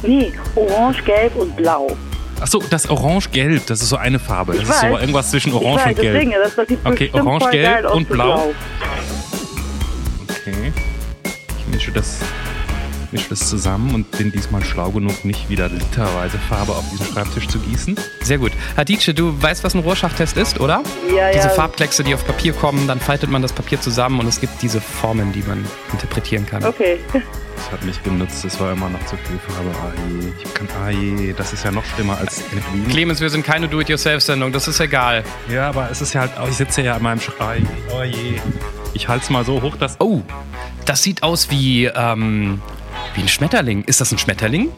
Nee, 0.03 0.34
orange, 0.55 1.03
gelb 1.03 1.36
und 1.36 1.55
blau. 1.55 1.95
Ach 2.43 2.47
so, 2.47 2.59
das 2.71 2.89
Orange-Gelb, 2.89 3.67
das 3.67 3.84
ist 3.84 3.89
so 3.89 3.97
eine 3.97 4.17
Farbe. 4.17 4.53
Das 4.53 4.63
Ich 4.63 4.69
ist 4.69 4.82
so 4.82 4.88
weiß. 4.88 4.99
irgendwas 5.01 5.29
zwischen 5.29 5.53
Orange 5.53 5.82
weiß, 5.86 5.88
und 5.89 6.01
Gelb. 6.01 6.13
deswegen, 6.13 6.32
das, 6.32 6.55
das 6.55 6.67
Okay, 6.84 7.09
orange, 7.13 7.49
gelb 7.51 7.93
und 7.93 8.07
für 8.07 8.13
blau. 8.13 8.53
Okay. 10.29 10.73
Ich 11.59 11.67
mische 11.73 11.91
das, 11.91 12.17
mische 13.12 13.30
das 13.30 13.47
zusammen 13.49 13.93
und 13.95 14.09
bin 14.12 14.32
diesmal 14.32 14.64
schlau 14.64 14.89
genug, 14.91 15.26
nicht 15.26 15.49
wieder 15.49 15.70
literweise 15.70 16.38
Farbe 16.38 16.74
auf 16.74 16.84
diesen 16.91 17.05
Schreibtisch 17.07 17.47
zu 17.47 17.59
gießen. 17.59 17.95
Sehr 18.22 18.38
gut. 18.38 18.51
Hadice, 18.78 19.14
du 19.14 19.39
weißt, 19.41 19.64
was 19.64 19.74
ein 19.76 19.80
Rorschach-Test 19.82 20.38
ist, 20.38 20.59
oder? 20.59 20.82
Ja, 21.16 21.32
Diese 21.32 21.47
ja. 21.47 21.53
Farbkleckse, 21.53 22.03
die 22.03 22.14
auf 22.14 22.26
Papier 22.26 22.53
kommen, 22.53 22.88
dann 22.88 22.99
faltet 22.99 23.30
man 23.30 23.41
das 23.41 23.53
Papier 23.53 23.80
zusammen 23.82 24.20
und 24.20 24.28
es 24.28 24.39
gibt 24.39 24.62
diese 24.62 24.80
Formen, 24.82 25.32
die 25.34 25.43
man 25.43 25.66
interpretieren 25.91 26.45
kann. 26.45 26.64
Okay. 26.64 26.99
Das 27.14 27.72
hat 27.74 27.84
mich 27.84 28.01
genutzt, 28.01 28.43
es 28.43 28.59
war 28.59 28.72
immer 28.72 28.89
noch 28.89 29.05
zu 29.05 29.16
viel 29.18 29.38
Farbe. 29.38 29.70
Ah 29.84 29.91
je, 30.09 30.32
ich 30.43 30.53
kann, 30.53 30.68
ah 30.84 30.89
je, 30.89 31.34
das 31.34 31.53
ist 31.53 31.64
ja 31.64 31.70
noch 31.72 31.86
schlimmer 31.86 32.18
als 32.18 32.41
entfliehen. 32.51 32.88
Clemens, 32.88 33.20
wir 33.22 33.30
sind 33.30 33.45
keine 33.45 33.68
Do-it-yourself-Sendung, 33.68 34.51
das 34.51 34.68
ist 34.68 34.80
egal. 34.80 35.24
Ja, 35.47 35.70
aber 35.70 35.89
es 35.91 36.01
ist 36.01 36.14
ja 36.14 36.22
halt, 36.22 36.38
auch- 36.39 36.49
ich 36.49 36.55
sitze 36.55 36.82
ja 36.82 36.95
an 36.95 37.03
meinem 37.03 37.20
Schrei. 37.22 37.62
Oh 37.95 38.01
je. 38.03 38.39
Ich 38.93 39.07
halte 39.07 39.24
es 39.26 39.30
mal 39.30 39.45
so 39.45 39.62
hoch, 39.62 39.76
dass... 39.78 39.97
Oh, 39.99 40.22
das 40.86 41.03
sieht 41.03 41.22
aus 41.24 41.51
wie, 41.51 41.86
ähm, 41.86 42.62
wie 43.16 43.22
ein 43.22 43.28
Schmetterling. 43.28 43.84
Ist 43.84 44.01
das 44.01 44.12
ein 44.12 44.18
Schmetterling? 44.18 44.72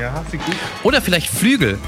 Ja, 0.00 0.24
sieht 0.30 0.44
gut 0.44 0.56
Oder 0.82 1.00
vielleicht 1.00 1.28
Flügel? 1.28 1.78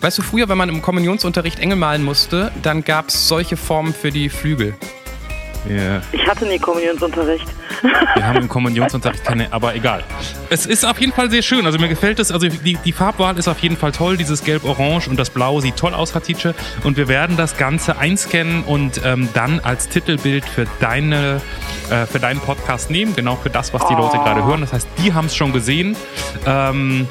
Weißt 0.00 0.18
du, 0.18 0.22
früher, 0.22 0.48
wenn 0.48 0.58
man 0.58 0.68
im 0.68 0.82
Kommunionsunterricht 0.82 1.58
Engel 1.58 1.76
malen 1.76 2.02
musste, 2.02 2.52
dann 2.62 2.84
gab 2.84 3.08
es 3.08 3.26
solche 3.26 3.56
Formen 3.56 3.94
für 3.94 4.10
die 4.10 4.28
Flügel. 4.28 4.74
Ja. 5.68 6.02
Ich 6.12 6.26
hatte 6.26 6.46
nie 6.46 6.58
Kommunionsunterricht. 6.58 7.46
Wir 8.14 8.26
haben 8.26 8.38
im 8.38 8.48
Kommunionsunterricht 8.48 9.24
keine, 9.24 9.52
aber 9.52 9.74
egal. 9.74 10.04
Es 10.50 10.66
ist 10.66 10.84
auf 10.84 11.00
jeden 11.00 11.12
Fall 11.12 11.30
sehr 11.30 11.42
schön. 11.42 11.66
Also 11.66 11.78
mir 11.78 11.88
gefällt 11.88 12.18
es. 12.18 12.30
Also 12.30 12.48
die, 12.48 12.76
die 12.76 12.92
Farbwahl 12.92 13.38
ist 13.38 13.48
auf 13.48 13.58
jeden 13.60 13.76
Fall 13.76 13.92
toll. 13.92 14.16
Dieses 14.16 14.44
Gelb-Orange 14.44 15.08
und 15.08 15.18
das 15.18 15.30
Blau 15.30 15.60
sieht 15.60 15.76
toll 15.76 15.94
aus, 15.94 16.14
Hatice. 16.14 16.54
Und 16.82 16.96
wir 16.96 17.08
werden 17.08 17.36
das 17.36 17.56
Ganze 17.56 17.98
einscannen 17.98 18.62
und 18.64 19.00
ähm, 19.04 19.28
dann 19.34 19.60
als 19.60 19.88
Titelbild 19.88 20.44
für 20.44 20.66
deine 20.80 21.40
äh, 21.90 22.06
für 22.06 22.18
deinen 22.18 22.40
Podcast 22.40 22.90
nehmen. 22.90 23.14
Genau 23.14 23.36
für 23.36 23.50
das, 23.50 23.72
was 23.74 23.86
die 23.88 23.94
Leute 23.94 24.18
gerade 24.18 24.44
hören. 24.44 24.60
Das 24.60 24.72
heißt, 24.72 24.88
die 25.02 25.12
haben 25.12 25.26
es 25.26 25.36
schon 25.36 25.52
gesehen. 25.52 25.96
Ähm, 26.46 27.08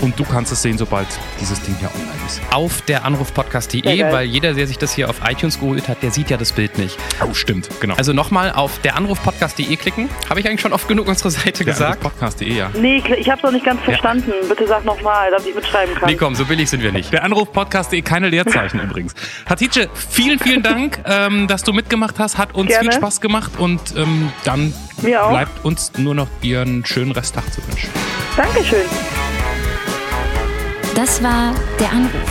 und 0.00 0.18
du 0.18 0.24
kannst 0.24 0.52
es 0.52 0.62
sehen, 0.62 0.78
sobald 0.78 1.06
dieses 1.40 1.60
Ding 1.62 1.76
hier 1.78 1.90
online 1.94 2.18
ist. 2.26 2.40
Auf 2.52 2.82
der 2.82 3.04
Anrufpodcast.de, 3.04 4.12
weil 4.12 4.26
jeder, 4.26 4.54
der 4.54 4.66
sich 4.66 4.78
das 4.78 4.92
hier 4.94 5.08
auf 5.10 5.20
iTunes 5.28 5.58
geholt 5.60 5.88
hat, 5.88 6.02
der 6.02 6.10
sieht 6.10 6.30
ja 6.30 6.36
das 6.36 6.52
Bild 6.52 6.78
nicht. 6.78 6.96
Oh, 7.24 7.34
stimmt, 7.34 7.68
genau. 7.80 7.94
Also 7.96 8.12
nochmal 8.12 8.52
auf 8.52 8.78
der 8.80 8.96
Anrufpodcast.de 8.96 9.76
klicken. 9.76 10.08
Habe 10.28 10.40
ich 10.40 10.48
eigentlich 10.48 10.60
schon 10.60 10.72
oft 10.72 10.88
genug 10.88 11.08
unsere 11.08 11.30
Seite 11.30 11.64
gesagt? 11.64 12.00
Podcast.de, 12.00 12.52
ja. 12.52 12.70
Nee, 12.74 13.02
ich 13.18 13.30
habe 13.30 13.42
noch 13.42 13.52
nicht 13.52 13.64
ganz 13.64 13.80
verstanden. 13.82 14.32
Bitte 14.48 14.66
sag 14.66 14.84
nochmal, 14.84 15.30
damit 15.30 15.46
ich 15.46 15.54
mitschreiben 15.54 15.94
kann. 15.94 16.08
Nee, 16.08 16.16
komm, 16.16 16.34
so 16.34 16.44
billig 16.44 16.68
sind 16.70 16.82
wir 16.82 16.92
nicht. 16.92 17.12
Der 17.12 17.24
Anruf 17.24 17.52
Podcast.de, 17.52 18.02
keine 18.02 18.28
Leerzeichen 18.28 18.80
übrigens. 18.84 19.14
Hatice, 19.48 19.88
vielen, 19.94 20.38
vielen 20.38 20.62
Dank, 20.62 21.00
ähm, 21.04 21.48
dass 21.48 21.62
du 21.64 21.72
mitgemacht 21.72 22.18
hast. 22.18 22.38
Hat 22.38 22.54
uns 22.54 22.68
Gerne. 22.68 22.90
viel 22.90 22.92
Spaß 22.92 23.20
gemacht 23.20 23.52
und 23.58 23.80
ähm, 23.96 24.32
dann 24.44 24.72
Mir 25.02 25.24
auch. 25.24 25.30
bleibt 25.30 25.64
uns 25.64 25.92
nur 25.96 26.14
noch 26.14 26.28
dir 26.42 26.62
einen 26.62 26.84
schönen 26.84 27.12
Resttag 27.12 27.52
zu 27.52 27.66
wünschen. 27.66 27.90
Dankeschön. 28.36 28.86
Das 30.98 31.22
war 31.22 31.54
Der 31.78 31.92
Anruf. 31.92 32.28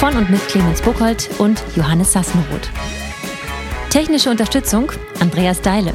Von 0.00 0.16
und 0.16 0.30
mit 0.30 0.40
Clemens 0.48 0.82
Buchholz 0.82 1.28
und 1.38 1.62
Johannes 1.76 2.12
Sassenroth. 2.12 2.68
Technische 3.88 4.30
Unterstützung 4.30 4.90
Andreas 5.20 5.62
Deile. 5.62 5.94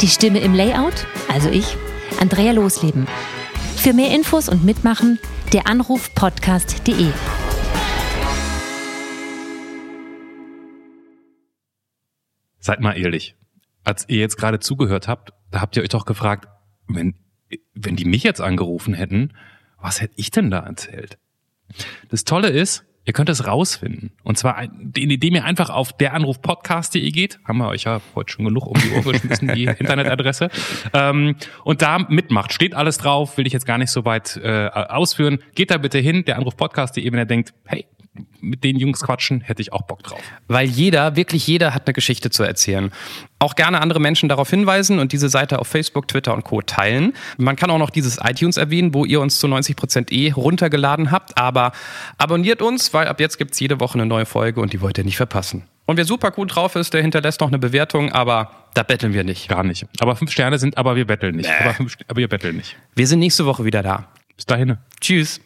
Die 0.00 0.08
Stimme 0.08 0.40
im 0.40 0.52
Layout, 0.52 1.06
also 1.32 1.48
ich, 1.48 1.76
Andrea 2.20 2.50
Losleben. 2.50 3.06
Für 3.76 3.92
mehr 3.92 4.12
Infos 4.12 4.48
und 4.48 4.64
Mitmachen 4.64 5.20
der 5.52 5.68
Anruf 5.68 6.12
podcast.de. 6.16 7.12
Seid 12.58 12.80
mal 12.80 12.94
ehrlich. 12.94 13.36
Als 13.84 14.08
ihr 14.08 14.18
jetzt 14.18 14.38
gerade 14.38 14.58
zugehört 14.58 15.06
habt, 15.06 15.34
da 15.52 15.60
habt 15.60 15.76
ihr 15.76 15.84
euch 15.84 15.90
doch 15.90 16.04
gefragt, 16.04 16.48
wenn, 16.88 17.14
wenn 17.74 17.94
die 17.94 18.06
mich 18.06 18.24
jetzt 18.24 18.40
angerufen 18.40 18.92
hätten, 18.92 19.34
was 19.84 20.00
hätte 20.00 20.14
ich 20.16 20.30
denn 20.30 20.50
da 20.50 20.60
erzählt? 20.60 21.18
Das 22.08 22.24
Tolle 22.24 22.48
ist, 22.48 22.84
ihr 23.04 23.12
könnt 23.12 23.28
es 23.28 23.46
rausfinden. 23.46 24.12
Und 24.22 24.38
zwar, 24.38 24.62
indem 24.62 25.34
ihr 25.34 25.44
einfach 25.44 25.68
auf 25.68 25.92
deranrufpodcast.de 25.92 27.10
geht. 27.10 27.38
Haben 27.44 27.58
wir 27.58 27.68
euch 27.68 27.84
ja 27.84 28.00
heute 28.14 28.32
schon 28.32 28.46
genug 28.46 28.66
um 28.66 28.80
die 28.80 28.92
Ohr 28.92 29.12
geschmissen, 29.12 29.48
die 29.54 29.64
Internetadresse. 29.78 30.48
Ähm, 30.94 31.36
und 31.64 31.82
da 31.82 31.98
mitmacht. 31.98 32.54
Steht 32.54 32.74
alles 32.74 32.96
drauf, 32.96 33.36
will 33.36 33.46
ich 33.46 33.52
jetzt 33.52 33.66
gar 33.66 33.76
nicht 33.76 33.90
so 33.90 34.06
weit 34.06 34.40
äh, 34.42 34.68
ausführen. 34.68 35.40
Geht 35.54 35.70
da 35.70 35.76
bitte 35.76 35.98
hin, 35.98 36.24
deranrufpodcast.de, 36.24 37.04
wenn 37.04 37.18
ihr 37.18 37.26
denkt, 37.26 37.52
hey, 37.66 37.84
mit 38.40 38.62
den 38.62 38.78
Jungs 38.78 39.00
quatschen, 39.00 39.40
hätte 39.40 39.62
ich 39.62 39.72
auch 39.72 39.82
Bock 39.82 40.02
drauf. 40.02 40.20
Weil 40.46 40.66
jeder, 40.68 41.16
wirklich 41.16 41.46
jeder 41.46 41.74
hat 41.74 41.86
eine 41.86 41.94
Geschichte 41.94 42.30
zu 42.30 42.42
erzählen. 42.42 42.92
Auch 43.38 43.56
gerne 43.56 43.80
andere 43.80 44.00
Menschen 44.00 44.28
darauf 44.28 44.48
hinweisen 44.50 44.98
und 44.98 45.12
diese 45.12 45.28
Seite 45.28 45.58
auf 45.58 45.66
Facebook, 45.66 46.08
Twitter 46.08 46.34
und 46.34 46.44
Co. 46.44 46.62
teilen. 46.62 47.14
Man 47.36 47.56
kann 47.56 47.70
auch 47.70 47.78
noch 47.78 47.90
dieses 47.90 48.18
iTunes 48.22 48.56
erwähnen, 48.56 48.94
wo 48.94 49.04
ihr 49.04 49.20
uns 49.20 49.38
zu 49.38 49.46
90% 49.46 50.12
eh 50.12 50.32
runtergeladen 50.32 51.10
habt. 51.10 51.36
Aber 51.36 51.72
abonniert 52.18 52.62
uns, 52.62 52.94
weil 52.94 53.08
ab 53.08 53.20
jetzt 53.20 53.38
gibt's 53.38 53.58
jede 53.60 53.80
Woche 53.80 53.94
eine 53.94 54.06
neue 54.06 54.26
Folge 54.26 54.60
und 54.60 54.72
die 54.72 54.80
wollt 54.80 54.98
ihr 54.98 55.04
nicht 55.04 55.16
verpassen. 55.16 55.64
Und 55.86 55.96
wer 55.96 56.04
super 56.04 56.30
gut 56.30 56.54
drauf 56.54 56.76
ist, 56.76 56.94
der 56.94 57.02
hinterlässt 57.02 57.40
noch 57.40 57.48
eine 57.48 57.58
Bewertung, 57.58 58.10
aber 58.12 58.50
da 58.72 58.82
betteln 58.82 59.12
wir 59.12 59.24
nicht. 59.24 59.48
Gar 59.48 59.64
nicht. 59.64 59.86
Aber 60.00 60.16
fünf 60.16 60.30
Sterne 60.30 60.58
sind, 60.58 60.78
aber 60.78 60.96
wir 60.96 61.06
betteln 61.06 61.36
nicht. 61.36 61.50
Aber, 61.60 61.74
fünf, 61.74 61.96
aber 62.08 62.18
wir 62.18 62.28
betteln 62.28 62.56
nicht. 62.56 62.76
Wir 62.94 63.06
sind 63.06 63.18
nächste 63.18 63.44
Woche 63.44 63.64
wieder 63.64 63.82
da. 63.82 64.08
Bis 64.36 64.46
dahin. 64.46 64.78
Tschüss. 65.00 65.40